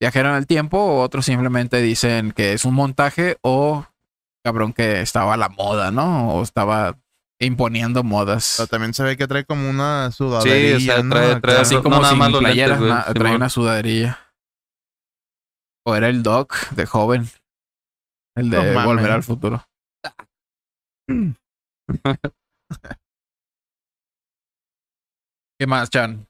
viajero 0.00 0.30
en 0.30 0.34
el 0.34 0.48
tiempo, 0.48 1.00
otros 1.00 1.24
simplemente 1.24 1.80
dicen 1.82 2.32
que 2.32 2.52
es 2.52 2.64
un 2.64 2.74
montaje, 2.74 3.36
o 3.42 3.86
cabrón 4.48 4.72
que 4.72 5.00
estaba 5.02 5.34
a 5.34 5.36
la 5.36 5.48
moda, 5.50 5.90
¿no? 5.90 6.30
O 6.34 6.42
estaba 6.42 6.98
imponiendo 7.40 8.02
modas. 8.02 8.54
Pero 8.56 8.66
también 8.66 8.94
se 8.94 9.02
ve 9.04 9.16
que 9.16 9.28
trae 9.28 9.44
como 9.44 9.68
una 9.70 10.10
Sí, 10.10 10.16
sudaderilla, 10.16 10.76
o 10.76 10.80
sea, 10.96 11.02
¿no? 11.02 11.40
trae, 11.40 11.58
Así 11.58 11.74
no 11.74 11.82
como 11.82 11.96
nada 11.96 12.10
sin 12.10 12.18
más 12.18 12.30
los 12.32 12.40
playera, 12.40 12.68
lentes, 12.78 12.88
güey. 12.88 12.92
na- 12.92 13.14
trae 13.14 13.36
una 13.36 13.48
sudaderilla. 13.48 14.18
O 15.86 15.94
era 15.94 16.08
el 16.08 16.22
Doc 16.22 16.54
de 16.70 16.86
joven. 16.86 17.28
El 18.36 18.50
de 18.50 18.72
No. 18.74 18.84
Volver 18.84 19.10
al 19.10 19.22
Futuro. 19.22 19.64
¿Qué 25.58 25.66
más, 25.66 25.90
Chan? 25.90 26.26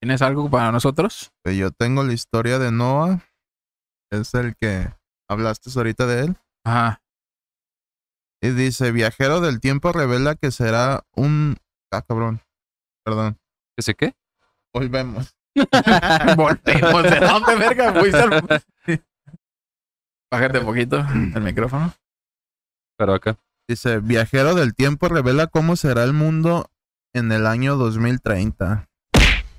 ¿Tienes 0.00 0.22
algo 0.22 0.48
para 0.50 0.72
nosotros? 0.72 1.32
Yo 1.44 1.70
tengo 1.72 2.02
la 2.04 2.12
historia 2.12 2.58
de 2.58 2.70
Noah. 2.72 3.20
Es 4.10 4.34
el 4.34 4.54
que 4.56 4.88
hablaste 5.28 5.70
ahorita 5.74 6.06
de 6.06 6.24
él. 6.24 6.36
Ajá. 6.64 7.00
Y 8.42 8.50
dice, 8.50 8.90
viajero 8.92 9.40
del 9.40 9.60
tiempo 9.60 9.92
revela 9.92 10.34
que 10.34 10.50
será 10.50 11.04
un... 11.14 11.56
Ah, 11.92 12.02
cabrón. 12.02 12.40
Perdón. 13.04 13.38
¿Que 13.76 13.82
sé 13.82 13.94
qué? 13.94 14.14
Volvemos. 14.72 15.36
Volvemos. 16.36 17.02
¿De 17.02 17.20
dónde, 17.20 17.56
verga? 17.56 17.92
Fuiste 17.92 19.04
Bájate 20.30 20.58
un 20.60 20.64
poquito 20.64 20.98
el 20.98 21.42
micrófono. 21.42 21.92
Pero 22.96 23.14
acá. 23.14 23.36
Dice, 23.68 23.98
viajero 23.98 24.54
del 24.54 24.74
tiempo 24.74 25.08
revela 25.08 25.48
cómo 25.48 25.76
será 25.76 26.04
el 26.04 26.12
mundo 26.12 26.70
en 27.12 27.32
el 27.32 27.46
año 27.46 27.76
2030. 27.76 28.88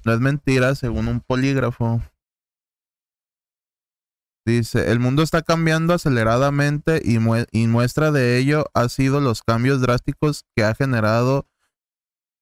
No 0.05 0.13
es 0.13 0.19
mentira, 0.19 0.75
según 0.75 1.07
un 1.07 1.19
polígrafo. 1.19 2.01
Dice, 4.45 4.91
el 4.91 4.99
mundo 4.99 5.21
está 5.21 5.43
cambiando 5.43 5.93
aceleradamente 5.93 7.01
y, 7.03 7.17
mue- 7.17 7.47
y 7.51 7.67
muestra 7.67 8.11
de 8.11 8.37
ello 8.37 8.65
ha 8.73 8.89
sido 8.89 9.19
los 9.21 9.43
cambios 9.43 9.81
drásticos 9.81 10.45
que 10.55 10.63
ha 10.63 10.73
generado 10.73 11.47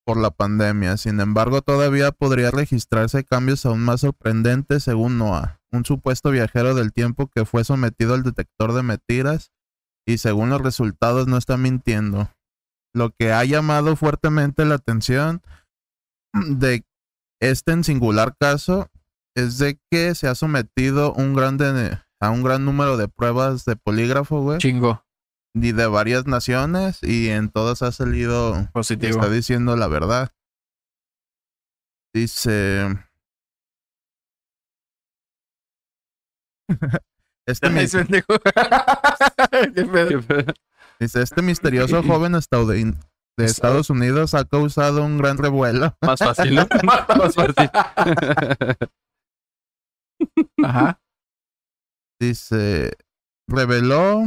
por 0.06 0.18
la 0.18 0.32
pandemia. 0.32 0.96
Sin 0.98 1.20
embargo, 1.20 1.62
todavía 1.62 2.12
podría 2.12 2.52
registrarse 2.52 3.26
cambios 3.26 3.66
aún 3.66 3.82
más 3.82 4.02
sorprendentes 4.02 4.84
según 4.84 5.18
Noah, 5.18 5.60
un 5.72 5.84
supuesto 5.84 6.32
viajero 6.32 6.74
del 6.74 6.94
tiempo 6.94 7.28
que 7.28 7.46
fue 7.46 7.64
sometido 7.66 8.14
al 8.14 8.24
detector 8.24 8.74
de 8.74 8.82
mentiras 8.82 9.52
y 10.08 10.18
según 10.20 10.50
los 10.50 10.62
resultados 10.62 11.28
no 11.28 11.38
está 11.38 11.58
mintiendo. 11.58 12.32
Lo 12.94 13.12
que 13.12 13.34
ha 13.34 13.44
llamado 13.44 13.96
fuertemente 13.96 14.66
la 14.66 14.76
atención 14.76 15.42
de 16.34 16.84
este 17.42 17.74
en 17.74 17.84
singular 17.84 18.36
caso 18.40 18.90
es 19.36 19.58
de 19.58 19.80
que 19.92 20.16
se 20.16 20.28
ha 20.28 20.36
sometido 20.36 21.14
un 21.14 21.34
grande, 21.34 22.00
a 22.20 22.30
un 22.30 22.44
gran 22.44 22.66
número 22.66 22.98
de 22.98 23.08
pruebas 23.08 23.66
de 23.66 23.76
polígrafo, 23.76 24.42
güey, 24.42 24.60
Chingo. 24.60 25.04
y 25.54 25.72
de 25.72 25.88
varias 25.88 26.26
naciones 26.26 27.00
y 27.02 27.30
en 27.30 27.50
todas 27.50 27.82
ha 27.82 27.92
salido 27.92 28.70
Positivo. 28.74 29.20
está 29.20 29.30
diciendo 29.30 29.76
la 29.76 29.88
verdad. 29.88 30.32
Dice 32.14 32.88
este, 37.46 37.70
dice, 41.00 41.22
este 41.22 41.42
misterioso 41.42 42.04
joven 42.08 42.34
de 42.34 43.46
Estados 43.46 43.90
Unidos 43.90 44.34
ha 44.34 44.46
causado 44.46 45.04
un 45.04 45.18
gran 45.18 45.38
revuelo. 45.38 45.96
Más 46.02 46.20
fácil, 46.20 46.56
¿no? 46.56 46.68
Más 46.84 47.36
fácil. 47.36 47.70
Ajá. 50.64 51.02
Dice, 52.20 52.92
reveló 53.48 54.24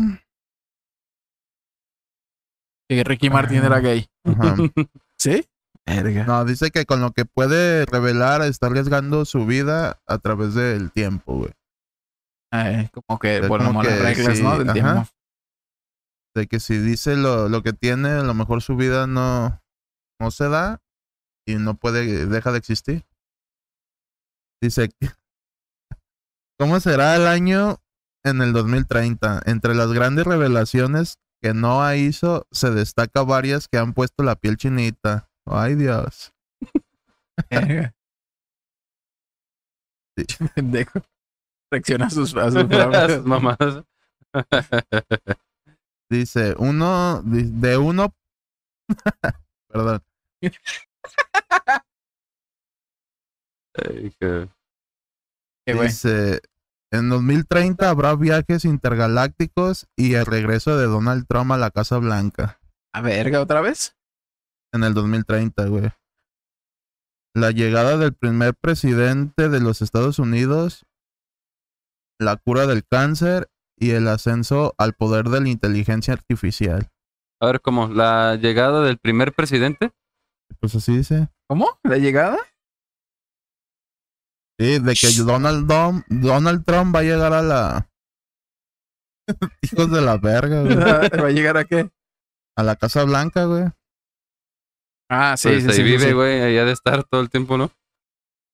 Que 2.88 3.04
Ricky 3.04 3.30
Martin 3.30 3.58
era 3.64 3.80
gay. 3.80 4.06
ajá, 4.24 4.56
¿Sí? 5.18 5.46
Verga. 5.86 6.24
No, 6.24 6.44
dice 6.44 6.70
que 6.70 6.84
con 6.86 7.00
lo 7.00 7.10
que 7.12 7.24
puede 7.24 7.86
revelar 7.86 8.42
está 8.42 8.66
arriesgando 8.68 9.24
su 9.24 9.46
vida 9.46 10.00
a 10.06 10.18
través 10.18 10.54
del 10.54 10.92
tiempo, 10.92 11.38
güey. 11.38 11.52
Eh, 12.52 12.88
como 12.92 13.18
que 13.18 13.38
Es 13.38 13.48
ponemos 13.48 13.72
como 13.72 13.82
las 13.82 13.98
reglas, 13.98 14.36
sí, 14.36 14.42
¿no? 14.42 14.58
Del 14.58 14.68
ajá. 14.68 14.72
tiempo. 14.74 15.08
De 16.34 16.46
que 16.46 16.60
si 16.60 16.78
dice 16.78 17.16
lo, 17.16 17.48
lo 17.48 17.62
que 17.62 17.72
tiene, 17.72 18.10
a 18.10 18.22
lo 18.22 18.34
mejor 18.34 18.62
su 18.62 18.76
vida 18.76 19.06
no, 19.06 19.60
no 20.20 20.30
se 20.30 20.48
da 20.48 20.80
y 21.46 21.56
no 21.56 21.74
puede, 21.74 22.26
deja 22.26 22.52
de 22.52 22.58
existir. 22.58 23.04
Dice, 24.62 24.90
¿cómo 26.62 26.78
será 26.78 27.16
el 27.16 27.26
año 27.26 27.82
en 28.22 28.40
el 28.40 28.52
2030? 28.52 29.42
Entre 29.46 29.74
las 29.74 29.92
grandes 29.92 30.24
revelaciones 30.24 31.18
que 31.40 31.54
Noah 31.54 31.96
hizo, 31.96 32.46
se 32.52 32.70
destaca 32.70 33.24
varias 33.24 33.66
que 33.66 33.78
han 33.78 33.94
puesto 33.94 34.22
la 34.22 34.36
piel 34.36 34.56
chinita. 34.56 35.28
Ay, 35.44 35.74
Dios. 35.74 36.32
Pendejo. 40.54 41.02
Reacciona 41.68 42.06
a 42.06 42.10
sus, 42.10 42.36
a 42.36 42.48
sus 42.52 42.64
mamadas. 43.26 43.82
Dice, 46.08 46.54
uno, 46.58 47.22
de 47.24 47.76
uno, 47.76 48.14
perdón, 49.68 50.00
dice, 55.66 56.40
en 56.92 57.08
2030 57.08 57.88
habrá 57.88 58.14
viajes 58.14 58.66
intergalácticos 58.66 59.88
y 59.96 60.14
el 60.14 60.26
regreso 60.26 60.76
de 60.76 60.84
Donald 60.84 61.26
Trump 61.26 61.52
a 61.52 61.56
la 61.56 61.70
Casa 61.70 61.96
Blanca. 61.96 62.60
A 62.92 63.00
verga, 63.00 63.40
otra 63.40 63.62
vez. 63.62 63.96
En 64.74 64.84
el 64.84 64.92
2030, 64.92 65.66
güey. 65.66 65.90
La 67.34 67.50
llegada 67.50 67.96
del 67.96 68.12
primer 68.12 68.54
presidente 68.54 69.48
de 69.48 69.60
los 69.60 69.80
Estados 69.80 70.18
Unidos, 70.18 70.84
la 72.20 72.36
cura 72.36 72.66
del 72.66 72.84
cáncer 72.86 73.48
y 73.78 73.92
el 73.92 74.06
ascenso 74.06 74.74
al 74.76 74.92
poder 74.92 75.30
de 75.30 75.40
la 75.40 75.48
inteligencia 75.48 76.12
artificial. 76.12 76.90
A 77.40 77.46
ver, 77.46 77.62
¿cómo? 77.62 77.88
¿La 77.88 78.36
llegada 78.36 78.82
del 78.82 78.98
primer 78.98 79.32
presidente? 79.32 79.92
Pues 80.60 80.74
así 80.74 80.98
dice. 80.98 81.28
¿Cómo? 81.48 81.70
¿La 81.82 81.96
llegada? 81.96 82.36
Sí, 84.62 84.78
de 84.78 84.94
que 84.94 85.08
Donald, 85.24 85.68
Dom- 85.70 86.04
Donald 86.08 86.64
Trump 86.64 86.94
va 86.94 87.00
a 87.00 87.02
llegar 87.02 87.32
a 87.32 87.42
la... 87.42 87.88
Hijos 89.62 89.90
de 89.90 90.00
la 90.00 90.16
verga, 90.18 90.62
güey. 90.62 90.76
¿Va 90.76 91.26
a 91.26 91.30
llegar 91.30 91.56
a 91.56 91.64
qué? 91.64 91.90
A 92.56 92.62
la 92.62 92.76
Casa 92.76 93.02
Blanca, 93.04 93.44
güey. 93.44 93.64
Ah, 95.10 95.36
sí, 95.36 95.48
Pues 95.48 95.64
sí, 95.64 95.70
ahí 95.70 95.76
sí, 95.76 95.82
vive, 95.82 96.06
sí. 96.08 96.12
güey, 96.12 96.58
ha 96.58 96.64
de 96.64 96.72
estar 96.72 97.04
todo 97.04 97.20
el 97.20 97.28
tiempo, 97.30 97.58
¿no? 97.58 97.70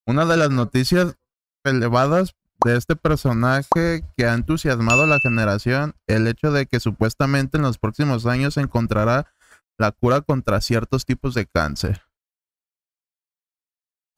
Una 0.06 0.24
de 0.24 0.36
las 0.36 0.50
noticias 0.50 1.16
relevadas 1.64 2.34
de 2.64 2.76
este 2.76 2.96
personaje 2.96 4.02
que 4.16 4.24
ha 4.24 4.34
entusiasmado 4.34 5.02
a 5.04 5.06
la 5.06 5.20
generación, 5.20 5.94
el 6.06 6.26
hecho 6.26 6.50
de 6.50 6.66
que 6.66 6.80
supuestamente 6.80 7.58
en 7.58 7.62
los 7.62 7.78
próximos 7.78 8.26
años 8.26 8.54
se 8.54 8.60
encontrará 8.62 9.32
la 9.78 9.92
cura 9.92 10.22
contra 10.22 10.60
ciertos 10.60 11.04
tipos 11.04 11.34
de 11.34 11.46
cáncer. 11.46 12.02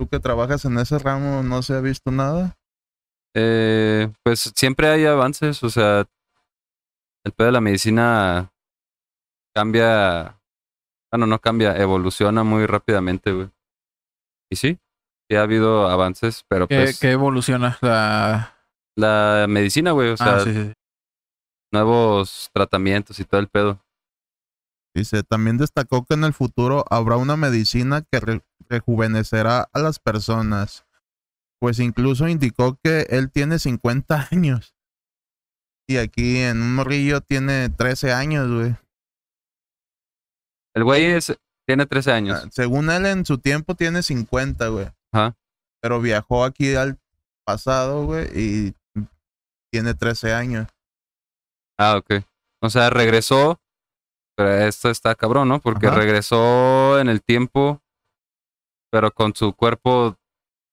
Tú 0.01 0.09
que 0.09 0.19
trabajas 0.19 0.65
en 0.65 0.79
ese 0.79 0.99
ramo, 0.99 1.43
¿no 1.43 1.61
se 1.61 1.75
ha 1.75 1.81
visto 1.83 2.11
nada? 2.11 2.57
Eh, 3.37 4.11
pues 4.23 4.51
siempre 4.57 4.89
hay 4.89 5.05
avances, 5.05 5.63
o 5.63 5.69
sea, 5.69 6.07
el 7.23 7.33
pedo 7.33 7.49
de 7.49 7.53
la 7.53 7.61
medicina 7.61 8.51
cambia, 9.55 10.41
bueno, 11.13 11.27
no 11.27 11.39
cambia, 11.39 11.77
evoluciona 11.77 12.45
muy 12.45 12.65
rápidamente, 12.65 13.31
güey. 13.31 13.51
Y 14.51 14.57
sí, 14.57 14.79
sí 15.29 15.37
ha 15.37 15.43
habido 15.43 15.87
avances, 15.87 16.47
pero 16.49 16.67
¿Qué, 16.67 16.77
pues 16.77 16.99
qué 16.99 17.11
evoluciona? 17.11 17.77
La... 17.83 18.57
la 18.97 19.45
medicina, 19.51 19.91
güey, 19.91 20.13
o 20.13 20.17
sea, 20.17 20.37
ah, 20.37 20.41
sí, 20.41 20.55
sí. 20.55 20.65
sí. 20.65 20.73
nuevos 21.75 22.49
tratamientos 22.55 23.21
y 23.21 23.27
todo 23.27 23.39
el 23.39 23.49
pedo. 23.49 23.85
Dice, 24.97 25.25
también 25.25 25.59
destacó 25.59 26.07
que 26.07 26.15
en 26.15 26.25
el 26.25 26.33
futuro 26.33 26.87
habrá 26.89 27.19
una 27.19 27.37
medicina 27.37 28.03
que 28.11 28.19
re- 28.19 28.43
rejuvenecerá 28.71 29.69
a 29.73 29.79
las 29.79 29.99
personas. 29.99 30.87
Pues 31.61 31.79
incluso 31.79 32.27
indicó 32.29 32.79
que 32.83 33.03
él 33.11 33.31
tiene 33.31 33.59
50 33.59 34.29
años. 34.33 34.75
Y 35.87 35.99
aquí 35.99 36.39
en 36.39 36.63
un 36.63 36.77
morrillo 36.77 37.21
tiene 37.21 37.69
13 37.69 38.13
años, 38.13 38.49
güey. 38.49 38.77
El 40.75 40.85
güey 40.85 41.05
es, 41.05 41.37
tiene 41.67 41.85
13 41.85 42.13
años. 42.13 42.43
Ah, 42.45 42.49
Según 42.53 42.91
él, 42.91 43.07
en 43.07 43.27
su 43.27 43.39
tiempo 43.39 43.75
tiene 43.75 44.03
50, 44.03 44.69
güey. 44.69 44.87
Ajá. 45.13 45.37
Pero 45.83 46.01
viajó 46.01 46.45
aquí 46.45 46.75
al 46.77 46.99
pasado, 47.45 48.05
güey, 48.05 48.29
y 48.35 48.75
tiene 49.73 49.95
13 49.95 50.33
años. 50.33 50.69
Ah, 51.77 51.97
ok. 51.97 52.25
O 52.63 52.71
sea, 52.71 52.91
regresó, 52.91 53.61
pero 54.37 54.53
esto 54.53 54.91
está 54.91 55.15
cabrón, 55.15 55.49
¿no? 55.49 55.61
Porque 55.61 55.89
Ajá. 55.89 55.97
regresó 55.97 57.01
en 57.01 57.09
el 57.09 57.23
tiempo, 57.23 57.83
pero 58.91 59.11
con 59.13 59.35
su 59.35 59.53
cuerpo 59.55 60.17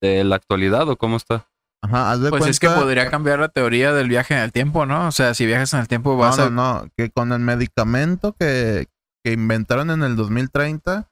de 0.02 0.24
la 0.24 0.36
actualidad, 0.36 0.88
¿o 0.90 0.98
cómo 0.98 1.18
está? 1.18 1.50
Ajá, 1.84 2.12
haz 2.12 2.22
de 2.22 2.30
Pues 2.30 2.48
es 2.48 2.60
que 2.60 2.70
podría 2.70 3.10
cambiar 3.10 3.40
la 3.40 3.50
teoría 3.50 3.94
del 3.94 4.10
viaje 4.10 4.34
en 4.34 4.42
el 4.42 4.52
tiempo, 4.52 4.86
¿no? 4.86 5.08
O 5.08 5.12
sea, 5.12 5.34
si 5.34 5.46
viajas 5.46 5.74
en 5.74 5.82
el 5.82 5.88
tiempo 5.88 6.12
No, 6.12 6.18
vas 6.18 6.38
no, 6.38 6.44
a... 6.46 6.50
no, 6.50 6.90
que 6.98 7.10
con 7.12 7.32
el 7.32 7.40
medicamento 7.40 8.34
que, 8.34 8.88
que 9.24 9.34
inventaron 9.34 9.92
en 9.92 10.04
el 10.04 10.16
2030, 10.16 11.10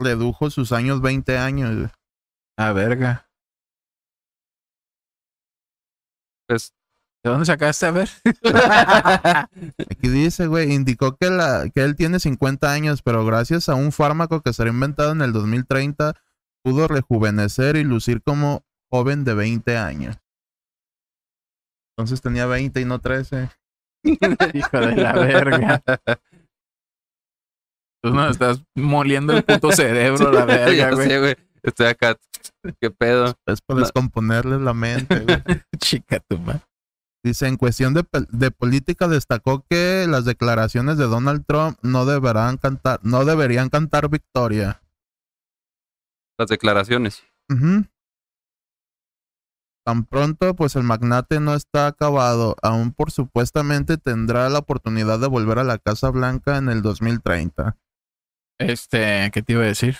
redujo 0.00 0.50
sus 0.50 0.72
años 0.72 1.00
20 1.00 1.38
años, 1.38 1.76
güey. 1.76 1.90
A 2.58 2.72
verga. 2.72 3.28
Pues, 6.48 6.74
¿De 7.24 7.30
dónde 7.30 7.46
sacaste? 7.46 7.86
A 7.86 7.90
ver. 7.92 8.10
Aquí 9.90 10.08
dice, 10.08 10.48
güey, 10.48 10.72
indicó 10.72 11.16
que, 11.16 11.30
la, 11.30 11.70
que 11.72 11.82
él 11.82 11.94
tiene 11.94 12.18
50 12.18 12.70
años, 12.70 13.02
pero 13.02 13.24
gracias 13.24 13.68
a 13.68 13.74
un 13.74 13.92
fármaco 13.92 14.42
que 14.42 14.52
será 14.52 14.70
inventado 14.70 15.12
en 15.12 15.22
el 15.22 15.32
2030, 15.32 16.14
pudo 16.62 16.88
rejuvenecer 16.88 17.76
y 17.76 17.84
lucir 17.84 18.22
como 18.22 18.64
joven 18.90 19.24
de 19.24 19.34
20 19.34 19.76
años. 19.76 20.16
Entonces 21.96 22.20
tenía 22.20 22.46
20 22.46 22.80
y 22.80 22.84
no 22.84 23.00
13. 23.00 23.50
Hijo 24.54 24.80
de 24.80 24.96
la 24.96 25.12
verga. 25.12 25.82
Tú 28.02 28.10
no 28.10 28.28
estás 28.28 28.62
moliendo 28.74 29.36
el 29.36 29.44
puto 29.44 29.70
cerebro, 29.72 30.32
la 30.32 30.44
verga, 30.46 30.90
güey. 30.92 31.36
Estoy 31.62 31.86
acá. 31.86 32.16
¿Qué 32.80 32.90
pedo? 32.90 33.34
Es 33.46 33.60
para 33.60 33.78
No. 33.78 33.84
descomponerles 33.84 34.60
la 34.60 34.74
mente, 34.74 35.20
güey. 35.20 35.38
Chica 35.78 36.18
tu 36.28 36.38
madre. 36.38 36.62
Dice, 37.24 37.46
en 37.46 37.56
cuestión 37.56 37.94
de, 37.94 38.04
de 38.30 38.50
política 38.50 39.06
destacó 39.06 39.64
que 39.70 40.06
las 40.08 40.24
declaraciones 40.24 40.98
de 40.98 41.04
Donald 41.04 41.44
Trump 41.46 41.78
no 41.82 42.04
deberán 42.04 42.56
cantar, 42.56 42.98
no 43.04 43.24
deberían 43.24 43.68
cantar 43.68 44.08
victoria. 44.08 44.81
Las 46.38 46.48
declaraciones. 46.48 47.22
Tan 49.84 50.04
pronto, 50.06 50.54
pues 50.54 50.76
el 50.76 50.84
magnate 50.84 51.40
no 51.40 51.54
está 51.54 51.88
acabado. 51.88 52.56
Aún 52.62 52.92
por 52.92 53.10
supuestamente 53.10 53.98
tendrá 53.98 54.48
la 54.48 54.60
oportunidad 54.60 55.18
de 55.18 55.26
volver 55.26 55.58
a 55.58 55.64
la 55.64 55.78
Casa 55.78 56.10
Blanca 56.10 56.56
en 56.56 56.68
el 56.68 56.82
2030. 56.82 57.76
Este, 58.60 59.30
¿qué 59.32 59.42
te 59.42 59.54
iba 59.54 59.62
a 59.62 59.66
decir? 59.66 59.96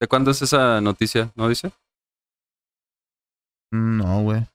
¿De 0.00 0.06
cuándo 0.06 0.30
es 0.30 0.42
esa 0.42 0.80
noticia? 0.80 1.32
¿No 1.34 1.48
dice? 1.48 1.72
No, 3.72 4.22
güey. 4.22 4.46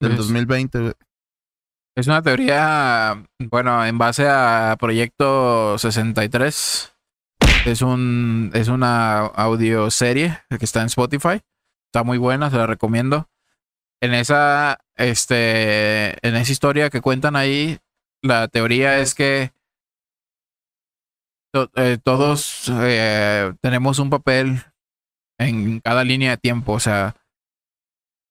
Del 0.00 0.12
Es- 0.12 0.18
2020, 0.18 0.78
güey. 0.80 0.92
Es 1.96 2.08
una 2.08 2.22
teoría, 2.22 3.24
bueno, 3.50 3.84
en 3.86 3.96
base 3.98 4.28
a 4.28 4.76
Proyecto 4.80 5.78
63. 5.78 6.93
Es 7.64 7.80
un 7.82 8.50
es 8.54 8.68
una 8.68 9.20
audioserie 9.20 10.38
que 10.58 10.64
está 10.64 10.80
en 10.80 10.86
Spotify. 10.86 11.40
Está 11.88 12.04
muy 12.04 12.18
buena, 12.18 12.50
se 12.50 12.56
la 12.56 12.66
recomiendo. 12.66 13.28
En 14.02 14.12
esa 14.14 14.78
este 14.96 16.10
en 16.26 16.36
esa 16.36 16.52
historia 16.52 16.90
que 16.90 17.00
cuentan 17.00 17.36
ahí, 17.36 17.78
la 18.22 18.48
teoría 18.48 18.98
es 18.98 19.14
que 19.14 19.52
to- 21.52 21.70
eh, 21.76 21.98
todos 22.02 22.70
eh, 22.70 23.54
tenemos 23.62 23.98
un 23.98 24.10
papel 24.10 24.62
en 25.38 25.80
cada 25.80 26.04
línea 26.04 26.32
de 26.32 26.36
tiempo, 26.36 26.72
o 26.72 26.80
sea, 26.80 27.16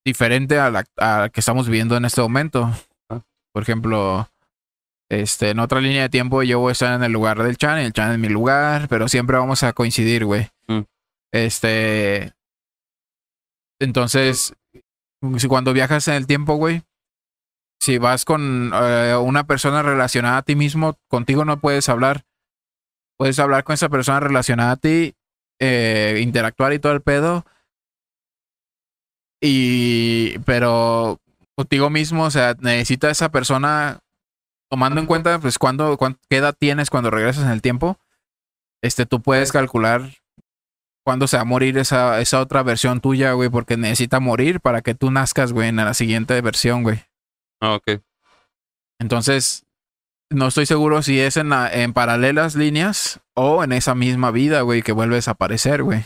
diferente 0.06 0.60
a 0.60 0.70
la 0.70 0.84
a 0.98 1.20
la 1.22 1.30
que 1.30 1.40
estamos 1.40 1.68
viviendo 1.68 1.98
en 1.98 2.06
este 2.06 2.22
momento. 2.22 2.72
Por 3.54 3.64
ejemplo, 3.64 4.28
este, 5.22 5.51
en 5.51 5.59
otra 5.59 5.82
línea 5.82 6.03
de 6.03 6.09
tiempo 6.09 6.43
yo 6.43 6.59
voy 6.59 6.70
a 6.70 6.72
estar 6.74 6.93
en 6.93 7.03
el 7.03 7.11
lugar 7.11 7.41
del 7.41 7.57
Chan 7.57 7.82
y 7.82 7.86
el 7.86 7.93
Chan 7.93 8.14
en 8.14 8.22
mi 8.22 8.30
lugar, 8.30 8.88
pero 8.88 9.07
siempre 9.07 9.38
vamos 9.38 9.64
a 9.64 9.74
coincidir, 9.74 10.26
güey. 10.26 10.49
Mm. 10.68 10.82
Este. 11.32 12.34
Entonces, 13.80 14.53
si 15.38 15.47
cuando 15.47 15.74
viajas 15.74 16.07
en 16.07 16.16
el 16.16 16.28
tiempo, 16.28 16.55
güey, 16.55 16.84
si 17.80 17.97
vas 17.97 18.24
con 18.24 18.72
eh, 18.74 19.16
una 19.16 19.45
persona 19.45 19.82
relacionada 19.82 20.38
a 20.38 20.41
ti 20.43 20.55
mismo, 20.55 20.97
contigo 21.09 21.43
no 21.43 21.59
puedes 21.59 21.89
hablar. 21.89 22.24
Puedes 23.18 23.39
hablar 23.39 23.64
con 23.64 23.74
esa 23.74 23.89
persona 23.89 24.20
relacionada 24.20 24.72
a 24.72 24.78
ti, 24.78 25.16
eh, 25.59 26.20
interactuar 26.22 26.74
y 26.74 26.80
todo 26.80 26.93
el 26.93 27.01
pedo. 27.01 27.45
Y, 29.41 30.39
pero 30.45 31.20
contigo 31.55 31.89
mismo, 31.89 32.24
o 32.24 32.32
sea, 32.32 32.55
necesita 32.59 33.09
esa 33.09 33.30
persona, 33.30 33.99
tomando 34.74 34.99
en 34.99 35.05
cuenta, 35.05 35.38
pues, 35.38 35.59
cuándo, 35.59 35.95
cuán- 35.97 36.17
qué 36.32 36.38
edad 36.38 36.55
tienes 36.57 36.89
cuando 36.89 37.11
regresas 37.11 37.43
en 37.43 37.51
el 37.51 37.61
tiempo, 37.61 37.99
este, 38.82 39.05
tú 39.05 39.21
puedes 39.21 39.51
calcular 39.51 40.09
cuándo 41.05 41.28
se 41.28 41.38
va 41.38 41.41
a 41.41 41.45
morir 41.45 41.78
esa, 41.78 42.19
esa 42.21 42.41
otra 42.41 42.63
versión 42.63 42.99
tuya, 42.99 43.34
güey, 43.34 43.49
porque 43.49 43.78
necesita 43.78 44.19
morir 44.19 44.61
para 44.61 44.82
que 44.82 44.95
tú 44.95 45.11
nazcas, 45.11 45.53
güey, 45.53 45.69
en 45.69 45.76
la 45.76 45.93
siguiente 45.93 46.41
versión, 46.41 46.82
güey. 46.82 47.03
Ah, 47.61 47.76
ok. 47.76 48.01
Entonces, 48.99 49.63
no 50.32 50.47
estoy 50.47 50.65
seguro 50.65 51.03
si 51.03 51.19
es 51.19 51.38
en, 51.38 51.49
la- 51.49 51.71
en 51.71 51.93
paralelas 51.93 52.55
líneas 52.55 53.19
o 53.36 53.63
en 53.63 53.74
esa 53.74 53.93
misma 53.93 54.32
vida, 54.32 54.61
güey, 54.61 54.82
que 54.82 54.91
vuelves 54.91 55.28
a 55.28 55.32
aparecer, 55.32 55.84
güey. 55.84 56.03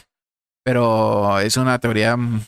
Pero 0.66 1.40
es 1.40 1.56
una 1.56 1.80
teoría 1.80 2.18
mm, 2.18 2.42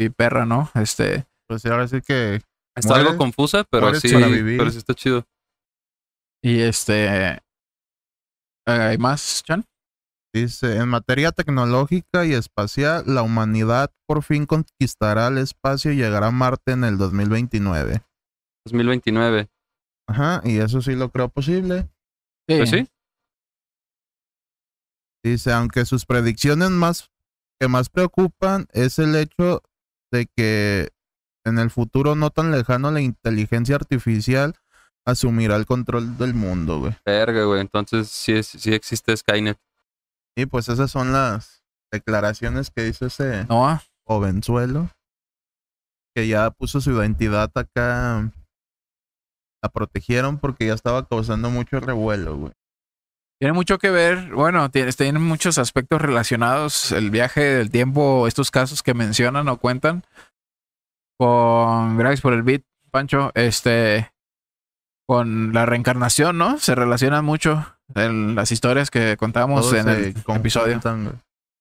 y 0.00 0.08
perra, 0.08 0.44
¿no? 0.44 0.72
Este, 0.74 1.24
Pues 1.46 1.64
ahora 1.66 1.86
sí 1.86 2.00
que 2.00 2.42
Está 2.80 2.96
algo 2.96 3.16
confusa, 3.16 3.64
pero 3.64 3.94
sí, 3.94 4.08
pero 4.12 4.70
sí 4.70 4.78
está 4.78 4.94
chido. 4.94 5.24
y 6.42 6.60
este, 6.60 7.40
¿hay 8.66 8.98
más, 8.98 9.42
Chan? 9.44 9.64
dice, 10.32 10.76
en 10.76 10.88
materia 10.88 11.32
tecnológica 11.32 12.24
y 12.24 12.32
espacial, 12.32 13.04
la 13.06 13.22
humanidad 13.22 13.92
por 14.06 14.22
fin 14.22 14.46
conquistará 14.46 15.28
el 15.28 15.38
espacio 15.38 15.92
y 15.92 15.96
llegará 15.96 16.28
a 16.28 16.30
Marte 16.30 16.72
en 16.72 16.84
el 16.84 16.98
2029. 16.98 18.02
2029. 18.66 19.48
Ajá, 20.08 20.40
y 20.44 20.58
eso 20.58 20.82
sí 20.82 20.94
lo 20.94 21.10
creo 21.10 21.28
posible. 21.28 21.88
Pues 22.46 22.70
sí. 22.70 22.88
Dice, 25.22 25.52
aunque 25.52 25.84
sus 25.84 26.06
predicciones 26.06 26.70
más 26.70 27.10
que 27.60 27.68
más 27.68 27.90
preocupan 27.90 28.66
es 28.72 28.98
el 28.98 29.14
hecho 29.14 29.62
de 30.10 30.26
que 30.34 30.88
en 31.44 31.58
el 31.58 31.70
futuro 31.70 32.14
no 32.14 32.30
tan 32.30 32.50
lejano 32.50 32.90
la 32.90 33.00
inteligencia 33.00 33.76
artificial 33.76 34.54
asumirá 35.06 35.56
el 35.56 35.66
control 35.66 36.18
del 36.18 36.34
mundo, 36.34 36.80
güey. 36.80 36.96
Verga, 37.06 37.44
güey. 37.44 37.60
Entonces 37.60 38.08
sí, 38.08 38.32
es- 38.32 38.46
sí 38.48 38.72
existe 38.74 39.16
Skynet. 39.16 39.58
Y 40.36 40.46
pues 40.46 40.68
esas 40.68 40.90
son 40.90 41.12
las 41.12 41.62
declaraciones 41.92 42.70
que 42.70 42.86
hizo 42.86 43.06
ese 43.06 43.44
Noah. 43.48 43.82
jovenzuelo 44.06 44.90
que 46.14 46.28
ya 46.28 46.50
puso 46.50 46.80
su 46.80 46.90
identidad 46.92 47.50
acá. 47.54 48.30
La 49.62 49.68
protegieron 49.68 50.38
porque 50.38 50.66
ya 50.66 50.74
estaba 50.74 51.06
causando 51.06 51.50
mucho 51.50 51.80
revuelo, 51.80 52.36
güey. 52.36 52.52
Tiene 53.40 53.52
mucho 53.54 53.78
que 53.78 53.90
ver, 53.90 54.32
bueno, 54.34 54.70
tiene, 54.70 54.92
tiene 54.92 55.18
muchos 55.18 55.56
aspectos 55.58 56.00
relacionados, 56.02 56.92
el 56.92 57.10
viaje 57.10 57.40
del 57.40 57.70
tiempo, 57.70 58.26
estos 58.26 58.50
casos 58.50 58.82
que 58.82 58.92
mencionan 58.92 59.48
o 59.48 59.56
cuentan, 59.56 60.04
con, 61.20 61.98
gracias 61.98 62.22
por 62.22 62.32
el 62.32 62.42
beat, 62.42 62.62
Pancho, 62.90 63.30
este, 63.34 64.10
con 65.06 65.52
la 65.52 65.66
reencarnación, 65.66 66.38
¿no? 66.38 66.58
Se 66.58 66.74
relacionan 66.74 67.26
mucho 67.26 67.66
en 67.94 68.34
las 68.34 68.50
historias 68.52 68.90
que 68.90 69.18
contábamos 69.18 69.60
Todos 69.68 69.74
en 69.74 69.88
el 69.90 70.14
episodio, 70.34 70.80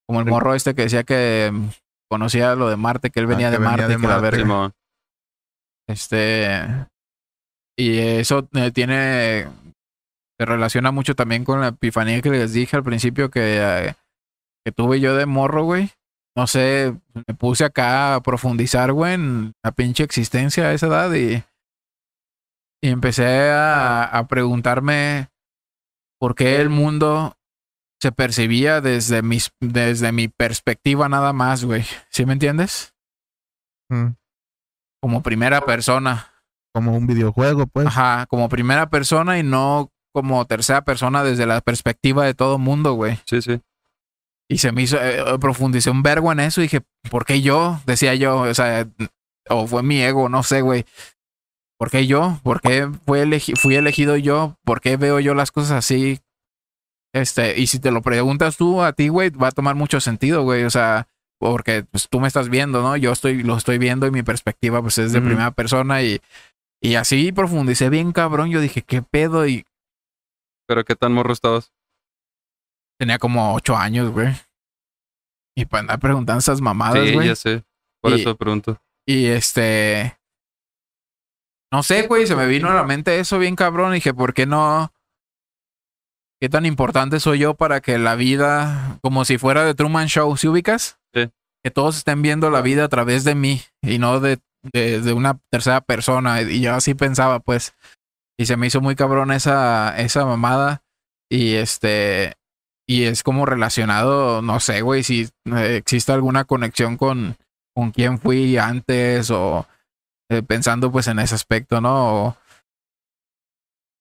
como 0.08 0.22
el 0.22 0.26
morro 0.28 0.56
este 0.56 0.76
que 0.76 0.84
decía 0.84 1.04
que 1.04 1.52
conocía 2.10 2.56
lo 2.56 2.70
de 2.70 2.78
Marte, 2.78 3.10
que 3.10 3.20
él 3.20 3.26
Ah, 3.26 3.30
venía 3.30 3.48
que 3.48 3.52
de 3.52 3.58
venía 3.58 3.72
Marte, 3.72 3.88
de 3.88 3.94
y 3.94 3.98
que 3.98 4.02
la 4.08 4.08
Marte. 4.08 4.22
verga. 4.24 4.38
Simón. 4.38 4.74
Este. 5.90 6.88
Y 7.78 7.98
eso 7.98 8.48
eh, 8.54 8.72
tiene. 8.72 9.48
Se 10.40 10.46
relaciona 10.46 10.92
mucho 10.92 11.16
también 11.16 11.44
con 11.44 11.60
la 11.60 11.68
epifanía 11.68 12.22
que 12.22 12.30
les 12.30 12.54
dije 12.54 12.78
al 12.78 12.84
principio 12.84 13.30
que, 13.30 13.60
eh, 13.62 13.94
que 14.66 14.72
tuve 14.72 15.02
yo 15.02 15.16
de 15.18 15.26
morro, 15.26 15.64
güey. 15.66 15.92
No 16.36 16.48
sé, 16.48 16.96
me 17.28 17.34
puse 17.36 17.66
acá 17.66 18.16
a 18.16 18.22
profundizar, 18.22 18.92
güey, 18.94 19.14
en 19.16 19.54
la 19.64 19.72
pinche 19.72 20.04
existencia 20.04 20.66
a 20.68 20.74
esa 20.74 20.88
edad 20.88 21.14
y. 21.14 21.44
Y 22.82 22.90
empecé 22.90 23.50
a, 23.50 24.06
a 24.06 24.28
preguntarme 24.28 25.30
por 26.18 26.34
qué 26.34 26.62
el 26.62 26.70
mundo 26.70 27.36
se 28.02 28.14
percibía 28.14 28.80
desde, 28.80 29.22
mis, 29.22 29.52
desde 29.60 30.14
mi 30.14 30.30
perspectiva 30.30 31.10
nada 31.10 31.34
más, 31.34 31.66
güey. 31.66 31.84
¿Sí 32.10 32.26
me 32.26 32.34
entiendes? 32.34 32.94
Mm, 33.90 34.12
Como 35.02 35.22
primera 35.22 35.62
persona. 35.62 36.32
Como 36.74 36.96
un 36.96 37.08
videojuego, 37.08 37.68
pues. 37.68 37.88
Ajá, 37.88 38.26
como 38.28 38.48
primera 38.48 38.90
persona 38.90 39.40
y 39.40 39.44
no 39.44 39.92
como 40.14 40.46
tercera 40.46 40.84
persona 40.84 41.24
desde 41.24 41.46
la 41.46 41.62
perspectiva 41.62 42.26
de 42.26 42.34
todo 42.34 42.58
mundo, 42.58 42.94
güey. 42.94 43.20
Sí, 43.26 43.42
sí. 43.42 43.62
Y 44.50 44.58
se 44.58 44.72
me 44.72 44.82
hizo, 44.82 44.98
eh, 45.00 45.24
profundicé 45.40 45.90
un 45.92 46.02
vergo 46.02 46.32
en 46.32 46.40
eso 46.40 46.60
y 46.62 46.64
dije, 46.64 46.82
¿por 47.12 47.26
qué 47.26 47.42
yo? 47.42 47.80
Decía 47.86 48.16
yo, 48.16 48.42
o 48.42 48.54
sea, 48.54 48.88
o 49.48 49.68
fue 49.68 49.84
mi 49.84 50.02
ego, 50.02 50.28
no 50.28 50.42
sé, 50.44 50.62
güey. 50.62 50.86
¿Por 51.78 51.92
qué 51.92 52.08
yo? 52.08 52.40
¿Por 52.44 52.60
qué 52.62 52.90
fui, 53.06 53.20
elegi- 53.20 53.56
fui 53.56 53.76
elegido 53.76 54.18
yo? 54.18 54.58
¿Por 54.66 54.82
qué 54.82 54.98
veo 54.98 55.20
yo 55.20 55.34
las 55.36 55.52
cosas 55.52 55.72
así? 55.72 56.20
Este, 57.14 57.60
y 57.60 57.68
si 57.68 57.80
te 57.80 57.92
lo 57.92 58.02
preguntas 58.02 58.58
tú 58.58 58.82
a 58.82 58.94
ti, 58.94 59.08
güey, 59.08 59.30
va 59.30 59.48
a 59.48 59.52
tomar 59.52 59.76
mucho 59.76 60.00
sentido, 60.00 60.44
güey. 60.44 60.64
O 60.64 60.70
sea, 60.70 61.08
porque 61.40 61.84
pues, 61.84 62.10
tú 62.10 62.20
me 62.20 62.28
estás 62.28 62.50
viendo, 62.50 62.82
¿no? 62.82 62.98
Yo 62.98 63.12
estoy, 63.12 63.44
lo 63.44 63.56
estoy 63.56 63.78
viendo 63.78 64.08
y 64.08 64.12
mi 64.12 64.24
perspectiva, 64.24 64.82
pues, 64.82 64.98
es 64.98 65.14
de 65.14 65.22
primera 65.22 65.52
persona 65.52 66.02
y, 66.04 66.22
y 66.82 66.96
así 66.96 67.32
profundicé 67.32 67.90
bien 67.90 68.12
cabrón. 68.12 68.50
Yo 68.50 68.60
dije, 68.62 68.82
¿qué 68.82 69.02
pedo? 69.02 69.48
Y 69.48 69.66
Pero 70.68 70.84
qué 70.84 70.96
tan 70.96 71.14
morro 71.14 71.34
estabas. 71.34 71.72
Tenía 73.00 73.18
como 73.18 73.54
ocho 73.54 73.76
años, 73.78 74.12
güey. 74.12 74.36
Y 75.56 75.66
para 75.66 75.82
andar 75.82 76.00
preguntando 76.00 76.40
esas 76.40 76.62
mamadas, 76.62 77.08
Sí, 77.08 77.14
güey. 77.14 77.28
ya 77.28 77.36
sé. 77.36 77.64
Por 78.02 78.12
Y- 78.14 78.22
eso 78.22 78.36
pregunto. 78.36 78.82
Y 79.08 79.26
este. 79.28 80.18
No 81.72 81.84
sé, 81.84 82.08
güey, 82.08 82.26
se 82.28 82.36
me 82.36 82.48
vino 82.48 82.70
a 82.70 82.74
la 82.74 82.84
mente 82.84 83.20
eso 83.20 83.38
bien 83.40 83.56
cabrón. 83.56 83.92
Y 83.92 83.96
dije, 83.96 84.14
¿por 84.14 84.34
qué 84.34 84.46
no? 84.46 84.92
¿Qué 86.42 86.50
tan 86.50 86.66
importante 86.66 87.20
soy 87.20 87.40
yo 87.40 87.54
para 87.56 87.82
que 87.82 87.98
la 87.98 88.16
vida, 88.16 88.98
como 89.02 89.26
si 89.26 89.38
fuera 89.38 89.66
de 89.66 89.76
Truman 89.76 90.08
Show, 90.08 90.36
¿sí 90.38 90.48
ubicas? 90.48 91.00
Sí. 91.14 91.30
Que 91.64 91.70
todos 91.72 91.98
estén 91.98 92.22
viendo 92.22 92.50
la 92.50 92.62
vida 92.62 92.86
a 92.86 92.90
través 92.90 93.24
de 93.26 93.36
mí 93.36 93.62
y 93.82 93.98
no 94.00 94.20
de, 94.22 94.40
de, 94.74 95.02
de 95.02 95.14
una 95.14 95.38
tercera 95.52 95.82
persona. 95.82 96.42
Y 96.42 96.62
yo 96.62 96.74
así 96.74 96.94
pensaba, 96.96 97.40
pues. 97.40 97.74
Y 98.40 98.46
se 98.46 98.56
me 98.56 98.68
hizo 98.68 98.80
muy 98.80 98.96
cabrón 98.96 99.32
esa, 99.32 99.98
esa 100.00 100.26
mamada. 100.26 100.82
Y 101.30 101.56
este. 101.56 102.36
Y 102.90 103.04
es 103.04 103.22
como 103.22 103.46
relacionado, 103.46 104.42
no 104.42 104.60
sé, 104.60 104.82
güey, 104.82 105.04
si 105.04 105.30
eh, 105.46 105.76
existe 105.76 106.12
alguna 106.12 106.46
conexión 106.46 106.98
con, 106.98 107.38
con 107.76 107.92
quién 107.92 108.18
fui 108.18 108.58
antes 108.58 109.30
o 109.30 109.68
eh, 110.32 110.42
pensando 110.42 110.92
pues 110.92 111.08
en 111.08 111.20
ese 111.20 111.36
aspecto, 111.36 111.82
¿no? 111.82 112.26
O 112.26 112.38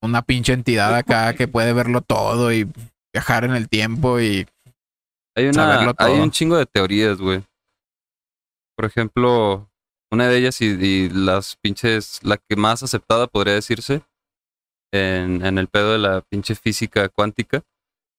una 0.02 0.22
pinche 0.22 0.54
entidad 0.54 0.94
acá 0.94 1.34
que 1.34 1.48
puede 1.48 1.74
verlo 1.74 2.00
todo 2.00 2.50
y 2.50 2.66
viajar 3.12 3.44
en 3.44 3.52
el 3.52 3.68
tiempo 3.68 4.20
y 4.20 4.46
Hay, 5.36 5.52
saberlo 5.52 5.90
una, 5.90 5.94
hay 5.98 6.14
todo. 6.14 6.22
un 6.22 6.30
chingo 6.30 6.56
de 6.56 6.64
teorías, 6.64 7.18
güey. 7.18 7.44
Por 8.74 8.86
ejemplo, 8.86 9.68
una 10.10 10.28
de 10.28 10.38
ellas 10.38 10.62
y, 10.62 10.66
y 10.66 11.08
las 11.10 11.56
pinches, 11.56 12.20
la 12.22 12.38
que 12.38 12.56
más 12.56 12.82
aceptada 12.82 13.26
podría 13.26 13.52
decirse 13.54 14.02
en, 14.94 15.44
en 15.44 15.58
el 15.58 15.68
pedo 15.68 15.92
de 15.92 15.98
la 15.98 16.22
pinche 16.22 16.54
física 16.54 17.08
cuántica, 17.10 17.64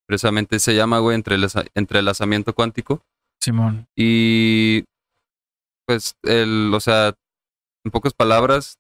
precisamente 0.10 0.58
se 0.58 0.74
llama, 0.74 0.98
güey, 0.98 1.16
entrelaza- 1.16 1.68
entrelazamiento 1.76 2.56
cuántico. 2.56 3.06
Simón. 3.40 3.88
Y 3.96 4.84
pues, 5.86 6.16
el, 6.24 6.72
o 6.74 6.80
sea, 6.80 7.14
en 7.86 7.92
pocas 7.92 8.16
palabras, 8.16 8.80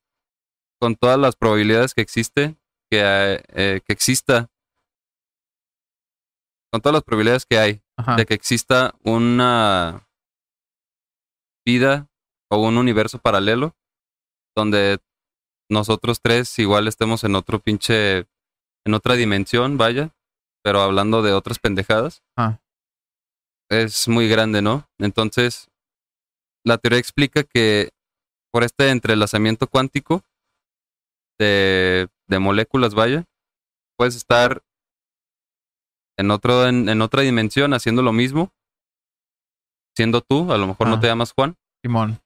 con 0.81 0.95
todas 0.95 1.19
las 1.19 1.35
probabilidades 1.35 1.93
que 1.93 2.01
existe, 2.01 2.55
que, 2.89 3.43
eh, 3.53 3.79
que 3.85 3.93
exista, 3.93 4.47
con 6.71 6.81
todas 6.81 6.95
las 6.95 7.03
probabilidades 7.03 7.45
que 7.45 7.59
hay 7.59 7.81
Ajá. 7.95 8.15
de 8.15 8.25
que 8.25 8.33
exista 8.33 8.95
una 9.03 10.07
vida 11.63 12.07
o 12.49 12.57
un 12.67 12.77
universo 12.77 13.19
paralelo 13.19 13.75
donde 14.57 14.97
nosotros 15.69 16.21
tres 16.21 16.57
igual 16.57 16.87
estemos 16.87 17.23
en 17.23 17.35
otro 17.35 17.59
pinche, 17.59 18.25
en 18.83 18.93
otra 18.95 19.13
dimensión, 19.13 19.77
vaya, 19.77 20.15
pero 20.63 20.81
hablando 20.81 21.21
de 21.21 21.33
otras 21.33 21.59
pendejadas. 21.59 22.21
Ah. 22.37 22.59
Es 23.69 24.07
muy 24.07 24.27
grande, 24.27 24.61
¿no? 24.61 24.87
Entonces, 24.97 25.69
la 26.65 26.77
teoría 26.77 26.99
explica 26.99 27.43
que 27.43 27.91
por 28.51 28.63
este 28.63 28.89
entrelazamiento 28.89 29.67
cuántico 29.67 30.23
de, 31.39 32.07
de 32.27 32.39
moléculas, 32.39 32.95
vaya, 32.95 33.25
puedes 33.97 34.15
estar 34.15 34.61
en 36.17 36.31
otro, 36.31 36.67
en, 36.67 36.89
en 36.89 37.01
otra 37.01 37.21
dimensión 37.21 37.73
haciendo 37.73 38.01
lo 38.01 38.11
mismo, 38.11 38.51
siendo 39.95 40.21
tú, 40.21 40.51
a 40.51 40.57
lo 40.57 40.67
mejor 40.67 40.87
Ah. 40.87 40.89
no 40.89 40.99
te 40.99 41.07
llamas 41.07 41.31
Juan, 41.33 41.55
Simón. 41.83 42.19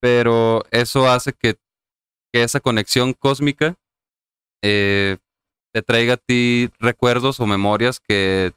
pero 0.00 0.64
eso 0.70 1.08
hace 1.08 1.32
que, 1.32 1.54
que 2.32 2.42
esa 2.42 2.60
conexión 2.60 3.12
cósmica 3.14 3.76
eh, 4.62 5.18
te 5.74 5.82
traiga 5.82 6.14
a 6.14 6.16
ti 6.16 6.70
recuerdos 6.78 7.40
o 7.40 7.46
memorias 7.46 7.98
que 7.98 8.52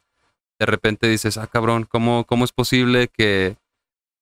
de 0.60 0.66
repente 0.66 1.08
dices, 1.08 1.36
ah, 1.36 1.48
cabrón, 1.48 1.84
¿cómo, 1.84 2.24
cómo 2.24 2.44
es 2.44 2.52
posible 2.52 3.08
que, 3.08 3.56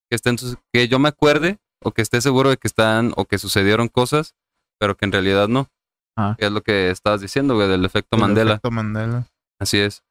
que, 0.08 0.16
estén, 0.16 0.36
que 0.72 0.88
yo 0.88 0.98
me 0.98 1.10
acuerde 1.10 1.58
o 1.82 1.92
que 1.92 2.00
esté 2.00 2.22
seguro 2.22 2.48
de 2.48 2.56
que 2.56 2.68
están 2.68 3.12
o 3.16 3.26
que 3.26 3.38
sucedieron 3.38 3.88
cosas, 3.88 4.34
pero 4.78 4.96
que 4.96 5.04
en 5.04 5.12
realidad 5.12 5.46
no? 5.46 5.68
Ah. 6.16 6.36
Que 6.38 6.46
es 6.46 6.52
lo 6.52 6.62
que 6.62 6.90
estabas 6.90 7.20
diciendo, 7.20 7.54
güey, 7.54 7.68
del 7.68 7.84
efecto 7.84 8.16
El 8.16 8.22
Mandela. 8.22 8.52
efecto 8.52 8.70
Mandela. 8.70 9.26
Así 9.60 9.78
es. 9.78 10.02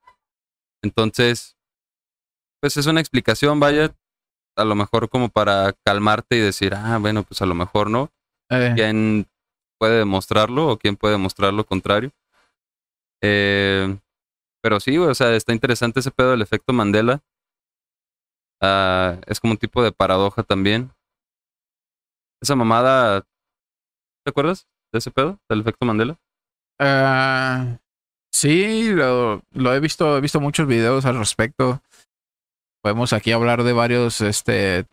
Entonces, 0.84 1.58
pues 2.62 2.78
es 2.78 2.86
una 2.86 3.00
explicación, 3.00 3.60
vaya, 3.60 3.96
a 4.56 4.64
lo 4.64 4.76
mejor 4.76 5.10
como 5.10 5.30
para 5.30 5.74
calmarte 5.84 6.38
y 6.38 6.40
decir, 6.40 6.76
ah, 6.76 7.00
bueno, 7.00 7.24
pues 7.24 7.42
a 7.42 7.48
lo 7.48 7.56
mejor 7.56 7.90
no. 7.90 8.12
Eh, 8.52 8.74
¿Quién 8.76 9.28
puede 9.80 9.98
demostrarlo 9.98 10.68
o 10.68 10.78
quién 10.78 10.96
puede 10.96 11.14
demostrar 11.14 11.52
lo 11.52 11.66
contrario? 11.66 12.12
Eh, 13.22 13.98
pero 14.62 14.80
sí, 14.80 14.98
o 14.98 15.14
sea, 15.14 15.36
está 15.36 15.54
interesante 15.54 16.00
ese 16.00 16.12
pedo 16.12 16.32
del 16.32 16.42
efecto 16.42 16.74
Mandela. 16.74 17.22
Ah, 18.62 19.20
es 19.28 19.40
como 19.40 19.52
un 19.52 19.58
tipo 19.58 19.84
de 19.84 19.92
paradoja 19.92 20.44
también, 20.44 20.92
esa 22.42 22.56
mamada. 22.56 23.22
¿Te 24.24 24.30
acuerdas 24.30 24.68
de 24.92 25.00
ese 25.00 25.12
pedo? 25.12 25.40
Del 25.50 25.62
efecto 25.62 25.86
Mandela. 25.86 26.18
Ah, 26.80 27.78
sí, 28.34 28.90
lo, 28.92 29.42
he 29.54 29.80
visto, 29.80 30.18
he 30.18 30.22
visto 30.22 30.40
muchos 30.40 30.68
videos 30.68 31.06
al 31.06 31.18
respecto. 31.18 31.82
Podemos 32.84 33.14
aquí 33.14 33.32
hablar 33.32 33.64
de 33.64 33.74
varios 33.74 34.22
este 34.22 34.86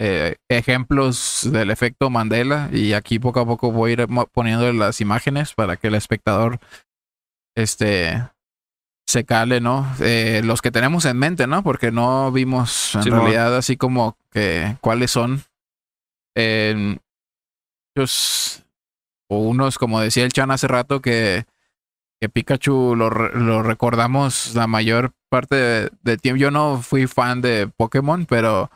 eh, 0.00 0.36
ejemplos 0.48 1.48
del 1.50 1.70
efecto 1.70 2.10
Mandela 2.10 2.70
y 2.72 2.94
aquí 2.94 3.18
poco 3.18 3.40
a 3.40 3.46
poco 3.46 3.70
voy 3.70 3.90
a 3.90 3.92
ir 3.94 4.08
poniendo 4.32 4.72
las 4.72 5.00
imágenes 5.00 5.54
para 5.54 5.76
que 5.76 5.88
el 5.88 5.94
espectador 5.94 6.58
este 7.56 8.22
se 9.06 9.24
cale, 9.24 9.60
¿no? 9.60 9.86
Eh, 10.00 10.40
los 10.44 10.62
que 10.62 10.70
tenemos 10.70 11.04
en 11.04 11.18
mente, 11.18 11.46
¿no? 11.46 11.62
Porque 11.62 11.90
no 11.90 12.30
vimos 12.32 12.94
en 12.94 13.02
realidad 13.20 13.56
así 13.56 13.76
como 13.76 14.16
que 14.30 14.76
cuáles 14.80 15.10
son. 15.10 15.42
Eh, 16.36 16.96
muchos- 17.94 18.64
o 19.28 19.38
unos, 19.38 19.78
como 19.78 20.00
decía 20.00 20.24
el 20.24 20.32
Chan 20.32 20.50
hace 20.50 20.68
rato, 20.68 21.00
que, 21.00 21.44
que 22.20 22.28
Pikachu 22.28 22.94
lo, 22.96 23.10
lo 23.10 23.62
recordamos 23.62 24.54
la 24.54 24.66
mayor 24.66 25.12
parte 25.28 25.56
de- 25.56 25.90
del 26.02 26.20
tiempo. 26.20 26.38
Yo 26.40 26.50
no 26.50 26.80
fui 26.82 27.06
fan 27.06 27.40
de 27.42 27.68
Pokémon, 27.68 28.24
pero 28.26 28.70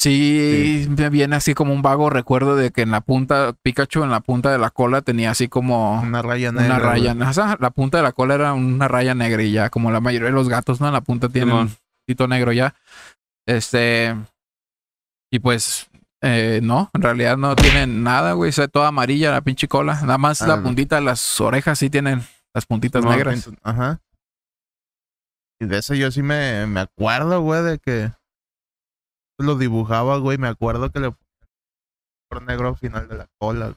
sí, 0.00 0.86
me 0.96 1.10
viene 1.10 1.36
así 1.36 1.54
como 1.54 1.72
un 1.74 1.82
vago 1.82 2.08
recuerdo 2.10 2.56
de 2.56 2.70
que 2.70 2.82
en 2.82 2.90
la 2.90 3.00
punta, 3.02 3.52
Pikachu 3.62 4.02
en 4.02 4.10
la 4.10 4.20
punta 4.20 4.50
de 4.50 4.58
la 4.58 4.70
cola 4.70 5.02
tenía 5.02 5.30
así 5.30 5.48
como 5.48 6.00
Una 6.00 6.22
raya 6.22 6.50
negra. 6.52 6.66
una 6.76 6.78
raya. 6.78 7.14
o 7.28 7.32
sea, 7.32 7.56
la 7.60 7.70
punta 7.70 7.98
de 7.98 8.02
la 8.04 8.12
cola 8.12 8.34
era 8.34 8.52
una 8.54 8.88
raya 8.88 9.14
negra 9.14 9.42
y 9.42 9.52
ya, 9.52 9.68
como 9.70 9.90
la 9.90 10.00
mayoría 10.00 10.28
de 10.28 10.34
los 10.34 10.48
gatos, 10.48 10.80
¿no? 10.80 10.86
En 10.88 10.94
la 10.94 11.02
punta 11.02 11.28
tienen 11.28 11.50
Simón. 11.50 11.66
un 11.66 11.76
poquito 12.06 12.26
negro 12.28 12.52
ya. 12.52 12.74
Este. 13.46 14.16
Y 15.32 15.38
pues, 15.38 15.88
eh, 16.22 16.60
no, 16.62 16.90
en 16.94 17.02
realidad 17.02 17.36
no 17.36 17.54
tienen 17.54 18.02
nada, 18.02 18.32
güey. 18.32 18.48
O 18.48 18.52
sea, 18.52 18.68
toda 18.68 18.88
amarilla 18.88 19.30
la 19.30 19.42
pinche 19.42 19.68
cola. 19.68 19.94
Nada 20.00 20.18
más 20.18 20.42
Ah, 20.42 20.48
la 20.48 20.56
no. 20.56 20.62
puntita 20.64 20.96
de 20.96 21.02
las 21.02 21.40
orejas 21.40 21.78
sí 21.78 21.88
tienen 21.90 22.22
las 22.54 22.66
puntitas 22.66 23.04
negras. 23.04 23.48
Ajá. 23.62 24.00
Y 25.60 25.66
de 25.66 25.78
eso 25.78 25.94
yo 25.94 26.10
sí 26.10 26.22
me, 26.22 26.66
me 26.66 26.80
acuerdo, 26.80 27.42
güey, 27.42 27.62
de 27.62 27.78
que 27.78 28.10
lo 29.42 29.56
dibujaba, 29.56 30.18
güey. 30.18 30.38
Me 30.38 30.48
acuerdo 30.48 30.90
que 30.90 31.00
le 31.00 31.12
por 32.28 32.42
negro 32.42 32.68
al 32.68 32.76
final 32.76 33.08
de 33.08 33.16
la 33.16 33.26
cola. 33.38 33.74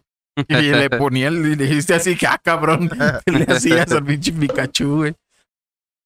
Y 0.47 0.53
le 0.53 0.89
ponía 0.89 1.27
el, 1.27 1.45
y 1.45 1.55
le 1.55 1.65
dijiste 1.65 1.95
así, 1.95 2.15
que, 2.15 2.27
ah, 2.27 2.39
cabrón. 2.41 2.89
¿Qué 3.25 3.31
le 3.31 3.45
hacías 3.51 3.91
al 3.91 4.05
pinche 4.05 4.31
Pikachu, 4.31 4.97
güey? 4.97 5.15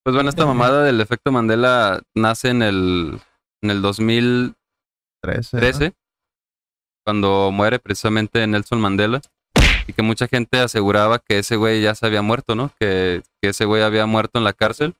Pues 0.04 0.16
bueno, 0.16 0.30
esta 0.30 0.46
mamada 0.46 0.84
del 0.84 1.02
efecto 1.02 1.32
Mandela 1.32 2.02
nace 2.16 2.50
en 2.50 2.62
el, 2.62 3.20
en 3.62 3.72
el 3.72 3.82
2013, 3.82 5.58
13. 5.58 5.86
¿no? 5.90 5.94
cuando 7.04 7.52
muere 7.52 7.80
precisamente 7.80 8.46
Nelson 8.48 8.82
Mandela. 8.82 9.22
Y 9.88 9.94
que 9.94 10.02
mucha 10.02 10.28
gente 10.28 10.60
aseguraba 10.60 11.20
que 11.20 11.40
ese 11.40 11.56
güey 11.56 11.82
ya 11.82 11.96
se 11.96 12.06
había 12.06 12.22
muerto, 12.22 12.56
¿no? 12.56 12.72
Que, 12.80 13.24
que 13.42 13.50
ese 13.50 13.64
güey 13.64 13.82
había 13.82 14.06
muerto 14.06 14.38
en 14.38 14.44
la 14.44 14.52
cárcel. 14.52 14.94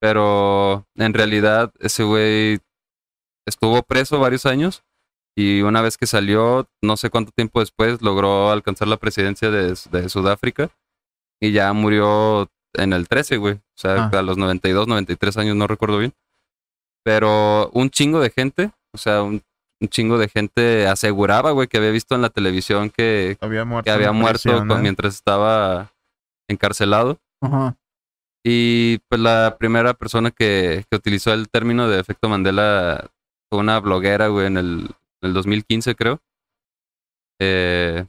Pero 0.00 0.86
en 0.96 1.14
realidad 1.14 1.72
ese 1.78 2.02
güey 2.02 2.58
estuvo 3.48 3.82
preso 3.82 4.18
varios 4.20 4.46
años. 4.46 4.82
Y 5.36 5.62
una 5.62 5.82
vez 5.82 5.96
que 5.96 6.06
salió, 6.06 6.68
no 6.82 6.96
sé 6.96 7.10
cuánto 7.10 7.30
tiempo 7.32 7.60
después, 7.60 8.02
logró 8.02 8.50
alcanzar 8.50 8.88
la 8.88 8.96
presidencia 8.96 9.50
de, 9.50 9.74
de 9.90 10.08
Sudáfrica. 10.08 10.70
Y 11.40 11.52
ya 11.52 11.72
murió 11.72 12.50
en 12.74 12.92
el 12.92 13.06
13, 13.08 13.36
güey. 13.36 13.54
O 13.54 13.60
sea, 13.76 14.10
Ah. 14.12 14.18
a 14.18 14.22
los 14.22 14.36
92, 14.36 14.88
93 14.88 15.36
años, 15.36 15.54
no 15.56 15.66
recuerdo 15.68 15.98
bien. 15.98 16.12
Pero 17.04 17.70
un 17.72 17.90
chingo 17.90 18.20
de 18.20 18.30
gente, 18.30 18.70
o 18.92 18.98
sea, 18.98 19.22
un, 19.22 19.42
un 19.80 19.88
chingo 19.88 20.18
de 20.18 20.28
gente 20.28 20.86
aseguraba, 20.88 21.52
güey, 21.52 21.68
que 21.68 21.78
había 21.78 21.90
visto 21.90 22.14
en 22.14 22.22
la 22.22 22.30
televisión 22.30 22.90
que, 22.90 23.38
Había 23.40 23.64
muerto. 23.64 23.84
que 23.84 23.90
había 23.92 24.12
muerto 24.12 24.58
con- 24.58 24.72
¿eh? 24.72 24.78
mientras 24.82 25.14
estaba 25.14 25.92
encarcelado. 26.48 27.18
Ajá. 27.40 27.76
Y 28.44 28.98
pues 29.08 29.20
la 29.20 29.56
primera 29.58 29.94
persona 29.94 30.30
que, 30.30 30.84
que 30.90 30.96
utilizó 30.96 31.32
el 31.32 31.48
término 31.48 31.88
de 31.88 32.00
efecto 32.00 32.28
Mandela 32.28 33.08
fue 33.50 33.58
una 33.58 33.80
bloguera, 33.80 34.28
güey, 34.28 34.46
en 34.46 34.56
el, 34.56 34.80
en 35.20 35.28
el 35.28 35.32
2015, 35.34 35.94
creo. 35.94 36.20
Eh, 37.40 38.04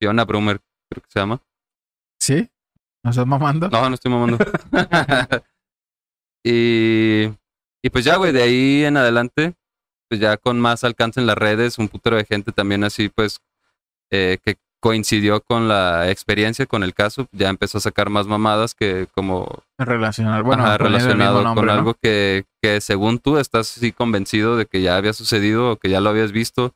Fiona 0.00 0.24
Brumer, 0.24 0.60
creo 0.88 1.02
que 1.02 1.10
se 1.10 1.20
llama. 1.20 1.42
¿Sí? 2.18 2.50
¿No 3.02 3.10
estás 3.10 3.26
mamando? 3.26 3.68
No, 3.68 3.88
no 3.88 3.94
estoy 3.94 4.10
mamando. 4.10 4.38
y, 6.44 7.24
y 7.82 7.90
pues 7.90 8.04
ya, 8.04 8.16
güey, 8.16 8.32
de 8.32 8.42
ahí 8.42 8.84
en 8.84 8.96
adelante, 8.96 9.54
pues 10.08 10.20
ya 10.20 10.36
con 10.36 10.58
más 10.60 10.84
alcance 10.84 11.20
en 11.20 11.26
las 11.26 11.38
redes, 11.38 11.78
un 11.78 11.88
putero 11.88 12.16
de 12.16 12.24
gente 12.24 12.52
también 12.52 12.84
así, 12.84 13.08
pues, 13.08 13.40
eh, 14.10 14.38
que 14.44 14.56
coincidió 14.80 15.42
con 15.42 15.68
la 15.68 16.10
experiencia, 16.10 16.66
con 16.66 16.82
el 16.82 16.94
caso, 16.94 17.28
ya 17.32 17.48
empezó 17.48 17.78
a 17.78 17.82
sacar 17.82 18.08
más 18.10 18.26
mamadas 18.26 18.74
que 18.74 19.06
como 19.14 19.62
Relacionar, 19.78 20.42
bueno, 20.42 20.64
Ajá, 20.64 20.78
relacionado 20.78 21.42
nombre, 21.42 21.60
con 21.60 21.66
¿no? 21.66 21.72
algo 21.72 21.94
que, 21.94 22.44
que 22.62 22.80
según 22.80 23.18
tú 23.18 23.38
estás 23.38 23.76
así 23.76 23.92
convencido 23.92 24.56
de 24.56 24.66
que 24.66 24.80
ya 24.82 24.96
había 24.96 25.12
sucedido 25.12 25.72
o 25.72 25.76
que 25.76 25.90
ya 25.90 26.00
lo 26.00 26.08
habías 26.10 26.32
visto 26.32 26.74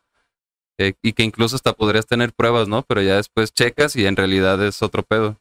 eh, 0.78 0.94
y 1.02 1.12
que 1.14 1.22
incluso 1.22 1.56
hasta 1.56 1.72
podrías 1.72 2.06
tener 2.06 2.32
pruebas, 2.32 2.68
¿no? 2.68 2.82
Pero 2.82 3.00
ya 3.00 3.16
después 3.16 3.52
checas 3.54 3.96
y 3.96 4.06
en 4.06 4.16
realidad 4.16 4.62
es 4.62 4.82
otro 4.82 5.02
pedo. 5.02 5.36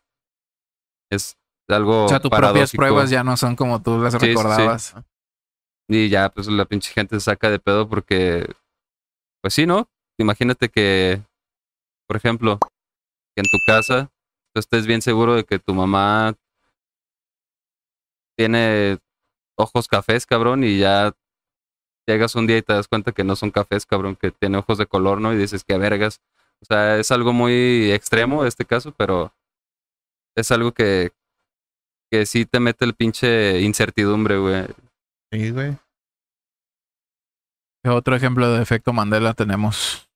Es 1.12 1.38
algo 1.68 2.06
O 2.06 2.10
sea, 2.10 2.20
tus 2.20 2.32
propias 2.32 2.72
pruebas 2.72 3.10
ya 3.10 3.24
no 3.24 3.36
son 3.38 3.56
como 3.56 3.82
tú 3.82 4.00
las 4.00 4.14
Sí, 4.14 4.20
sí, 4.20 4.26
sí. 4.26 4.30
recordabas. 4.30 4.96
Y 5.90 6.10
ya, 6.10 6.30
pues 6.30 6.48
la 6.48 6.66
pinche 6.66 6.94
gente 6.94 7.16
se 7.20 7.26
saca 7.26 7.50
de 7.50 7.60
pedo 7.60 7.90
porque, 7.90 8.48
pues 9.42 9.54
sí, 9.54 9.66
¿no? 9.66 9.90
Imagínate 10.18 10.70
que, 10.70 11.22
por 12.08 12.18
ejemplo, 12.18 12.60
que 13.36 13.42
en 13.42 13.46
tu 13.46 13.58
casa 13.66 14.12
tú 14.54 14.60
estés 14.60 14.86
bien 14.86 15.02
seguro 15.02 15.36
de 15.36 15.44
que 15.44 15.60
tu 15.60 15.74
mamá 15.74 16.36
tiene 18.38 19.00
ojos 19.56 19.88
cafés, 19.88 20.26
cabrón, 20.26 20.64
y 20.64 20.80
ya 20.80 21.14
llegas 22.08 22.36
un 22.36 22.48
día 22.48 22.58
y 22.58 22.62
te 22.62 22.74
das 22.74 22.88
cuenta 22.88 23.12
que 23.12 23.24
no 23.24 23.36
son 23.36 23.52
cafés, 23.52 23.86
cabrón, 23.86 24.16
que 24.16 24.32
tiene 24.32 24.58
ojos 24.58 24.78
de 24.78 24.86
color, 24.86 25.22
¿no? 25.22 25.34
Y 25.34 25.38
dices 25.38 25.64
que 25.64 25.78
vergas. 25.78 26.22
O 26.62 26.66
sea, 26.66 26.98
es 26.98 27.12
algo 27.12 27.34
muy 27.34 27.92
extremo 27.92 28.46
este 28.46 28.66
caso, 28.66 28.94
pero 28.98 29.34
es 30.36 30.52
algo 30.52 30.72
que, 30.72 31.12
que 32.12 32.26
sí 32.26 32.46
te 32.46 32.60
mete 32.60 32.86
el 32.86 32.94
pinche 32.94 33.62
incertidumbre, 33.62 34.38
güey. 34.38 34.66
Sí, 35.32 35.52
güey. 35.52 35.78
¿Qué 37.84 37.90
otro 37.90 38.16
ejemplo 38.16 38.50
de 38.52 38.62
efecto 38.62 38.94
Mandela 38.94 39.34
tenemos? 39.34 40.10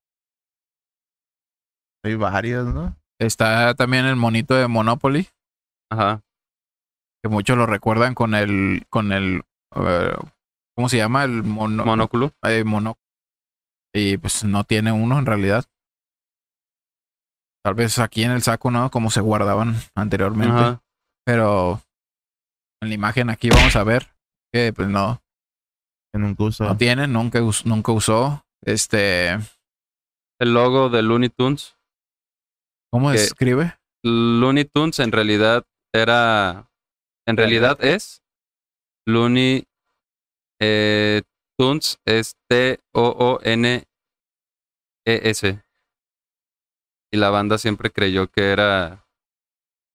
Hay 2.08 2.16
varios, 2.16 2.74
¿no? 2.74 2.96
Está 3.20 3.74
también 3.76 4.06
el 4.06 4.16
monito 4.16 4.54
de 4.56 4.68
Monopoly, 4.68 5.28
Ajá. 5.92 6.22
que 7.24 7.30
muchos 7.30 7.58
lo 7.58 7.66
recuerdan 7.66 8.14
con 8.14 8.36
el, 8.36 8.86
con 8.90 9.12
el, 9.12 9.44
¿cómo 10.76 10.90
se 10.90 10.98
llama? 10.98 11.24
El 11.24 11.44
mono, 11.44 11.84
Monóculo. 11.86 12.32
eh, 12.44 12.64
mono. 12.64 12.98
Y 13.94 14.18
pues 14.18 14.44
no 14.44 14.64
tiene 14.64 14.92
uno 14.92 15.18
en 15.18 15.26
realidad. 15.26 15.66
Tal 17.64 17.74
vez 17.74 18.00
aquí 18.00 18.24
en 18.24 18.32
el 18.32 18.42
saco, 18.44 18.72
¿no? 18.72 18.90
Como 18.92 19.10
se 19.12 19.22
guardaban 19.22 19.76
anteriormente. 19.96 20.54
Ajá. 20.56 20.82
Pero 21.26 21.82
en 22.82 22.90
la 22.90 22.96
imagen 22.96 23.30
aquí 23.30 23.50
vamos 23.50 23.76
a 23.76 23.84
ver 23.84 24.08
que 24.54 24.72
pues 24.74 24.88
no, 24.88 25.22
Que 26.14 26.20
nunca 26.20 26.44
usó. 26.44 26.64
no 26.66 26.78
tiene, 26.78 27.08
nunca 27.08 27.42
usó. 27.92 28.46
Este, 28.64 29.32
El 30.40 30.54
logo 30.54 30.90
de 30.90 31.02
Looney 31.02 31.30
Tunes. 31.30 31.77
¿Cómo 32.92 33.12
Que- 33.12 33.18
escribe? 33.18 33.74
Looney 34.04 34.66
Tunes 34.66 35.00
en 35.00 35.12
realidad 35.12 35.66
era. 35.94 36.70
En 37.28 37.36
realidad 37.38 37.78
es. 37.84 38.22
Looney 39.08 39.66
eh, 40.62 41.22
Tunes 41.58 42.00
es 42.06 42.36
T-O-O-N-E-S. 42.50 43.88
Y 47.12 47.18
la 47.18 47.30
banda 47.30 47.58
siempre 47.58 47.90
creyó 47.92 48.28
que 48.28 48.52
era. 48.52 49.06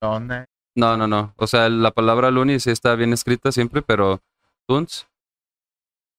¿Dónde? 0.00 0.46
No, 0.76 0.96
no, 0.96 1.06
no. 1.06 1.34
O 1.36 1.46
sea, 1.46 1.68
la 1.68 1.90
palabra 1.90 2.30
Looney 2.30 2.58
sí 2.58 2.70
está 2.70 2.94
bien 2.96 3.12
escrita 3.12 3.52
siempre, 3.52 3.82
pero 3.82 4.22
Tunes 4.66 5.06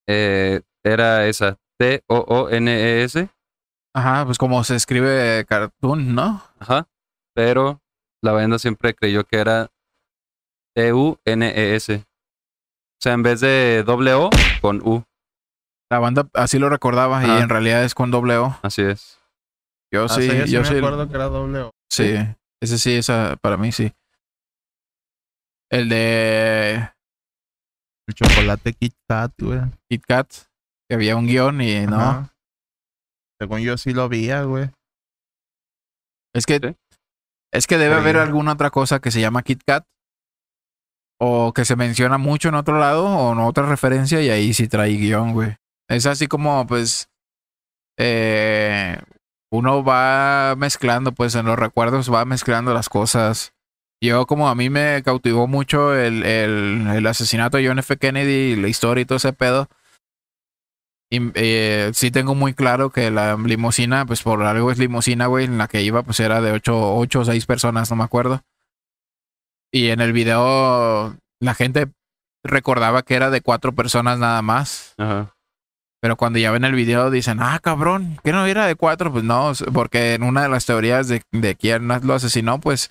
eh, 0.07 0.61
era 0.84 1.28
esa. 1.28 1.57
T-O-O-N-E-S. 1.80 3.30
Ajá, 3.95 4.25
pues 4.25 4.37
como 4.37 4.63
se 4.63 4.75
escribe 4.75 5.45
cartoon, 5.47 6.15
¿no? 6.15 6.43
Ajá. 6.59 6.87
Pero 7.35 7.81
la 8.23 8.31
banda 8.31 8.57
siempre 8.59 8.93
creyó 8.95 9.23
que 9.23 9.37
era 9.37 9.69
T-U-N-E-S. 10.75 11.95
O 11.95 12.03
sea, 13.01 13.13
en 13.13 13.23
vez 13.23 13.39
de 13.41 13.83
doble 13.85 14.13
O, 14.13 14.29
con 14.61 14.81
U. 14.81 15.03
La 15.91 15.99
banda 15.99 16.27
así 16.33 16.57
lo 16.57 16.69
recordaba 16.69 17.23
y 17.25 17.29
en 17.41 17.49
realidad 17.49 17.83
es 17.83 17.93
con 17.93 18.09
doble 18.11 18.37
O. 18.37 18.57
Así 18.63 18.81
es. 18.81 19.19
Yo 19.93 20.05
Ah, 20.05 20.09
sí, 20.09 20.27
sí, 20.29 20.51
yo 20.51 20.61
me 20.61 20.65
sí. 20.67 20.77
acuerdo 20.77 21.07
que 21.07 21.15
era 21.15 21.25
doble 21.25 21.59
O. 21.59 21.71
Sí, 21.91 22.15
ese 22.61 22.79
sí, 22.79 22.95
esa 22.95 23.35
para 23.41 23.57
mí 23.57 23.71
sí. 23.71 23.93
El 25.69 25.89
de 25.89 26.89
El 28.07 28.13
chocolate 28.15 28.73
Kit 28.73 28.95
Kat, 29.07 29.33
güey. 29.39 29.59
Kit 29.89 30.03
Kat, 30.05 30.31
que 30.89 30.95
había 30.95 31.15
un 31.15 31.27
guion 31.27 31.61
y 31.61 31.85
no. 31.85 32.29
Según 33.39 33.59
yo 33.61 33.77
sí 33.77 33.93
lo 33.93 34.09
vi, 34.09 34.29
güey. 34.43 34.69
Es 36.36 36.45
que, 36.45 36.59
Sí. 36.63 36.75
es 37.51 37.67
que 37.67 37.77
debe 37.77 37.95
haber 37.95 38.17
alguna 38.17 38.53
otra 38.53 38.69
cosa 38.69 38.99
que 38.99 39.11
se 39.11 39.21
llama 39.21 39.43
Kit 39.43 39.61
Kat. 39.65 39.86
O 41.19 41.53
que 41.53 41.63
se 41.63 41.75
menciona 41.75 42.17
mucho 42.17 42.49
en 42.49 42.55
otro 42.55 42.79
lado 42.79 43.05
o 43.05 43.34
en 43.34 43.39
otra 43.39 43.65
referencia 43.65 44.21
y 44.21 44.29
ahí 44.29 44.53
sí 44.53 44.67
trae 44.67 44.91
guion, 44.93 45.34
güey. 45.34 45.55
Es 45.88 46.05
así 46.05 46.27
como, 46.27 46.65
pues, 46.67 47.07
eh, 47.97 48.97
uno 49.51 49.84
va 49.84 50.55
mezclando, 50.57 51.11
pues 51.11 51.36
en 51.36 51.45
los 51.45 51.57
recuerdos 51.57 52.11
va 52.11 52.25
mezclando 52.25 52.73
las 52.73 52.89
cosas. 52.89 53.53
Yo 54.01 54.25
como 54.25 54.49
a 54.49 54.55
mí 54.55 54.69
me 54.69 55.01
cautivó 55.03 55.47
mucho 55.47 55.95
el, 55.95 56.23
el, 56.25 56.88
el 56.88 57.07
asesinato 57.07 57.57
de 57.57 57.67
John 57.67 57.79
F. 57.79 57.95
Kennedy, 57.97 58.55
la 58.57 58.67
historia 58.67 59.03
y 59.03 59.05
todo 59.05 59.17
ese 59.17 59.31
pedo. 59.31 59.69
Y 61.14 61.32
eh, 61.36 61.91
sí 61.93 62.09
tengo 62.09 62.34
muy 62.34 62.55
claro 62.55 62.89
que 62.89 63.11
la 63.11 63.36
limusina, 63.36 64.03
pues 64.03 64.24
por 64.24 64.41
algo 64.41 64.72
es 64.72 64.80
limusina, 64.80 65.28
güey, 65.28 65.45
en 65.45 65.59
la 65.59 65.68
que 65.68 65.84
iba, 65.84 66.01
pues 66.01 66.20
era 66.20 66.41
de 66.41 66.51
ocho, 66.51 66.95
ocho 66.95 67.20
o 67.20 67.26
seis 67.26 67.45
personas, 67.45 67.91
no 67.91 67.97
me 67.97 68.03
acuerdo. 68.03 68.41
Y 69.72 69.89
en 69.89 70.01
el 70.01 70.11
video 70.11 71.16
la 71.39 71.53
gente 71.53 71.91
recordaba 72.43 73.03
que 73.03 73.14
era 73.14 73.30
de 73.30 73.41
cuatro 73.41 73.74
personas 73.74 74.18
nada 74.18 74.41
más. 74.41 74.95
Ajá. 74.97 75.36
Pero 76.01 76.18
cuando 76.18 76.39
ya 76.39 76.49
ven 76.49 76.64
el 76.64 76.74
video 76.74 77.11
dicen, 77.11 77.38
ah, 77.41 77.59
cabrón, 77.61 78.18
¿que 78.24 78.32
no 78.32 78.47
era 78.47 78.66
de 78.66 78.74
cuatro? 78.74 79.11
Pues 79.11 79.24
no, 79.24 79.51
porque 79.72 80.16
en 80.16 80.24
una 80.24 80.41
de 80.41 80.49
las 80.49 80.66
teorías 80.66 81.07
de, 81.09 81.22
de 81.32 81.53
quién 81.53 81.89
lo 81.89 82.16
asesinó, 82.16 82.59
pues 82.59 82.89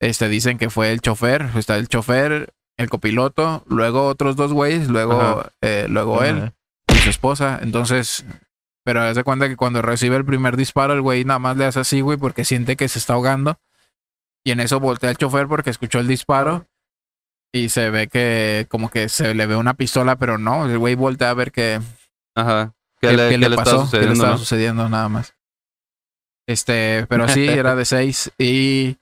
este, 0.00 0.30
dicen 0.30 0.56
que 0.56 0.70
fue 0.70 0.92
el 0.92 1.02
chofer, 1.02 1.50
está 1.56 1.76
el 1.76 1.88
chofer, 1.88 2.54
el 2.78 2.88
copiloto, 2.88 3.64
luego 3.66 4.06
otros 4.06 4.34
dos 4.34 4.50
güeyes, 4.54 4.88
luego, 4.88 5.44
eh, 5.60 5.84
luego 5.90 6.24
él. 6.24 6.54
Y 6.92 6.98
su 6.98 7.10
esposa. 7.10 7.58
Entonces, 7.62 8.24
pero 8.84 9.02
haz 9.02 9.16
de 9.16 9.24
cuenta 9.24 9.48
que 9.48 9.56
cuando 9.56 9.82
recibe 9.82 10.16
el 10.16 10.24
primer 10.24 10.56
disparo, 10.56 10.92
el 10.94 11.02
güey 11.02 11.24
nada 11.24 11.38
más 11.38 11.56
le 11.56 11.64
hace 11.64 11.80
así, 11.80 12.00
güey, 12.00 12.18
porque 12.18 12.44
siente 12.44 12.76
que 12.76 12.88
se 12.88 12.98
está 12.98 13.14
ahogando. 13.14 13.58
Y 14.44 14.52
en 14.52 14.60
eso 14.60 14.80
voltea 14.80 15.10
el 15.10 15.16
chofer 15.16 15.46
porque 15.48 15.70
escuchó 15.70 15.98
el 15.98 16.08
disparo. 16.08 16.66
Y 17.52 17.68
se 17.68 17.90
ve 17.90 18.08
que 18.08 18.66
como 18.68 18.90
que 18.90 19.08
se 19.08 19.34
le 19.34 19.46
ve 19.46 19.56
una 19.56 19.74
pistola, 19.74 20.16
pero 20.16 20.38
no, 20.38 20.66
el 20.66 20.78
güey 20.78 20.94
voltea 20.94 21.30
a 21.30 21.34
ver 21.34 21.50
que, 21.50 21.80
Ajá. 22.36 22.74
¿Qué, 23.00 23.08
qué, 23.08 23.16
le, 23.16 23.28
qué 23.30 23.40
qué 23.40 23.48
le 23.48 23.56
pasó, 23.56 23.88
qué 23.90 24.00
le 24.00 24.12
estaba 24.12 24.32
no? 24.32 24.38
sucediendo 24.38 24.88
nada 24.88 25.08
más. 25.08 25.34
Este, 26.46 27.06
pero 27.08 27.28
sí, 27.28 27.46
era 27.48 27.74
de 27.74 27.84
seis. 27.84 28.30
Y 28.38 28.98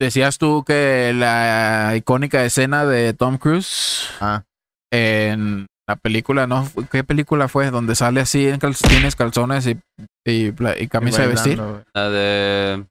decías 0.00 0.38
tú 0.38 0.64
que 0.64 1.12
la 1.14 1.94
icónica 1.96 2.44
escena 2.44 2.84
de 2.84 3.14
Tom 3.14 3.38
Cruise 3.38 4.08
Ah, 4.20 4.44
en 4.90 5.66
la 5.88 5.96
película, 5.96 6.46
¿no? 6.46 6.68
¿Qué 6.90 7.02
película 7.02 7.48
fue? 7.48 7.70
Donde 7.70 7.94
sale 7.94 8.20
así 8.20 8.46
en 8.46 8.58
calcetines, 8.58 9.16
calzones 9.16 9.66
y, 9.66 9.80
y, 10.22 10.52
y 10.78 10.88
camisa 10.88 11.22
de 11.22 11.28
vestir. 11.28 11.58
La 11.94 12.10
de. 12.10 12.86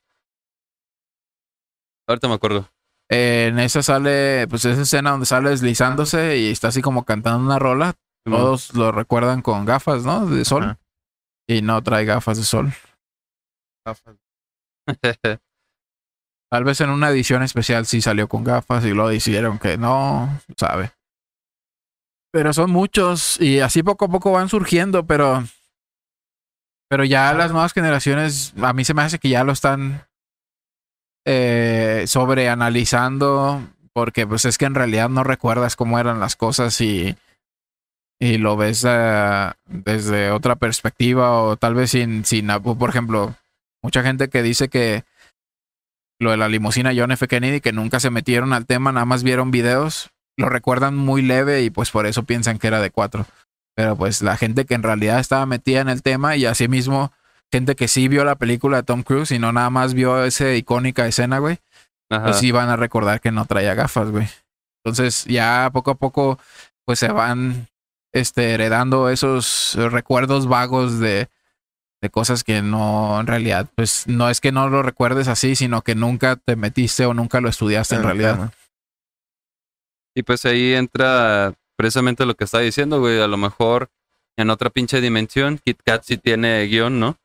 Ahorita 2.08 2.28
me 2.28 2.34
acuerdo. 2.34 2.68
Eh, 3.10 3.50
en 3.50 3.60
esa 3.60 3.84
sale, 3.84 4.48
pues 4.50 4.66
esa 4.66 4.82
escena 4.82 5.12
donde 5.12 5.28
sale 5.28 5.52
deslizándose 5.52 6.40
y 6.40 6.50
está 6.50 6.70
así 6.70 6.82
como 6.82 7.06
cantando 7.06 7.46
una 7.46 7.60
rola. 7.60 7.94
Todos 8.26 8.74
lo 8.74 8.92
recuerdan 8.92 9.44
con 9.44 9.66
gafas, 9.66 10.04
¿no? 10.04 10.26
De 10.26 10.44
sol. 10.44 10.64
Ajá. 10.64 10.80
Y 11.48 11.62
no 11.62 11.84
trae 11.84 12.04
gafas 12.04 12.38
de 12.38 12.44
sol. 12.44 12.74
Tal 16.50 16.64
vez 16.64 16.82
en 16.82 16.90
una 16.90 17.10
edición 17.12 17.44
especial 17.44 17.86
sí 17.86 18.02
salió 18.02 18.28
con 18.28 18.44
gafas 18.44 18.84
y 18.86 18.94
lo 18.94 19.12
hicieron 19.12 19.60
que 19.60 19.78
no, 19.78 20.42
sabe. 20.58 20.97
Pero 22.38 22.54
son 22.54 22.70
muchos 22.70 23.42
y 23.42 23.62
así 23.62 23.82
poco 23.82 24.06
a 24.06 24.10
poco 24.10 24.32
van 24.32 24.48
surgiendo, 24.48 25.08
pero 25.08 25.44
pero 26.88 27.04
ya 27.04 27.34
las 27.34 27.52
nuevas 27.52 27.74
generaciones 27.74 28.54
a 28.62 28.74
mí 28.74 28.86
se 28.86 28.94
me 28.94 29.02
hace 29.02 29.18
que 29.18 29.30
ya 29.30 29.44
lo 29.44 29.54
están 29.54 30.06
eh, 31.26 32.04
sobreanalizando 32.06 33.68
porque 33.92 34.28
pues 34.28 34.46
es 34.46 34.60
que 34.60 34.66
en 34.66 34.76
realidad 34.76 35.10
no 35.10 35.24
recuerdas 35.24 35.76
cómo 35.76 35.98
eran 35.98 36.20
las 36.20 36.36
cosas 36.36 36.80
y 36.80 37.18
y 38.20 38.38
lo 38.38 38.56
ves 38.56 38.86
eh, 38.88 39.52
desde 39.66 40.30
otra 40.30 40.58
perspectiva 40.58 41.42
o 41.42 41.58
tal 41.58 41.74
vez 41.74 41.90
sin 41.90 42.24
sin 42.24 42.50
por 42.78 42.92
ejemplo 42.92 43.34
mucha 43.82 44.04
gente 44.04 44.30
que 44.30 44.44
dice 44.44 44.70
que 44.70 45.06
lo 46.20 46.30
de 46.30 46.38
la 46.38 46.50
limusina 46.50 46.94
John 46.96 47.12
F. 47.12 47.28
Kennedy, 47.28 47.62
que 47.62 47.74
nunca 47.74 48.00
se 48.00 48.12
metieron 48.12 48.54
al 48.54 48.68
tema, 48.68 48.92
nada 48.92 49.08
más 49.08 49.24
vieron 49.24 49.50
videos, 49.50 50.12
lo 50.38 50.50
recuerdan 50.50 50.96
muy 50.96 51.22
leve 51.22 51.64
y 51.64 51.70
pues 51.70 51.92
por 51.92 52.06
eso 52.06 52.24
piensan 52.24 52.60
que 52.60 52.68
era 52.68 52.80
de 52.80 52.92
cuatro. 52.92 53.26
Pero 53.76 53.96
pues 53.96 54.22
la 54.22 54.38
gente 54.38 54.66
que 54.66 54.76
en 54.76 54.84
realidad 54.84 55.20
estaba 55.20 55.46
metida 55.46 55.82
en 55.82 55.90
el 55.90 56.02
tema 56.02 56.36
y 56.36 56.46
asimismo 56.46 57.12
gente 57.52 57.76
que 57.76 57.88
sí 57.88 58.08
vio 58.08 58.24
la 58.24 58.36
película 58.36 58.78
de 58.78 58.84
Tom 58.84 59.04
Cruise 59.04 59.32
y 59.32 59.40
no 59.40 59.52
nada 59.52 59.70
más 59.70 59.94
vio 59.94 60.24
esa 60.24 60.54
icónica 60.54 61.08
escena, 61.08 61.40
güey, 61.40 61.60
pues 62.10 62.38
sí 62.38 62.52
van 62.52 62.70
a 62.70 62.76
recordar 62.76 63.22
que 63.22 63.32
no 63.32 63.46
traía 63.46 63.74
gafas, 63.74 64.12
güey. 64.12 64.28
Entonces 64.84 65.26
ya 65.26 65.70
poco 65.74 65.92
a 65.92 65.96
poco 65.96 66.40
pues 66.86 67.00
se 67.00 67.10
van 67.10 67.68
este, 68.14 68.54
heredando 68.54 69.10
esos 69.10 69.76
recuerdos 69.92 70.48
vagos 70.48 71.00
de, 71.00 71.30
de 72.02 72.10
cosas 72.10 72.44
que 72.44 72.62
no, 72.62 73.20
en 73.20 73.28
realidad, 73.28 73.68
pues 73.76 74.08
no 74.08 74.30
es 74.30 74.40
que 74.40 74.52
no 74.52 74.70
lo 74.70 74.84
recuerdes 74.84 75.28
así, 75.28 75.56
sino 75.56 75.82
que 75.82 75.96
nunca 75.96 76.36
te 76.38 76.56
metiste 76.56 77.06
o 77.06 77.14
nunca 77.14 77.42
lo 77.42 77.50
estudiaste 77.50 77.96
en 77.96 78.04
realidad. 78.04 78.36
tema. 78.36 78.52
Y 80.18 80.24
pues 80.24 80.46
ahí 80.46 80.74
entra 80.74 81.54
precisamente 81.76 82.26
lo 82.26 82.34
que 82.36 82.44
está 82.46 82.60
diciendo, 82.60 83.00
güey. 83.00 83.22
A 83.22 83.28
lo 83.28 83.38
mejor 83.38 83.90
en 84.36 84.50
otra 84.50 84.70
pinche 84.72 85.00
dimensión, 85.00 85.60
Kit 85.64 85.80
Kat 85.86 86.04
sí 86.04 86.18
tiene 86.18 86.66
guion, 86.66 87.00
¿no? 87.00 87.18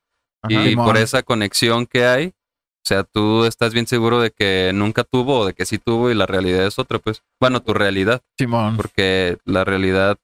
Ajá. 0.43 0.68
y 0.68 0.74
por 0.74 0.97
esa 0.97 1.22
conexión 1.22 1.86
que 1.86 2.05
hay, 2.05 2.26
o 2.26 2.84
sea, 2.84 3.05
tú 3.05 3.45
estás 3.45 3.72
bien 3.72 3.86
seguro 3.86 4.20
de 4.20 4.32
que 4.32 4.72
nunca 4.74 5.05
tuvo 5.05 5.38
o 5.40 5.47
de 5.47 5.55
que 5.55 5.64
sí 5.66 5.78
tuvo 5.78 6.11
y 6.11 6.14
la 6.14 6.26
realidad 6.26 6.66
es 6.66 6.78
otra, 6.78 6.99
pues. 6.99 7.22
Bueno, 7.40 7.61
tu 7.62 7.72
realidad, 7.74 8.20
Simón. 8.36 8.76
porque 8.76 9.38
la 9.45 9.64
realidad 9.64 10.18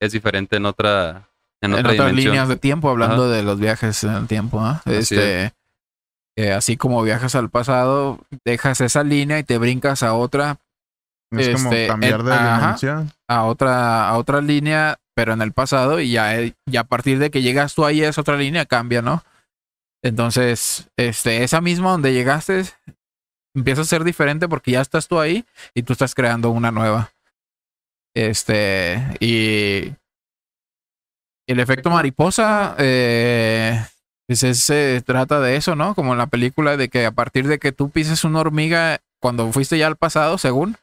es 0.00 0.12
diferente 0.12 0.56
en 0.56 0.64
otra, 0.66 1.28
en 1.60 1.72
En 1.74 1.78
otra 1.80 1.92
otras 1.92 2.06
dimensión. 2.08 2.32
líneas 2.32 2.48
de 2.48 2.56
tiempo, 2.56 2.88
hablando 2.90 3.28
de 3.28 3.42
los 3.42 3.60
viajes 3.60 4.02
en 4.04 4.12
el 4.14 4.26
tiempo, 4.26 4.58
¿ah? 4.60 4.80
Así 4.86 4.94
Este, 5.14 5.52
que 6.34 6.52
así 6.52 6.76
como 6.78 7.02
viajas 7.02 7.34
al 7.34 7.50
pasado, 7.50 8.20
dejas 8.44 8.80
esa 8.80 9.04
línea 9.04 9.38
y 9.38 9.44
te 9.44 9.58
brincas 9.58 10.02
a 10.02 10.14
otra, 10.14 10.56
Es 11.32 11.48
como 11.50 11.72
Este, 11.72 11.86
cambiar 11.88 12.20
en- 12.20 12.26
de 12.26 12.32
ajá. 12.34 12.60
dimensión. 12.60 13.12
a 13.28 13.44
otra, 13.44 14.08
a 14.08 14.16
otra 14.18 14.40
línea, 14.40 14.98
pero 15.14 15.32
en 15.32 15.42
el 15.42 15.52
pasado, 15.52 16.00
y 16.00 16.10
ya, 16.12 16.34
ya 16.66 16.80
a 16.80 16.84
partir 16.84 17.18
de 17.18 17.30
que 17.30 17.42
llegas 17.42 17.74
tú 17.74 17.84
ahí, 17.84 18.02
esa 18.02 18.20
otra 18.20 18.36
línea 18.36 18.66
cambia, 18.66 19.00
¿no? 19.02 19.22
Entonces, 20.04 20.88
este, 20.96 21.44
esa 21.44 21.60
misma 21.60 21.92
donde 21.92 22.12
llegaste 22.12 22.64
empieza 23.54 23.82
a 23.82 23.84
ser 23.84 24.04
diferente 24.04 24.48
porque 24.48 24.72
ya 24.72 24.80
estás 24.80 25.08
tú 25.08 25.20
ahí 25.20 25.44
y 25.74 25.82
tú 25.82 25.92
estás 25.92 26.14
creando 26.14 26.50
una 26.50 26.70
nueva. 26.70 27.12
Este, 28.14 29.02
y 29.20 29.92
el 31.46 31.60
efecto 31.60 31.90
mariposa, 31.90 32.74
eh, 32.78 33.84
pues 34.26 34.42
es, 34.42 34.58
se 34.60 35.02
trata 35.04 35.40
de 35.40 35.56
eso, 35.56 35.76
¿no? 35.76 35.94
Como 35.94 36.12
en 36.12 36.18
la 36.18 36.26
película 36.26 36.76
de 36.76 36.88
que 36.88 37.06
a 37.06 37.10
partir 37.12 37.46
de 37.48 37.58
que 37.58 37.72
tú 37.72 37.90
pises 37.90 38.24
una 38.24 38.40
hormiga, 38.40 39.00
cuando 39.20 39.50
fuiste 39.52 39.78
ya 39.78 39.86
al 39.86 39.96
pasado, 39.96 40.36
según, 40.38 40.76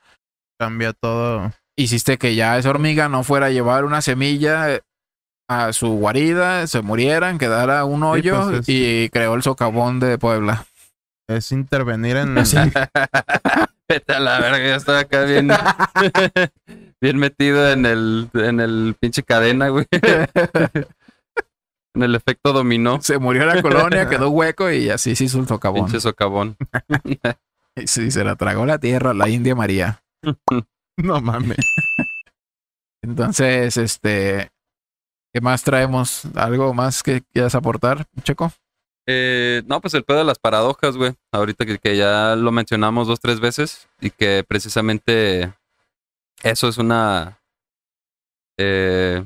Cambia 0.59 0.93
todo. 0.93 1.51
hiciste 1.77 2.17
que 2.17 2.35
ya 2.35 2.57
esa 2.57 2.69
hormiga 2.69 3.07
no 3.09 3.23
fuera 3.23 3.45
a 3.47 3.49
llevar 3.49 3.85
una 3.85 4.01
semilla 4.01 4.73
eh, 4.75 4.81
a 5.47 5.71
su 5.73 5.87
guarida, 5.97 6.67
se 6.67 6.81
murieran, 6.81 7.37
quedara 7.37 7.85
un 7.85 8.03
hoyo 8.03 8.45
pues, 8.49 8.59
es- 8.61 8.69
y 8.69 9.09
creó 9.09 9.35
el 9.35 9.43
socavón 9.43 9.99
de 9.99 10.17
Puebla. 10.17 10.65
Es 11.27 11.51
intervenir 11.51 12.17
en. 12.17 12.35
Vete 13.89 14.13
a 14.13 14.19
la 14.19 14.39
verga, 14.39 14.59
ya 14.67 14.75
estaba 14.75 14.99
acá 14.99 15.23
bien, 15.23 15.49
bien 17.01 17.17
metido 17.17 17.71
en 17.71 17.85
el, 17.87 18.29
en 18.35 18.59
el 18.59 18.95
pinche 18.99 19.23
cadena, 19.23 19.69
güey. 19.69 19.85
En 21.95 22.03
el 22.03 22.13
efecto 22.15 22.53
dominó. 22.53 23.01
se 23.01 23.17
murió 23.17 23.45
la 23.45 23.61
colonia, 23.63 24.07
quedó 24.07 24.29
hueco 24.29 24.69
y 24.71 24.89
así 24.91 25.15
se 25.15 25.23
hizo 25.23 25.39
el 25.39 25.47
socavón. 25.47 25.85
Pinche 25.85 25.99
socavón. 26.01 26.55
Y 27.75 27.87
Sí, 27.87 28.11
se 28.11 28.23
la 28.23 28.35
tragó 28.35 28.65
la 28.65 28.77
tierra, 28.77 29.13
la 29.15 29.27
India 29.29 29.55
María. 29.55 30.01
No 30.97 31.21
mames. 31.21 31.57
Entonces, 33.01 33.77
este, 33.77 34.49
¿qué 35.33 35.39
más 35.39 35.63
traemos? 35.63 36.25
¿Algo 36.35 36.73
más 36.73 37.03
que 37.03 37.21
quieras 37.21 37.55
aportar, 37.55 38.05
Checo? 38.23 38.51
Eh, 39.07 39.63
no, 39.65 39.79
pues 39.79 39.93
el 39.93 40.03
pedo 40.03 40.17
de 40.17 40.25
las 40.25 40.39
paradojas, 40.39 40.97
güey. 40.97 41.13
Ahorita 41.31 41.65
que, 41.65 41.79
que 41.79 41.95
ya 41.95 42.35
lo 42.35 42.51
mencionamos 42.51 43.07
dos, 43.07 43.21
tres 43.21 43.39
veces 43.39 43.87
y 44.01 44.09
que 44.09 44.43
precisamente 44.45 45.53
eso 46.43 46.67
es 46.67 46.77
una 46.77 47.39
eh, 48.57 49.25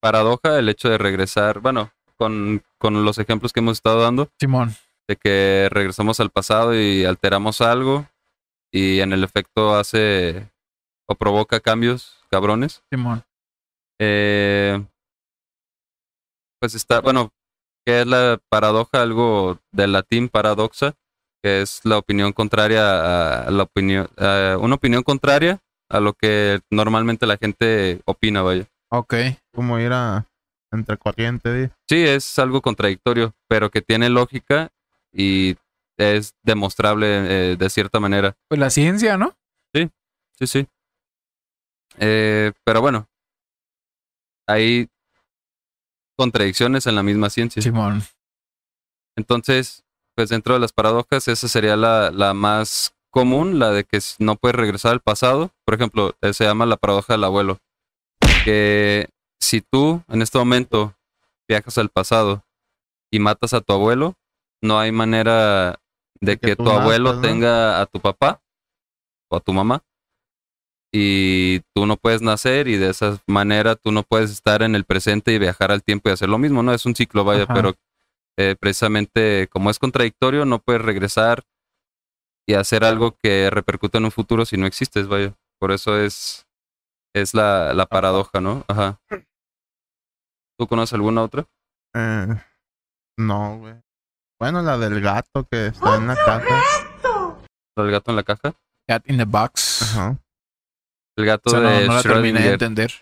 paradoja, 0.00 0.58
el 0.60 0.68
hecho 0.68 0.88
de 0.88 0.98
regresar, 0.98 1.58
bueno, 1.58 1.90
con, 2.16 2.62
con 2.78 3.04
los 3.04 3.18
ejemplos 3.18 3.52
que 3.52 3.60
hemos 3.60 3.78
estado 3.78 4.00
dando, 4.00 4.30
Simón. 4.38 4.74
de 5.08 5.16
que 5.16 5.68
regresamos 5.70 6.20
al 6.20 6.30
pasado 6.30 6.74
y 6.80 7.04
alteramos 7.04 7.60
algo 7.60 8.06
y 8.72 9.00
en 9.00 9.12
el 9.12 9.24
efecto 9.24 9.74
hace 9.74 10.50
o 11.06 11.14
provoca 11.14 11.60
cambios 11.60 12.18
cabrones. 12.30 12.82
Simón. 12.90 13.24
Eh, 13.98 14.84
pues 16.60 16.74
está, 16.74 17.00
bueno, 17.00 17.32
que 17.84 18.02
es 18.02 18.06
la 18.06 18.40
paradoja, 18.48 19.02
algo 19.02 19.58
del 19.72 19.92
latín 19.92 20.28
paradoxa, 20.28 20.94
que 21.42 21.62
es 21.62 21.80
la 21.84 21.98
opinión 21.98 22.32
contraria 22.32 23.46
a 23.46 23.50
la 23.50 23.62
opinión, 23.62 24.08
a 24.16 24.56
una 24.60 24.74
opinión 24.74 25.02
contraria 25.02 25.60
a 25.88 26.00
lo 26.00 26.12
que 26.12 26.60
normalmente 26.70 27.26
la 27.26 27.38
gente 27.38 28.02
opina, 28.04 28.42
vaya. 28.42 28.66
Ok. 28.90 29.14
Como 29.54 29.78
ir 29.78 29.92
a 29.92 30.26
entre 30.70 30.98
corriente. 30.98 31.70
Sí, 31.88 32.04
es 32.04 32.38
algo 32.38 32.60
contradictorio, 32.60 33.34
pero 33.48 33.70
que 33.70 33.80
tiene 33.80 34.10
lógica 34.10 34.70
y 35.12 35.56
es 35.98 36.34
demostrable 36.42 37.06
eh, 37.52 37.56
de 37.56 37.70
cierta 37.70 38.00
manera. 38.00 38.36
Pues 38.48 38.58
la 38.58 38.70
ciencia, 38.70 39.16
¿no? 39.16 39.36
Sí, 40.38 40.46
sí. 40.46 40.68
Eh, 41.98 42.52
pero 42.64 42.80
bueno, 42.80 43.08
hay 44.46 44.88
contradicciones 46.16 46.86
en 46.86 46.94
la 46.94 47.02
misma 47.02 47.28
ciencia. 47.28 47.60
Simón. 47.60 48.02
Entonces, 49.16 49.84
pues 50.14 50.28
dentro 50.28 50.54
de 50.54 50.60
las 50.60 50.72
paradojas, 50.72 51.26
esa 51.26 51.48
sería 51.48 51.76
la, 51.76 52.12
la 52.12 52.34
más 52.34 52.94
común, 53.10 53.58
la 53.58 53.70
de 53.70 53.84
que 53.84 53.98
no 54.20 54.36
puedes 54.36 54.54
regresar 54.54 54.92
al 54.92 55.00
pasado. 55.00 55.50
Por 55.64 55.74
ejemplo, 55.74 56.14
eh, 56.20 56.32
se 56.32 56.44
llama 56.44 56.66
la 56.66 56.76
paradoja 56.76 57.14
del 57.14 57.24
abuelo. 57.24 57.58
Que 58.44 59.08
si 59.40 59.60
tú 59.60 60.02
en 60.08 60.22
este 60.22 60.38
momento 60.38 60.94
viajas 61.48 61.78
al 61.78 61.88
pasado 61.88 62.44
y 63.10 63.18
matas 63.18 63.54
a 63.54 63.60
tu 63.60 63.72
abuelo, 63.72 64.14
no 64.62 64.78
hay 64.78 64.92
manera 64.92 65.80
de 66.20 66.38
que 66.38 66.56
tu 66.56 66.68
abuelo 66.70 67.12
nazcas, 67.12 67.22
¿no? 67.22 67.28
tenga 67.28 67.80
a 67.80 67.86
tu 67.86 68.00
papá 68.00 68.42
o 69.30 69.36
a 69.36 69.40
tu 69.40 69.52
mamá. 69.52 69.84
Y 70.92 71.60
tú 71.74 71.84
no 71.86 71.96
puedes 71.96 72.22
nacer 72.22 72.66
y 72.66 72.76
de 72.76 72.90
esa 72.90 73.20
manera 73.26 73.76
tú 73.76 73.92
no 73.92 74.02
puedes 74.02 74.30
estar 74.30 74.62
en 74.62 74.74
el 74.74 74.84
presente 74.84 75.32
y 75.32 75.38
viajar 75.38 75.70
al 75.70 75.82
tiempo 75.82 76.08
y 76.08 76.12
hacer 76.12 76.30
lo 76.30 76.38
mismo, 76.38 76.62
¿no? 76.62 76.72
Es 76.72 76.86
un 76.86 76.94
ciclo, 76.94 77.24
vaya, 77.24 77.42
Ajá. 77.42 77.52
pero 77.54 77.74
eh, 78.38 78.56
precisamente 78.58 79.48
como 79.50 79.68
es 79.68 79.78
contradictorio, 79.78 80.44
no 80.46 80.60
puedes 80.60 80.80
regresar 80.80 81.44
y 82.46 82.54
hacer 82.54 82.84
algo 82.84 83.16
que 83.22 83.50
repercute 83.50 83.98
en 83.98 84.06
un 84.06 84.10
futuro 84.10 84.46
si 84.46 84.56
no 84.56 84.66
existes, 84.66 85.08
vaya. 85.08 85.34
Por 85.58 85.72
eso 85.72 85.98
es, 85.98 86.46
es 87.14 87.34
la, 87.34 87.74
la 87.74 87.84
paradoja, 87.84 88.40
¿no? 88.40 88.64
Ajá. 88.68 88.98
¿Tú 90.58 90.66
conoces 90.66 90.94
alguna 90.94 91.22
otra? 91.22 91.46
Eh, 91.94 92.26
no, 93.18 93.58
güey. 93.58 93.74
Bueno, 94.40 94.62
la 94.62 94.78
del 94.78 95.00
gato 95.00 95.44
que 95.50 95.66
está 95.68 95.96
en 95.96 96.06
la 96.06 96.14
caja. 96.14 96.60
¿La 97.76 97.82
del 97.84 97.92
gato 97.92 98.10
en 98.10 98.16
la 98.16 98.22
caja? 98.22 98.54
Cat 98.88 99.08
in 99.08 99.16
the 99.18 99.24
box. 99.24 99.82
Ajá. 99.82 100.18
El 101.16 101.26
gato 101.26 101.42
O 101.46 101.50
sea, 101.50 101.60
no, 101.60 101.68
de 101.70 101.86
no 101.88 101.94
la 101.94 102.02
terminé 102.02 102.40
de 102.40 102.52
entender. 102.52 102.92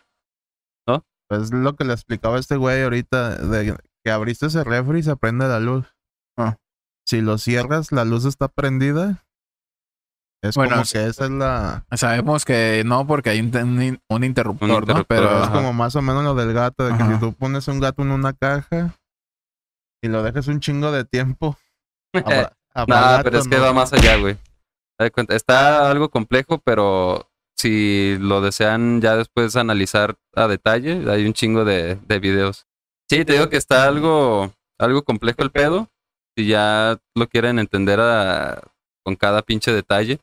Pues 1.29 1.53
lo 1.53 1.75
que 1.75 1.85
le 1.85 1.93
explicaba 1.93 2.39
este 2.39 2.57
güey 2.57 2.85
ahorita, 2.85 3.35
de 3.39 3.77
que 4.05 4.11
abriste 4.13 4.47
ese 4.47 4.63
refri 4.63 5.01
y 5.01 5.03
se 5.03 5.17
prende 5.17 5.49
la 5.49 5.59
luz. 5.59 5.85
Ah. 6.39 6.57
Si 7.05 7.21
lo 7.21 7.37
cierras, 7.37 7.91
la 7.91 8.05
luz 8.05 8.25
está 8.27 8.47
prendida. 8.47 9.25
Es 10.41 10.55
Bueno, 10.55 10.77
como 10.77 10.85
que 10.85 11.05
esa 11.05 11.25
es 11.25 11.31
la... 11.33 11.85
Sabemos 11.97 12.45
que 12.45 12.85
no, 12.87 13.09
porque 13.09 13.31
hay 13.31 13.41
un, 13.41 13.51
un- 13.57 13.99
un 14.09 14.23
interruptor, 14.23 14.85
Un 14.85 14.89
¿no? 14.89 15.03
Pero 15.05 15.43
Es 15.43 15.49
como 15.49 15.73
más 15.73 15.97
o 15.97 16.03
menos 16.03 16.23
lo 16.23 16.37
del 16.37 16.53
gato, 16.53 16.85
de 16.85 16.97
que 16.97 17.03
Ajá. 17.03 17.15
si 17.15 17.19
tú 17.21 17.33
pones 17.33 17.67
un 17.67 17.81
gato 17.81 18.03
en 18.03 18.13
una 18.13 18.33
caja 18.33 18.95
y 20.03 20.09
lo 20.09 20.23
dejas 20.23 20.47
un 20.49 20.61
chingo 20.61 20.93
de 20.93 21.05
tiempo. 21.05 21.57
habrá 22.15 22.57
Nah, 22.87 23.23
pero 23.23 23.39
es 23.39 23.49
que 23.49 23.57
¿no? 23.57 23.63
va 23.63 23.73
más 23.73 23.93
allá, 23.93 24.17
güey. 24.17 24.37
Está 25.29 25.91
algo 25.91 26.09
complejo, 26.11 26.59
pero 26.59 27.29
si 27.57 28.17
lo 28.19 28.41
desean 28.41 29.01
ya 29.01 29.17
después 29.17 29.57
analizar 29.57 30.17
a 30.35 30.47
detalle, 30.49 31.11
hay 31.11 31.27
un 31.27 31.33
chingo 31.33 31.65
de, 31.65 31.97
de 31.97 32.19
videos. 32.19 32.67
Sí, 33.09 33.25
te 33.25 33.35
digo 33.35 33.49
que 33.49 33.57
está 33.57 33.87
algo, 33.87 34.53
algo 34.79 35.03
complejo 35.05 35.43
el 35.43 35.51
pedo. 35.51 35.89
Si 36.37 36.47
ya 36.47 36.99
lo 37.15 37.29
quieren 37.29 37.59
entender 37.59 38.01
a- 38.01 38.63
con 39.05 39.17
cada 39.17 39.43
pinche 39.43 39.73
detalle, 39.73 40.19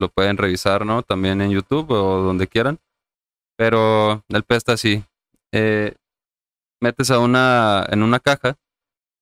lo 0.00 0.08
pueden 0.08 0.36
revisar, 0.38 0.86
¿no? 0.86 1.02
También 1.02 1.40
en 1.40 1.50
YouTube 1.50 1.90
o 1.90 2.22
donde 2.22 2.46
quieran. 2.48 2.78
Pero 3.56 4.24
el 4.28 4.42
pedo 4.42 4.58
está 4.58 4.72
así. 4.72 5.04
Eh, 5.52 5.94
metes 6.80 7.10
a 7.10 7.18
una, 7.18 7.86
en 7.90 8.02
una 8.02 8.18
caja 8.20 8.56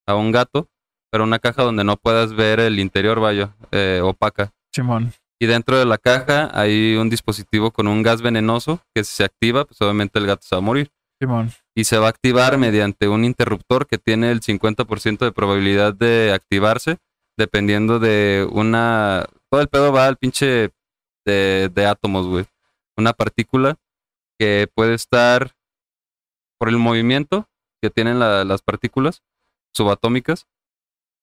a 0.06 0.14
un 0.14 0.32
gato 0.32 0.68
pero 1.10 1.22
una 1.22 1.38
caja 1.38 1.62
donde 1.62 1.84
no 1.84 1.96
puedas 1.96 2.34
ver 2.34 2.58
el 2.58 2.80
interior, 2.80 3.20
vaya, 3.20 3.54
eh, 3.70 4.00
opaca. 4.02 4.52
Simón. 4.74 5.12
Y 5.40 5.46
dentro 5.46 5.78
de 5.78 5.84
la 5.84 5.96
caja 5.96 6.50
hay 6.52 6.96
un 6.96 7.08
dispositivo 7.08 7.70
con 7.70 7.86
un 7.86 8.02
gas 8.02 8.20
venenoso 8.20 8.80
que 8.92 9.04
si 9.04 9.14
se 9.14 9.24
activa, 9.24 9.64
pues 9.64 9.80
obviamente 9.80 10.18
el 10.18 10.26
gato 10.26 10.42
se 10.42 10.56
va 10.56 10.58
a 10.58 10.62
morir. 10.62 10.90
Simón. 11.20 11.52
Y 11.76 11.84
se 11.84 11.98
va 11.98 12.06
a 12.06 12.10
activar 12.10 12.58
mediante 12.58 13.06
un 13.06 13.24
interruptor 13.24 13.86
que 13.86 13.96
tiene 13.98 14.32
el 14.32 14.40
50% 14.40 15.18
de 15.24 15.30
probabilidad 15.30 15.94
de 15.94 16.32
activarse, 16.34 16.98
dependiendo 17.38 18.00
de 18.00 18.48
una... 18.50 19.24
Todo 19.52 19.60
el 19.60 19.68
pedo 19.68 19.92
va 19.92 20.08
al 20.08 20.16
pinche 20.16 20.72
de, 21.24 21.70
de 21.72 21.86
átomos, 21.86 22.26
güey. 22.26 22.44
Una 22.96 23.12
partícula 23.12 23.76
que 24.36 24.66
puede 24.74 24.94
estar 24.94 25.52
por 26.58 26.68
el 26.70 26.78
movimiento 26.78 27.46
que 27.80 27.90
tienen 27.90 28.18
la- 28.18 28.44
las 28.44 28.62
partículas 28.62 29.22
subatómicas. 29.74 30.46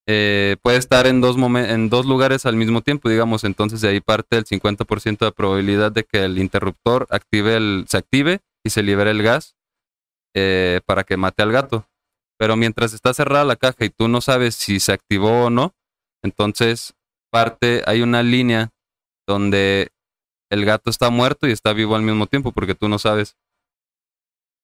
eh, 0.07 0.57
puede 0.61 0.77
estar 0.77 1.07
en 1.07 1.21
dos, 1.21 1.37
en 1.37 1.89
dos 1.89 2.05
lugares 2.05 2.45
al 2.45 2.55
mismo 2.55 2.81
tiempo, 2.81 3.09
digamos. 3.09 3.43
Entonces 3.43 3.81
de 3.81 3.89
ahí 3.89 4.01
parte 4.01 4.37
el 4.37 4.45
50% 4.45 5.25
de 5.25 5.31
probabilidad 5.31 5.91
de 5.91 6.03
que 6.03 6.25
el 6.25 6.37
interruptor 6.37 7.07
active 7.11 7.55
el, 7.55 7.85
se 7.87 7.97
active 7.97 8.39
y 8.63 8.71
se 8.71 8.83
libere 8.83 9.11
el 9.11 9.23
gas 9.23 9.55
eh, 10.35 10.81
para 10.85 11.03
que 11.03 11.17
mate 11.17 11.43
al 11.43 11.51
gato. 11.51 11.87
Pero 12.37 12.55
mientras 12.55 12.93
está 12.93 13.13
cerrada 13.13 13.45
la 13.45 13.55
caja 13.55 13.85
y 13.85 13.89
tú 13.89 14.07
no 14.07 14.21
sabes 14.21 14.55
si 14.55 14.79
se 14.79 14.91
activó 14.91 15.45
o 15.45 15.49
no, 15.49 15.75
entonces 16.23 16.95
parte, 17.31 17.83
hay 17.85 18.01
una 18.01 18.23
línea 18.23 18.71
donde 19.27 19.89
el 20.49 20.65
gato 20.65 20.89
está 20.89 21.09
muerto 21.09 21.47
y 21.47 21.51
está 21.51 21.73
vivo 21.73 21.95
al 21.95 22.01
mismo 22.01 22.27
tiempo 22.27 22.51
porque 22.51 22.75
tú 22.75 22.89
no 22.89 22.99
sabes. 22.99 23.37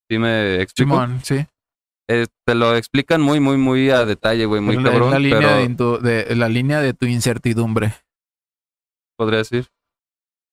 ¿Sí 0.09 0.17
me 0.17 0.61
explico? 0.61 0.91
Simón, 0.91 1.21
sí. 1.23 1.45
Eh, 2.09 2.27
te 2.45 2.55
lo 2.55 2.75
explican 2.75 3.21
muy, 3.21 3.39
muy, 3.39 3.57
muy 3.57 3.89
a 3.89 4.05
detalle, 4.05 4.45
güey, 4.45 4.61
muy 4.61 4.77
es 4.77 4.83
cabrón, 4.83 5.11
la 5.11 5.19
línea 5.19 5.37
pero 5.39 5.55
de, 5.57 5.69
intu- 5.69 5.99
de- 5.99 6.35
la 6.35 6.47
línea 6.47 6.79
de 6.79 6.93
tu 6.93 7.05
incertidumbre. 7.05 7.93
podría 9.17 9.39
decir. 9.39 9.67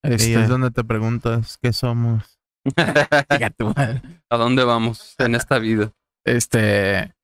Este, 0.02 0.34
es 0.42 0.48
donde 0.48 0.70
te 0.70 0.82
preguntas 0.84 1.56
qué 1.62 1.72
somos. 1.72 2.38
¿A 4.30 4.36
dónde 4.36 4.64
vamos 4.64 5.14
en 5.18 5.34
esta 5.34 5.58
vida? 5.58 5.92
Este. 6.26 7.14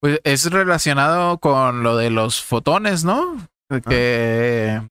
Pues 0.00 0.20
es 0.24 0.50
relacionado 0.50 1.38
con 1.38 1.82
lo 1.82 1.96
de 1.96 2.10
los 2.10 2.42
fotones, 2.42 3.04
¿no? 3.04 3.36
De 3.70 3.80
Que. 3.82 4.88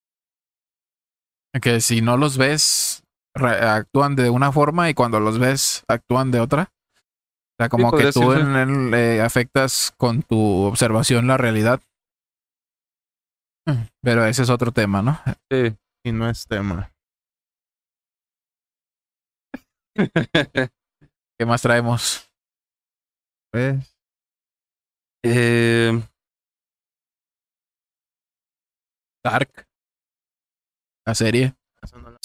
Que 1.61 1.81
si 1.81 2.01
no 2.01 2.17
los 2.17 2.37
ves, 2.37 3.03
actúan 3.35 4.15
de 4.15 4.29
una 4.31 4.51
forma 4.51 4.89
y 4.89 4.95
cuando 4.95 5.19
los 5.19 5.37
ves, 5.37 5.83
actúan 5.87 6.31
de 6.31 6.39
otra. 6.39 6.71
Sea, 7.63 7.69
como 7.69 7.91
que 7.91 8.11
tú 8.11 8.31
decirse. 8.31 8.41
en 8.41 8.55
el, 8.55 8.93
eh, 8.93 9.21
afectas 9.21 9.93
con 9.97 10.21
tu 10.21 10.63
observación 10.63 11.27
la 11.27 11.37
realidad. 11.37 11.81
Pero 14.01 14.25
ese 14.25 14.43
es 14.43 14.49
otro 14.49 14.73
tema, 14.73 15.01
¿no? 15.01 15.17
Sí. 15.49 15.73
Y 16.03 16.11
no 16.11 16.29
es 16.29 16.45
tema. 16.45 16.91
¿Qué 21.39 21.45
más 21.45 21.61
traemos? 21.61 22.29
¿Ves? 23.53 23.95
Eh, 25.23 26.03
Dark. 29.23 29.67
La 31.05 31.15
serie. 31.15 31.55
Eso 31.81 31.97
no 31.97 32.17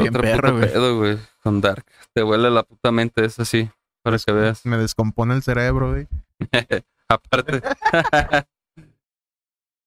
bien 0.00 0.12
perro, 0.12 0.56
güey, 0.98 1.18
con 1.42 1.60
Dark. 1.60 1.84
Te 2.14 2.22
huele 2.22 2.50
la 2.50 2.62
puta 2.62 2.92
mente, 2.92 3.24
es 3.24 3.38
así, 3.38 3.70
para 4.02 4.18
que 4.18 4.32
veas. 4.32 4.66
Me 4.66 4.76
descompone 4.76 5.34
el 5.34 5.42
cerebro, 5.42 5.90
güey. 5.90 6.08
Aparte, 7.08 7.60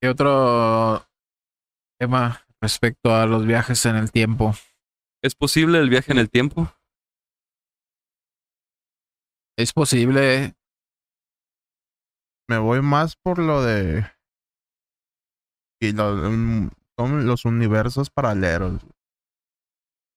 ¿Qué 0.02 0.10
otro 0.10 1.08
tema 2.00 2.46
respecto 2.62 3.16
a 3.16 3.26
los 3.26 3.46
viajes 3.46 3.86
en 3.86 3.96
el 3.96 4.12
tiempo? 4.12 4.54
¿es 5.26 5.34
posible 5.34 5.80
el 5.80 5.90
viaje 5.90 6.12
en 6.12 6.20
el 6.20 6.30
tiempo? 6.30 6.72
Es 9.58 9.74
posible. 9.74 10.54
Me 12.48 12.60
voy 12.60 12.84
más 12.84 13.16
por 13.16 13.40
lo 13.40 13.64
de. 13.64 14.06
Y 15.82 15.94
lo, 15.94 16.16
mm, 16.16 16.70
son 16.96 17.26
los 17.26 17.46
universos 17.46 18.12
paralelos. 18.12 18.86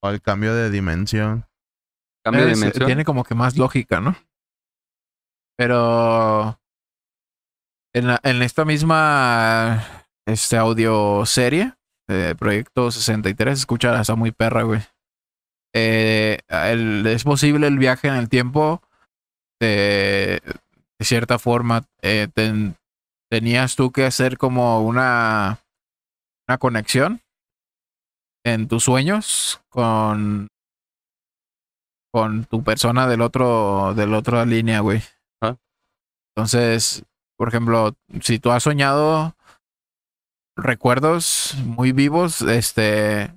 O 0.02 0.10
el 0.10 0.20
cambio 0.20 0.54
de 0.54 0.68
dimensión. 0.68 1.47
Cambio 2.24 2.46
de 2.46 2.52
Es- 2.52 2.58
dimensión. 2.58 2.86
Tiene 2.86 3.04
como 3.04 3.24
que 3.24 3.34
más 3.34 3.56
lógica, 3.56 4.00
¿no? 4.00 4.16
Pero 5.56 6.60
en, 7.94 8.06
la- 8.06 8.20
en 8.22 8.42
esta 8.42 8.64
misma 8.64 9.84
este 10.26 10.56
audio 10.56 11.24
serie 11.26 11.74
de 12.08 12.34
Proyecto 12.36 12.90
63, 12.90 13.58
escucha, 13.58 14.00
está 14.00 14.14
muy 14.14 14.30
perra, 14.32 14.62
güey. 14.62 14.80
Eh, 15.74 16.38
el- 16.48 17.06
es 17.06 17.24
posible 17.24 17.66
el 17.66 17.78
viaje 17.78 18.08
en 18.08 18.14
el 18.14 18.28
tiempo 18.28 18.82
de, 19.60 20.40
de 20.98 21.04
cierta 21.04 21.38
forma, 21.38 21.84
eh, 22.02 22.28
ten- 22.32 22.76
tenías 23.30 23.76
tú 23.76 23.90
que 23.92 24.04
hacer 24.06 24.38
como 24.38 24.80
una, 24.86 25.58
una 26.48 26.58
conexión 26.58 27.20
en 28.46 28.68
tus 28.68 28.84
sueños 28.84 29.60
con, 29.68 30.48
con 32.12 32.44
tu 32.44 32.62
persona 32.64 33.06
del 33.06 33.20
otro, 33.20 33.92
de 33.94 34.06
la 34.06 34.18
otra 34.18 34.44
línea, 34.46 34.80
güey. 34.80 35.02
Entonces, 36.36 37.04
por 37.36 37.48
ejemplo, 37.48 37.96
si 38.22 38.38
tú 38.38 38.50
has 38.52 38.62
soñado 38.62 39.34
recuerdos 40.56 41.54
muy 41.64 41.92
vivos, 41.92 42.42
este, 42.42 43.32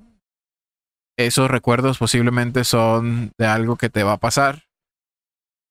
esos 1.17 1.49
recuerdos 1.49 1.97
posiblemente 1.97 2.63
son 2.63 3.31
de 3.37 3.47
algo 3.47 3.75
que 3.75 3.89
te 3.89 4.03
va 4.03 4.13
a 4.13 4.17
pasar. 4.19 4.63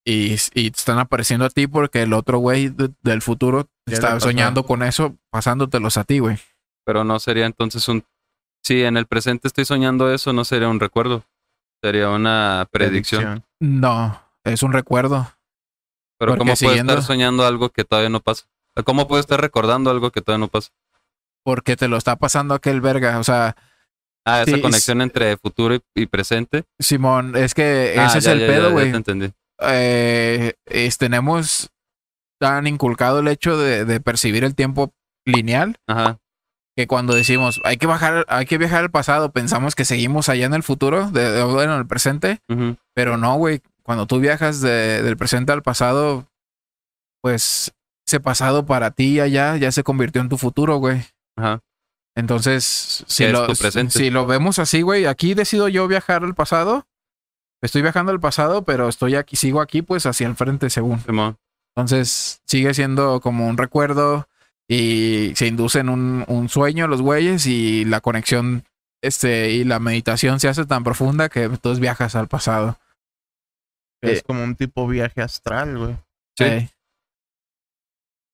Y, 0.07 0.32
y 0.55 0.70
te 0.70 0.78
están 0.78 0.98
apareciendo 0.98 1.44
a 1.44 1.51
ti 1.51 1.66
porque 1.66 2.03
el 2.03 2.14
otro 2.14 2.38
güey 2.38 2.68
de- 2.70 2.90
del 3.03 3.20
futuro 3.20 3.68
pasó. 4.14 4.28
soñando 4.28 4.64
con 4.64 4.82
eso, 4.82 5.16
pasándotelos 5.30 5.98
a 5.98 6.05
ti, 6.05 6.20
güey. 6.20 6.38
Pero 6.86 7.05
no 7.05 7.18
sería 7.20 7.46
entonces 7.46 7.86
un... 7.88 8.05
Si 8.64 8.82
en 8.82 8.96
el 8.96 9.07
presente 9.07 9.46
estoy 9.48 9.64
soñando 9.66 10.12
eso, 10.12 10.32
no 10.32 10.44
sería 10.44 10.68
un 10.68 10.80
recuerdo. 10.80 11.24
Sería 11.83 12.11
una 12.11 12.66
predicción. 12.70 13.45
No, 13.61 14.20
es 14.45 14.62
un 14.62 14.72
recuerdo. 14.72 15.33
Pero 16.18 16.33
Porque 16.33 16.39
¿cómo 16.41 16.57
siguiendo- 16.57 16.93
estar 16.93 17.05
soñando 17.07 17.47
algo 17.47 17.70
que 17.70 17.85
todavía 17.85 18.11
no 18.11 18.20
pasa? 18.20 18.45
¿Cómo 18.85 19.09
puedo 19.09 19.20
estar 19.20 19.41
recordando 19.41 19.91
algo 19.91 20.11
que 20.11 20.20
todavía 20.20 20.45
no 20.47 20.49
pasa? 20.51 20.70
Porque 21.45 21.76
te 21.76 21.89
lo 21.89 21.97
está 21.97 22.16
pasando 22.16 22.55
aquel 22.55 22.81
verga. 22.81 23.18
O 23.18 23.24
sea, 23.24 23.57
Ah, 24.26 24.43
esa 24.43 24.57
Sí, 24.57 24.61
conexión 24.61 25.01
entre 25.01 25.39
futuro 25.39 25.74
y, 25.74 25.81
y 25.95 26.07
presente. 26.07 26.64
Simón, 26.78 27.35
es 27.37 27.55
que 27.55 27.95
Ah, 27.99 28.05
ese 28.07 28.18
es 28.18 28.24
ya, 28.24 28.33
el 28.33 28.41
ya, 28.41 28.47
pedo, 28.49 28.66
ya 28.68 28.72
güey. 28.72 28.91
te 28.91 28.97
entendí. 28.99 29.33
eh, 29.62 30.55
es- 30.66 30.99
tenemos 30.99 31.70
tan 32.39 32.66
inculcado 32.66 33.20
el 33.20 33.28
hecho 33.28 33.57
de, 33.57 33.87
de 33.87 34.01
percibir 34.01 34.45
el 34.45 34.55
tiempo 34.55 34.93
lineal 35.24 35.78
Ajá. 35.87 36.18
Que 36.81 36.87
cuando 36.87 37.14
decimos 37.14 37.61
hay 37.64 37.76
que 37.76 37.87
bajar, 37.87 38.24
hay 38.28 38.47
que 38.47 38.57
viajar 38.59 38.81
al 38.83 38.91
pasado, 38.91 39.33
pensamos 39.33 39.74
que 39.74 39.85
seguimos 39.85 40.28
allá 40.28 40.47
en 40.47 40.55
el 40.55 40.62
futuro, 40.62 41.11
de, 41.11 41.31
de- 41.31 41.45
bueno, 41.45 41.74
en 41.74 41.81
el 41.81 41.87
presente, 41.87 42.41
pero 42.95 43.16
no, 43.16 43.37
güey. 43.37 43.61
Cuando 43.83 44.07
tú 44.07 44.18
viajas 44.20 44.61
de- 44.61 45.03
del 45.03 45.16
presente 45.16 45.53
al 45.53 45.62
pasado, 45.62 46.26
pues 47.22 47.72
ese 48.07 48.20
pasado 48.20 48.66
para 48.66 48.91
ti 48.93 49.20
allá 49.20 49.57
ya 49.57 49.70
se 49.72 49.83
convirtió 49.85 50.20
en 50.22 50.28
tu 50.28 50.39
futuro, 50.39 50.76
güey. 50.76 51.05
Ajá. 51.37 51.61
Entonces, 52.16 53.05
si 53.07 53.24
lo, 53.33 53.47
si 53.91 54.11
lo 54.11 54.26
vemos 54.26 54.59
así, 54.59 54.83
güey, 54.83 55.07
aquí 55.07 55.35
decido 55.35 55.68
yo 55.68 55.87
viajar 55.87 56.24
al 56.24 56.35
pasado. 56.35 56.87
Estoy 57.62 57.83
viajando 57.83 58.11
al 58.11 58.20
pasado, 58.20 58.64
pero 58.64 58.89
estoy 58.89 59.14
aquí, 59.16 59.37
sigo 59.37 59.61
aquí, 59.61 59.83
pues 59.83 60.07
hacia 60.07 60.26
el 60.26 60.35
frente, 60.35 60.70
según. 60.70 61.01
Entonces, 61.76 62.41
sigue 62.47 62.72
siendo 62.74 63.20
como 63.20 63.47
un 63.49 63.59
recuerdo 63.59 64.26
y 64.73 65.33
se 65.35 65.49
inducen 65.49 65.89
un, 65.89 66.25
un 66.29 66.49
sueño 66.49 66.87
los 66.87 67.03
güeyes 67.03 67.47
y 67.47 67.85
la 67.85 68.01
conexión 68.01 68.64
este 69.03 69.51
y 69.51 69.64
la 69.64 69.81
meditación 69.81 70.39
se 70.39 70.49
hace 70.49 70.64
tan 70.66 70.85
profunda 70.85 71.29
que 71.29 71.43
entonces 71.45 71.81
viajas 71.81 72.14
al 72.14 72.29
pasado. 72.29 72.79
Es 74.03 74.18
Eh. 74.21 74.23
como 74.27 74.45
un 74.45 74.55
tipo 74.55 74.87
viaje 74.87 75.23
astral, 75.23 75.77
güey. 75.77 75.97
Sí. 76.39 76.45
Eh, 76.45 76.71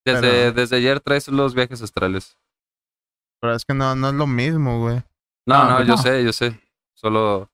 Desde, 0.05 0.21
Pero- 0.21 0.53
desde 0.53 0.77
ayer 0.77 1.01
traes 1.01 1.27
los 1.29 1.55
viajes 1.55 1.83
astrales. 1.83 2.37
Pero 3.41 3.55
es 3.57 3.65
que 3.65 3.75
no, 3.75 3.97
no 3.97 4.09
es 4.11 4.15
lo 4.15 4.27
mismo, 4.27 4.79
güey. 4.81 5.03
No, 5.49 5.65
No, 5.65 5.71
no, 5.71 5.81
yo 5.81 5.97
no. 5.97 5.99
sé, 5.99 6.23
yo 6.25 6.33
sé. 6.33 6.61
Solo, 6.97 7.51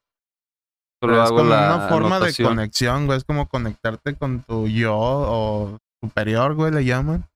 solo 1.01 1.13
Pero 1.13 1.15
es 1.23 1.29
hago 1.29 1.37
como 1.39 1.51
la 1.51 1.77
una 1.77 1.89
forma 1.89 2.17
anotación. 2.17 2.49
de 2.49 2.55
conexión, 2.57 3.07
güey. 3.07 3.19
Es 3.19 3.25
como 3.25 3.49
conectarte 3.49 4.15
con 4.17 4.43
tu 4.43 4.69
yo 4.69 4.95
o 4.97 5.79
superior, 6.03 6.55
güey, 6.55 6.73
le 6.73 6.85
llaman. 6.85 7.27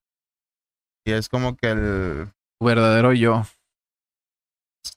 Y 1.06 1.12
es 1.12 1.28
como 1.28 1.56
que 1.56 1.70
el... 1.70 2.32
tu 2.58 2.66
verdadero 2.66 3.12
yo. 3.12 3.44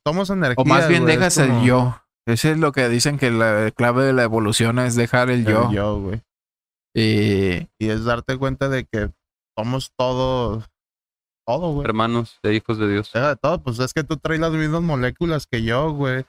Somos 0.05 0.29
energía, 0.31 0.55
O 0.57 0.65
más 0.65 0.87
bien 0.87 1.05
dejas 1.05 1.37
como 1.37 1.59
el 1.59 1.65
yo. 1.65 2.01
Ese 2.25 2.51
es 2.51 2.57
lo 2.57 2.71
que 2.71 2.89
dicen 2.89 3.17
que 3.17 3.29
la 3.31 3.71
clave 3.71 4.03
de 4.03 4.13
la 4.13 4.23
evolución 4.23 4.79
es 4.79 4.95
dejar 4.95 5.29
el 5.29 5.41
el 5.41 5.45
yo. 5.45 5.71
yo, 5.71 5.99
güey. 5.99 6.21
Y 6.95 7.69
Y 7.79 7.89
es 7.89 8.03
darte 8.05 8.37
cuenta 8.37 8.69
de 8.69 8.85
que 8.85 9.11
somos 9.57 9.91
todos... 9.95 10.65
Todo, 11.45 11.73
güey. 11.73 11.85
Hermanos 11.85 12.39
de 12.43 12.55
hijos 12.55 12.77
de 12.77 12.87
Dios. 12.91 13.11
Deja 13.13 13.29
de 13.29 13.35
todo, 13.35 13.61
pues 13.61 13.79
es 13.79 13.93
que 13.93 14.03
tú 14.03 14.17
traes 14.17 14.39
las 14.39 14.51
mismas 14.51 14.81
moléculas 14.81 15.47
que 15.47 15.63
yo, 15.63 15.91
güey. 15.93 16.25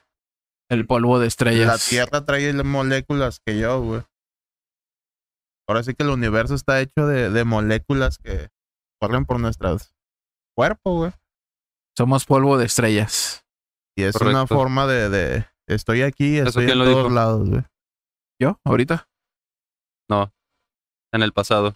el 0.69 0.85
polvo 0.85 1.17
de 1.17 1.25
La 1.25 1.27
estrellas. 1.27 1.87
Tierra 1.87 2.25
trae 2.25 2.53
las 2.53 2.65
moléculas 2.65 3.39
que 3.43 3.59
yo, 3.59 3.81
güey. 3.81 4.01
Ahora 5.67 5.83
sí 5.83 5.93
que 5.93 6.03
el 6.03 6.09
universo 6.09 6.53
está 6.55 6.81
hecho 6.81 7.07
de, 7.07 7.29
de 7.29 7.43
moléculas 7.45 8.17
que 8.17 8.49
corren 9.01 9.25
por 9.25 9.39
nuestros 9.39 9.93
cuerpos, 10.55 10.97
güey. 10.97 11.11
Somos 11.97 12.25
polvo 12.25 12.57
de 12.57 12.65
estrellas. 12.65 13.45
Y 13.97 14.03
es 14.03 14.15
una 14.15 14.47
forma 14.47 14.87
de, 14.87 15.09
de 15.09 15.45
estoy 15.67 16.03
aquí, 16.03 16.37
¿Eso 16.37 16.49
estoy 16.49 16.71
en 16.71 16.79
todos 16.79 16.87
dijo? 16.95 17.09
lados, 17.09 17.49
güey. 17.49 17.63
¿Yo? 18.39 18.59
¿Ahorita? 18.63 19.07
En 21.13 21.21
el 21.23 21.33
pasado. 21.33 21.75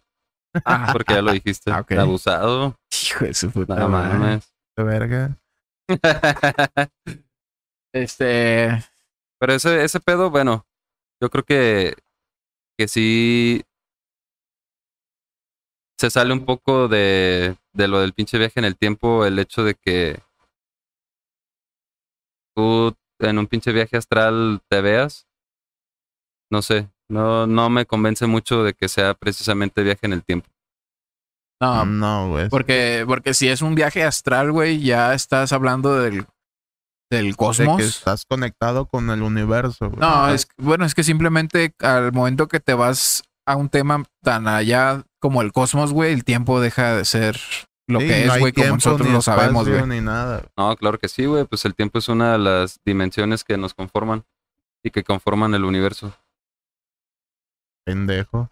Ah, 0.63 0.89
Porque 0.93 1.13
ya 1.15 1.21
lo 1.21 1.33
dijiste. 1.33 1.69
Ah. 1.71 1.85
Abusado. 1.99 2.77
hijo 3.05 3.25
de 3.25 3.33
su 3.33 3.51
puta 3.51 3.75
No 3.75 3.89
madre. 3.89 4.17
mames. 4.17 4.53
De 4.77 4.83
verga. 4.83 5.37
Este. 7.93 8.69
Pero 9.39 9.53
ese, 9.53 9.83
ese 9.83 9.99
pedo, 9.99 10.29
bueno, 10.29 10.65
yo 11.21 11.29
creo 11.29 11.43
que, 11.43 11.95
que 12.77 12.87
sí 12.87 13.63
se 16.05 16.11
sale 16.11 16.33
un 16.33 16.45
poco 16.45 16.87
de, 16.87 17.55
de 17.73 17.87
lo 17.87 17.99
del 17.99 18.13
pinche 18.13 18.37
viaje 18.37 18.59
en 18.59 18.65
el 18.65 18.77
tiempo, 18.77 19.25
el 19.25 19.39
hecho 19.39 19.63
de 19.63 19.73
que 19.73 20.19
tú 22.55 22.95
en 23.19 23.39
un 23.39 23.47
pinche 23.47 23.71
viaje 23.71 23.97
astral 23.97 24.61
te 24.69 24.81
veas. 24.81 25.27
No 26.51 26.61
sé, 26.61 26.91
no, 27.09 27.47
no 27.47 27.71
me 27.71 27.87
convence 27.87 28.27
mucho 28.27 28.63
de 28.63 28.75
que 28.75 28.87
sea 28.87 29.15
precisamente 29.15 29.81
viaje 29.81 30.01
en 30.03 30.13
el 30.13 30.23
tiempo. 30.23 30.47
No, 31.59 31.85
no, 31.85 32.29
güey. 32.29 32.49
porque, 32.49 33.03
porque 33.07 33.33
si 33.33 33.47
es 33.47 33.63
un 33.63 33.73
viaje 33.73 34.03
astral, 34.03 34.51
güey, 34.51 34.81
ya 34.81 35.15
estás 35.15 35.53
hablando 35.53 35.97
del, 35.99 36.27
del 37.09 37.31
De 37.31 37.35
cosmos. 37.35 37.77
que 37.77 37.87
estás 37.87 38.25
conectado 38.25 38.85
con 38.85 39.09
el 39.09 39.23
universo, 39.23 39.89
güey. 39.89 39.99
No, 39.99 40.29
es 40.29 40.47
bueno, 40.57 40.85
es 40.85 40.93
que 40.93 41.03
simplemente 41.03 41.73
al 41.79 42.11
momento 42.11 42.47
que 42.47 42.59
te 42.59 42.75
vas 42.75 43.23
a 43.47 43.55
un 43.55 43.69
tema 43.69 44.03
tan 44.21 44.47
allá 44.47 45.03
como 45.25 45.41
el 45.41 45.51
cosmos, 45.51 45.91
güey, 45.91 46.13
el 46.13 46.23
tiempo 46.23 46.61
deja 46.61 46.95
de 46.95 47.03
ser 47.03 47.39
lo 47.87 47.99
Sí, 47.99 48.07
que 48.07 48.25
no 48.27 48.33
es, 48.35 48.39
güey, 48.39 48.53
como 48.53 48.63
tiempo, 48.63 48.75
nosotros 48.75 49.07
ni 49.07 49.13
lo 49.15 49.23
sabemos, 49.23 49.67
güey. 49.67 49.87
Ni 49.87 49.99
nada. 49.99 50.43
No, 50.55 50.75
claro 50.75 50.99
que 50.99 51.07
sí, 51.07 51.25
güey, 51.25 51.45
pues 51.45 51.65
el 51.65 51.73
tiempo 51.73 51.97
es 51.97 52.09
una 52.09 52.33
de 52.33 52.37
las 52.37 52.79
dimensiones 52.85 53.43
que 53.43 53.57
nos 53.57 53.73
conforman 53.73 54.23
y 54.83 54.91
que 54.91 55.03
conforman 55.03 55.55
el 55.55 55.65
universo. 55.65 56.15
Pendejo. 57.87 58.51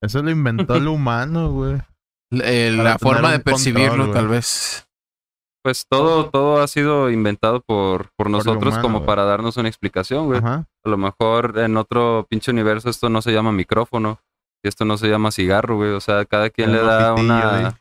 Eso 0.00 0.24
lo 0.24 0.32
inventó 0.32 0.74
el 0.74 0.88
humano, 0.88 1.52
güey. 1.52 1.80
Eh, 2.32 2.72
la 2.72 2.98
forma 2.98 3.30
de 3.30 3.38
percibirlo, 3.38 4.06
control, 4.06 4.14
tal 4.14 4.26
vez. 4.26 4.88
Pues 5.62 5.86
todo, 5.88 6.30
todo 6.30 6.60
ha 6.60 6.66
sido 6.66 7.10
inventado 7.10 7.60
por, 7.60 8.10
por 8.16 8.28
nosotros 8.28 8.74
humano, 8.74 8.82
como 8.82 9.06
para 9.06 9.22
darnos 9.22 9.56
una 9.56 9.68
explicación, 9.68 10.26
güey. 10.26 10.40
Ajá. 10.40 10.66
A 10.82 10.88
lo 10.88 10.96
mejor 10.96 11.60
en 11.60 11.76
otro 11.76 12.26
pinche 12.28 12.50
universo 12.50 12.90
esto 12.90 13.08
no 13.08 13.22
se 13.22 13.32
llama 13.32 13.52
micrófono 13.52 14.18
esto 14.68 14.84
no 14.84 14.96
se 14.96 15.08
llama 15.08 15.32
cigarro, 15.32 15.76
güey. 15.76 15.90
O 15.90 16.00
sea, 16.00 16.24
cada 16.24 16.50
quien 16.50 16.72
le 16.72 16.78
da 16.78 17.14
pitillo, 17.14 17.32
una... 17.32 17.68
¿eh? 17.68 17.72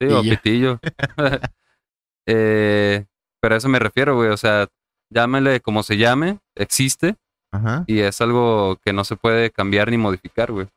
Sí, 0.00 0.12
o 0.12 0.22
pitillo. 0.22 0.80
eh, 2.26 3.06
pero 3.40 3.54
a 3.54 3.58
eso 3.58 3.68
me 3.68 3.78
refiero, 3.78 4.14
güey. 4.16 4.30
O 4.30 4.36
sea, 4.36 4.68
llámele 5.10 5.60
como 5.60 5.82
se 5.82 5.96
llame, 5.96 6.40
existe 6.54 7.16
Ajá. 7.52 7.84
y 7.86 8.00
es 8.00 8.20
algo 8.20 8.76
que 8.84 8.92
no 8.92 9.04
se 9.04 9.16
puede 9.16 9.50
cambiar 9.50 9.90
ni 9.90 9.98
modificar, 9.98 10.52
güey. 10.52 10.68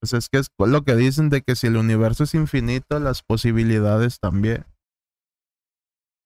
Pues 0.00 0.12
es 0.12 0.28
que 0.28 0.38
es 0.38 0.50
lo 0.58 0.82
que 0.82 0.94
dicen 0.96 1.30
de 1.30 1.40
que 1.42 1.56
si 1.56 1.66
el 1.66 1.76
universo 1.76 2.24
es 2.24 2.34
infinito, 2.34 2.98
las 3.00 3.22
posibilidades 3.22 4.20
también. 4.20 4.66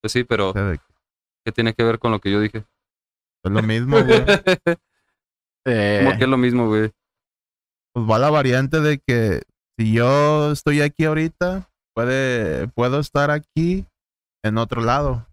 Pues 0.02 0.12
sí, 0.12 0.24
pero 0.24 0.52
¿qué 0.52 1.52
tiene 1.52 1.74
que 1.74 1.84
ver 1.84 1.98
con 1.98 2.10
lo 2.10 2.20
que 2.20 2.30
yo 2.30 2.40
dije? 2.40 2.64
es 3.44 3.52
lo 3.52 3.62
mismo, 3.62 4.02
güey. 4.02 4.24
Eh, 5.70 6.00
¿Cómo 6.02 6.16
que 6.16 6.24
es 6.24 6.30
lo 6.30 6.38
mismo, 6.38 6.66
güey? 6.68 6.90
Pues 7.94 8.08
va 8.08 8.18
la 8.18 8.30
variante 8.30 8.80
de 8.80 8.98
que 8.98 9.42
si 9.78 9.92
yo 9.92 10.52
estoy 10.52 10.80
aquí 10.80 11.04
ahorita, 11.04 11.68
puede, 11.94 12.68
puedo 12.68 13.00
estar 13.00 13.30
aquí 13.30 13.86
en 14.44 14.58
otro 14.58 14.82
lado. 14.82 15.26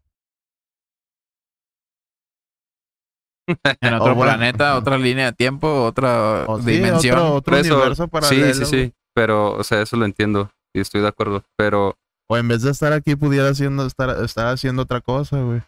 en 3.82 3.94
otro 3.94 4.16
bueno. 4.16 4.34
planeta, 4.34 4.76
otra 4.78 4.98
línea 4.98 5.28
de 5.28 5.34
tiempo, 5.34 5.84
otra 5.84 6.46
sí, 6.64 6.72
dimensión. 6.72 7.18
otro, 7.20 7.34
otro 7.36 7.58
eso, 7.58 7.76
universo 7.76 8.10
sí, 8.24 8.54
sí, 8.54 8.66
sí. 8.66 8.94
Pero, 9.14 9.54
o 9.54 9.64
sea, 9.64 9.82
eso 9.82 9.96
lo 9.98 10.06
entiendo 10.06 10.52
y 10.74 10.82
estoy 10.82 11.02
de 11.02 11.08
acuerdo. 11.08 11.44
Pero 11.58 11.96
O 12.30 12.38
en 12.38 12.48
vez 12.48 12.64
de 12.64 12.72
estar 12.72 12.92
aquí, 12.94 13.16
pudiera 13.16 13.50
haciendo, 13.50 13.86
estar, 13.86 14.24
estar 14.24 14.48
haciendo 14.48 14.82
otra 14.82 15.02
cosa, 15.02 15.42
güey. 15.42 15.62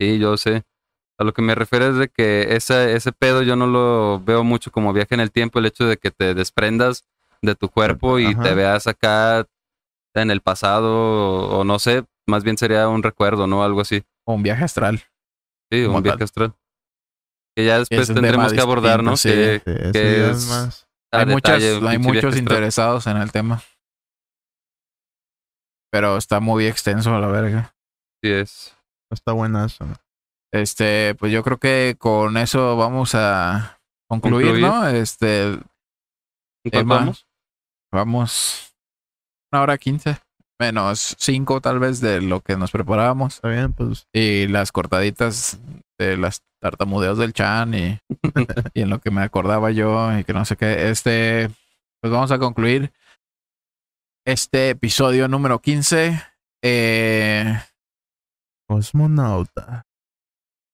sí, 0.00 0.18
yo 0.18 0.36
sé. 0.36 0.62
A 1.18 1.24
lo 1.24 1.32
que 1.32 1.42
me 1.42 1.54
refiero 1.54 1.86
es 1.88 1.96
de 1.96 2.08
que 2.08 2.54
ese, 2.56 2.94
ese 2.94 3.12
pedo 3.12 3.42
yo 3.42 3.54
no 3.54 3.66
lo 3.66 4.20
veo 4.24 4.42
mucho 4.44 4.72
como 4.72 4.92
viaje 4.92 5.14
en 5.14 5.20
el 5.20 5.30
tiempo, 5.30 5.58
el 5.58 5.66
hecho 5.66 5.84
de 5.86 5.96
que 5.96 6.10
te 6.10 6.34
desprendas 6.34 7.04
de 7.42 7.54
tu 7.54 7.68
cuerpo 7.68 8.18
y 8.18 8.26
Ajá. 8.26 8.42
te 8.42 8.54
veas 8.54 8.86
acá 8.86 9.46
en 10.14 10.30
el 10.30 10.40
pasado 10.40 10.90
o, 10.94 11.58
o 11.60 11.64
no 11.64 11.78
sé, 11.78 12.04
más 12.26 12.44
bien 12.44 12.56
sería 12.58 12.88
un 12.88 13.02
recuerdo, 13.02 13.46
¿no? 13.46 13.62
Algo 13.64 13.80
así. 13.80 14.04
O 14.24 14.34
un 14.34 14.42
viaje 14.42 14.64
astral. 14.64 15.02
Sí, 15.70 15.84
un 15.84 16.02
viaje 16.02 16.24
astral. 16.24 16.54
Que 17.56 17.66
ya 17.66 17.78
después 17.78 18.08
es 18.08 18.14
tendremos 18.14 18.52
que 18.52 18.60
abordar, 18.60 19.02
¿no? 19.02 19.12
Que, 19.12 19.16
Sí, 19.16 19.28
eso 19.30 19.92
que 19.92 20.02
ya 20.18 20.30
es- 20.30 20.36
es 20.38 20.48
más. 20.48 20.86
a 21.12 21.18
Hay, 21.20 21.26
muchas, 21.26 21.62
hay 21.62 21.98
muchos 21.98 22.24
astral. 22.24 22.38
interesados 22.38 23.06
en 23.06 23.16
el 23.18 23.30
tema. 23.32 23.62
Pero 25.90 26.16
está 26.16 26.40
muy 26.40 26.66
extenso 26.66 27.14
a 27.14 27.20
la 27.20 27.26
verga. 27.28 27.74
Sí 28.22 28.30
es. 28.30 28.74
Está 29.10 29.32
buenazo. 29.32 29.86
Este, 30.52 31.14
pues 31.14 31.32
yo 31.32 31.42
creo 31.42 31.58
que 31.58 31.96
con 31.98 32.36
eso 32.36 32.76
vamos 32.76 33.14
a 33.14 33.80
concluir, 34.08 34.48
Concluir. 34.48 34.66
¿no? 34.66 34.86
Este, 34.88 35.44
¿En 35.44 35.60
cuánto 36.70 36.78
Emma. 36.80 36.94
vamos? 36.96 37.26
vamos 37.90 38.74
una 39.50 39.62
hora 39.62 39.78
quince, 39.78 40.18
menos 40.60 41.16
cinco 41.18 41.60
tal 41.60 41.78
vez 41.78 42.00
de 42.00 42.20
lo 42.20 42.40
que 42.40 42.56
nos 42.56 42.70
preparábamos. 42.70 43.36
Está 43.36 43.48
bien, 43.48 43.72
pues. 43.72 44.06
Y 44.12 44.46
las 44.48 44.72
cortaditas 44.72 45.58
de 45.98 46.16
las 46.16 46.42
tartamudeos 46.60 47.18
del 47.18 47.32
Chan 47.32 47.74
y, 47.74 47.98
y 48.74 48.82
en 48.82 48.90
lo 48.90 49.00
que 49.00 49.10
me 49.10 49.22
acordaba 49.22 49.70
yo 49.70 50.16
y 50.18 50.24
que 50.24 50.32
no 50.32 50.44
sé 50.44 50.56
qué. 50.56 50.90
Este, 50.90 51.50
pues 52.00 52.12
vamos 52.12 52.30
a 52.30 52.38
concluir 52.38 52.92
este 54.26 54.70
episodio 54.70 55.28
número 55.28 55.60
15. 55.60 56.22
Eh, 56.62 57.58
Cosmonauta. 58.68 59.84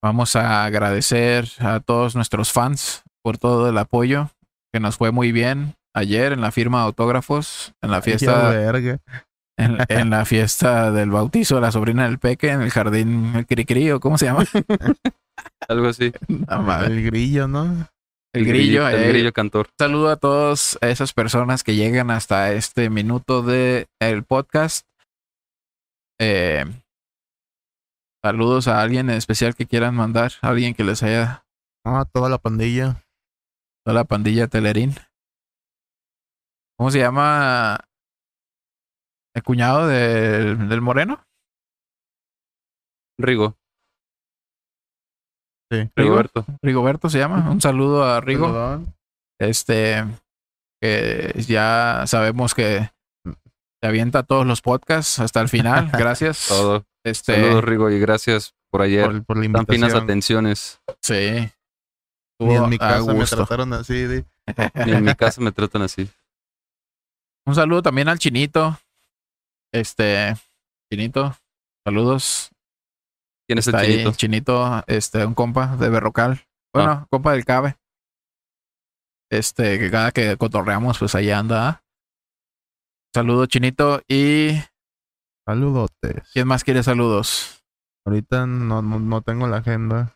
Vamos 0.03 0.37
a 0.37 0.65
agradecer 0.65 1.49
a 1.59 1.81
todos 1.81 2.15
nuestros 2.15 2.53
fans 2.53 3.03
por 3.23 3.39
todo 3.39 3.69
el 3.69 3.79
apoyo 3.79 4.31
que 4.73 4.81
nos 4.81 4.97
fue 4.97 5.11
muy 5.11 5.33
bien 5.33 5.75
ayer 5.95 6.33
en 6.33 6.41
la 6.41 6.53
firma 6.53 6.79
de 6.81 6.85
autógrafos, 6.87 7.73
en 7.83 7.91
la 7.91 8.03
fiesta, 8.03 8.51
verga. 8.51 8.99
en, 9.57 9.79
en 9.89 10.11
la 10.11 10.25
fiesta 10.25 10.93
del 10.93 11.11
bautizo 11.11 11.57
de 11.57 11.61
la 11.62 11.73
sobrina 11.73 12.05
del 12.05 12.19
Peque 12.19 12.51
en 12.51 12.62
el 12.62 12.70
jardín 12.70 13.33
el 13.35 13.47
Cricri 13.47 13.91
o 13.91 14.01
cómo 14.01 14.19
se 14.19 14.27
llama. 14.27 14.45
Algo 15.69 15.89
así. 15.89 16.12
No. 16.29 16.85
El 16.85 17.05
grillo, 17.05 17.49
¿no? 17.49 17.89
El 18.35 18.45
grillo, 18.45 18.89
El 18.89 19.03
eh. 19.03 19.09
grillo 19.09 19.33
cantor. 19.33 19.69
saludo 19.79 20.11
a 20.11 20.16
todas 20.16 20.79
esas 20.81 21.12
personas 21.12 21.65
que 21.65 21.77
llegan 21.77 22.11
hasta 22.11 22.53
este 22.53 22.91
minuto 22.91 23.43
de 23.43 23.87
el 24.01 24.23
podcast. 24.25 24.87
Eh, 26.20 26.65
saludos 28.28 28.68
a 28.68 28.82
alguien 28.82 29.09
en 29.09 29.16
especial 29.16 29.55
que 29.55 29.64
quieran 29.66 29.94
mandar, 29.94 30.32
alguien 30.42 30.74
que 30.74 30.84
les 30.84 31.02
haya 31.02 31.44
Ah, 31.82 32.05
toda 32.12 32.28
la 32.28 32.36
pandilla. 32.36 33.02
dado 33.86 33.94
la 33.96 34.05
pandilla 34.05 34.48
Telerín. 34.48 34.94
¿Cómo 36.76 36.90
se 36.90 36.98
llama 36.98 37.80
el 39.34 39.42
cuñado 39.42 39.86
del, 39.88 40.68
del 40.68 40.80
Moreno? 40.82 41.24
Rigo. 43.18 43.56
Sí. 45.72 45.78
Rigo. 45.78 45.90
Rigoberto. 45.96 46.44
Rigoberto 46.62 47.09
se 47.09 47.18
llama. 47.18 47.50
Un 47.50 47.62
saludo 47.62 48.05
a 48.05 48.20
Rigo. 48.20 48.46
Perdón. 48.48 48.94
Este, 49.40 50.05
que 50.82 51.32
ya 51.48 52.05
sabemos 52.06 52.55
que 52.55 52.90
se 53.24 53.88
avienta 53.88 54.22
todos 54.22 54.46
los 54.46 54.60
podcasts 54.60 55.18
hasta 55.18 55.40
el 55.40 55.48
final. 55.48 55.90
Gracias. 55.92 56.46
Todo. 56.48 56.84
Este, 57.05 57.35
Saludos, 57.35 57.65
Rigo, 57.65 57.91
y 57.91 57.99
gracias 57.99 58.55
por 58.70 58.83
ayer. 58.83 59.07
Por, 59.07 59.25
por 59.25 59.37
la 59.45 59.53
Tan 59.53 59.66
finas 59.66 59.95
atenciones. 59.95 60.81
Sí. 61.03 61.51
Ni 62.41 62.55
en 62.55 62.69
mi 62.69 62.79
casa 62.79 63.12
me 63.15 63.25
trataron 63.25 63.73
así. 63.73 63.95
de- 64.05 64.25
Ni 64.87 64.93
en 64.93 65.05
mi 65.05 65.15
casa 65.15 65.41
me 65.41 65.53
tratan 65.53 65.83
así. 65.83 66.09
Un 67.47 67.55
saludo 67.55 67.83
también 67.83 68.09
al 68.09 68.19
Chinito. 68.19 68.79
Este, 69.73 70.35
Chinito, 70.93 71.37
saludos. 71.87 72.51
¿Quién 73.47 73.59
es 73.59 73.66
el 73.66 73.75
Está 73.75 73.85
ahí, 73.85 73.93
chinito? 73.93 74.12
Chinito, 74.12 74.85
este, 74.87 75.25
un 75.25 75.35
compa 75.35 75.77
de 75.77 75.89
Berrocal. 75.89 76.45
Bueno, 76.75 76.91
Ah. 76.93 77.07
compa 77.11 77.33
del 77.33 77.45
Cabe. 77.47 77.77
Este, 79.31 79.79
que 79.79 79.91
cada 79.91 80.11
que 80.12 80.37
cotorreamos, 80.37 80.99
pues 80.99 81.15
ahí 81.15 81.31
anda. 81.31 81.83
Saludo, 83.15 83.47
Chinito. 83.47 84.03
¿Y 84.09 84.51
Saludotes. 85.49 86.29
quién 86.35 86.47
más 86.47 86.62
quiere 86.62 86.83
saludos? 86.83 87.65
Ahorita 88.05 88.47
no, 88.47 88.83
no, 88.83 89.01
no 89.01 89.23
tengo 89.23 89.47
la 89.47 89.59
agenda. 89.59 90.15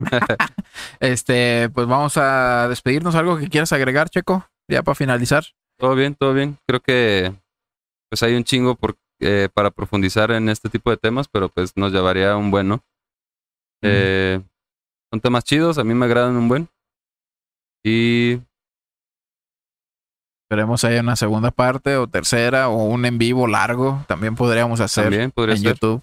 Este, 1.00 1.70
pues 1.70 1.86
vamos 1.86 2.18
a 2.18 2.68
despedirnos. 2.68 3.14
¿Algo 3.14 3.38
que 3.38 3.48
quieras 3.48 3.72
agregar, 3.72 4.10
Checo? 4.10 4.46
Ya 4.68 4.82
para 4.82 4.94
finalizar. 4.94 5.44
Todo 5.78 5.94
bien, 5.94 6.14
todo 6.14 6.34
bien. 6.34 6.58
Creo 6.66 6.80
que 6.80 7.32
pues 8.10 8.22
hay 8.22 8.34
un 8.34 8.44
chingo 8.44 8.74
por, 8.74 8.98
eh, 9.20 9.48
para 9.54 9.70
profundizar 9.70 10.30
en 10.32 10.50
este 10.50 10.68
tipo 10.68 10.90
de 10.90 10.98
temas, 10.98 11.26
pero 11.28 11.48
pues 11.48 11.72
nos 11.76 11.92
llevaría 11.92 12.36
un 12.36 12.50
buen, 12.50 12.68
¿no? 12.68 12.84
Eh, 13.82 14.42
son 15.10 15.20
temas 15.22 15.44
chidos, 15.44 15.78
a 15.78 15.84
mí 15.84 15.94
me 15.94 16.04
agradan 16.04 16.36
un 16.36 16.48
buen. 16.48 16.68
Y 17.82 18.40
Esperemos 20.48 20.84
haya 20.84 21.00
una 21.00 21.16
segunda 21.16 21.50
parte 21.50 21.96
o 21.96 22.06
tercera 22.06 22.68
o 22.68 22.84
un 22.84 23.04
en 23.04 23.18
vivo 23.18 23.48
largo. 23.48 24.04
También 24.06 24.36
podríamos 24.36 24.78
hacer 24.80 25.04
también 25.04 25.32
podría 25.32 25.56
en 25.56 25.60
ser 25.62 25.72
YouTube 25.74 26.02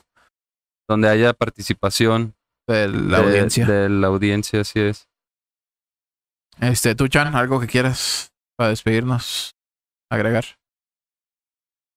donde 0.90 1.07
haya 1.07 1.34
participación 1.34 2.36
de 2.68 2.90
la 2.90 3.20
de- 3.20 3.26
audiencia. 3.26 3.65
De 3.65 3.88
la 3.90 4.07
audiencia, 4.07 4.61
así 4.61 4.82
es. 4.82 5.07
Este, 6.60 6.94
tú, 6.94 7.07
Chan, 7.07 7.36
algo 7.36 7.60
que 7.61 7.68
quieras 7.68 8.32
para 8.57 8.70
despedirnos, 8.70 9.56
agregar. 10.11 10.44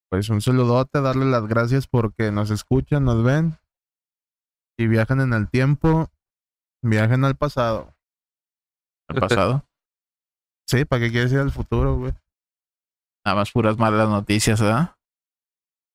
Pues 0.09 0.29
un 0.31 0.41
saludote, 0.41 1.01
darle 1.01 1.25
las 1.27 1.47
gracias 1.49 1.89
porque 1.89 2.31
nos 2.31 2.51
escuchan, 2.51 3.05
nos 3.05 3.23
ven. 3.25 3.59
Y 4.79 4.87
viajan 4.87 5.21
en 5.21 5.33
el 5.33 5.49
tiempo, 5.49 6.09
viajen 6.83 7.25
al 7.25 7.35
pasado. 7.35 7.93
El 9.09 9.21
pasado. 9.21 9.65
Sí, 10.69 10.85
¿para 10.85 11.03
qué 11.03 11.11
quieres 11.11 11.33
ir 11.33 11.39
al 11.41 11.51
futuro, 11.51 11.97
güey? 11.97 12.13
Nada 13.27 13.39
más 13.39 13.51
puras 13.51 13.77
malas 13.77 14.09
noticias, 14.09 14.61
¿verdad? 14.61 14.95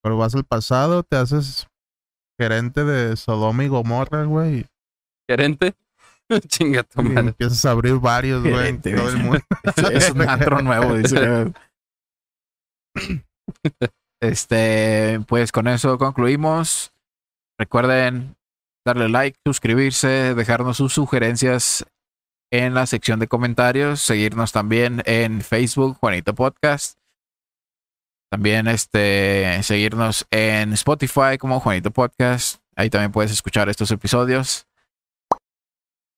Pero 0.03 0.17
vas 0.17 0.35
al 0.35 0.43
pasado, 0.43 1.01
te 1.03 1.15
haces 1.15 1.65
gerente 2.37 2.83
de 2.83 3.15
Sodoma 3.15 3.63
y 3.63 3.69
Gomorra, 3.69 4.25
güey. 4.25 4.65
Gerente. 5.29 5.73
Chinga 6.47 6.83
tu 6.83 6.99
Y 6.99 7.05
madre. 7.05 7.29
empiezas 7.29 7.63
a 7.63 7.71
abrir 7.71 7.95
varios, 7.95 8.43
güey. 8.43 8.77
Todo 8.79 9.07
el 9.07 9.17
mundo. 9.17 9.39
es 9.93 10.11
un 10.11 10.27
antro 10.27 10.61
nuevo, 10.61 10.93
dice. 10.95 11.53
Este, 14.23 15.19
pues 15.27 15.51
con 15.51 15.67
eso 15.67 15.97
concluimos. 15.97 16.93
Recuerden 17.57 18.35
darle 18.85 19.09
like, 19.09 19.39
suscribirse, 19.47 20.35
dejarnos 20.35 20.77
sus 20.77 20.93
sugerencias 20.93 21.87
en 22.51 22.75
la 22.75 22.85
sección 22.85 23.19
de 23.19 23.27
comentarios, 23.27 23.99
seguirnos 23.99 24.51
también 24.51 25.01
en 25.05 25.41
Facebook, 25.41 25.97
Juanito 25.97 26.35
Podcast. 26.35 27.00
También 28.31 28.67
este 28.69 29.61
seguirnos 29.61 30.25
en 30.31 30.71
Spotify 30.73 31.37
como 31.37 31.59
Juanito 31.59 31.91
Podcast. 31.91 32.61
Ahí 32.77 32.89
también 32.89 33.11
puedes 33.11 33.31
escuchar 33.31 33.67
estos 33.67 33.91
episodios. 33.91 34.67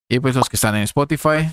Y 0.07 0.19
pues 0.19 0.35
los 0.35 0.47
que 0.47 0.55
están 0.55 0.75
en 0.75 0.83
Spotify, 0.83 1.51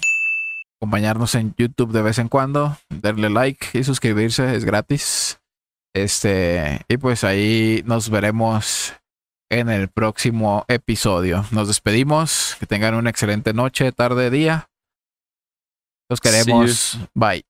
acompañarnos 0.79 1.35
en 1.35 1.55
YouTube 1.57 1.93
de 1.93 2.03
vez 2.03 2.19
en 2.19 2.29
cuando, 2.29 2.77
darle 2.91 3.31
like 3.31 3.79
y 3.79 3.85
suscribirse, 3.85 4.55
es 4.55 4.67
gratis. 4.67 5.41
Este, 5.95 6.83
y 6.89 6.99
pues 6.99 7.25
ahí 7.25 7.83
nos 7.87 8.11
veremos 8.11 8.93
en 9.51 9.71
el 9.71 9.89
próximo 9.89 10.67
episodio. 10.69 11.47
Nos 11.53 11.69
despedimos, 11.69 12.57
que 12.61 12.67
tengan 12.67 12.95
una 12.95 13.09
excelente 13.09 13.55
noche, 13.55 13.93
tarde, 13.93 14.29
día. 14.29 14.69
Los 16.11 16.21
queremos. 16.21 16.99
Bye. 17.15 17.50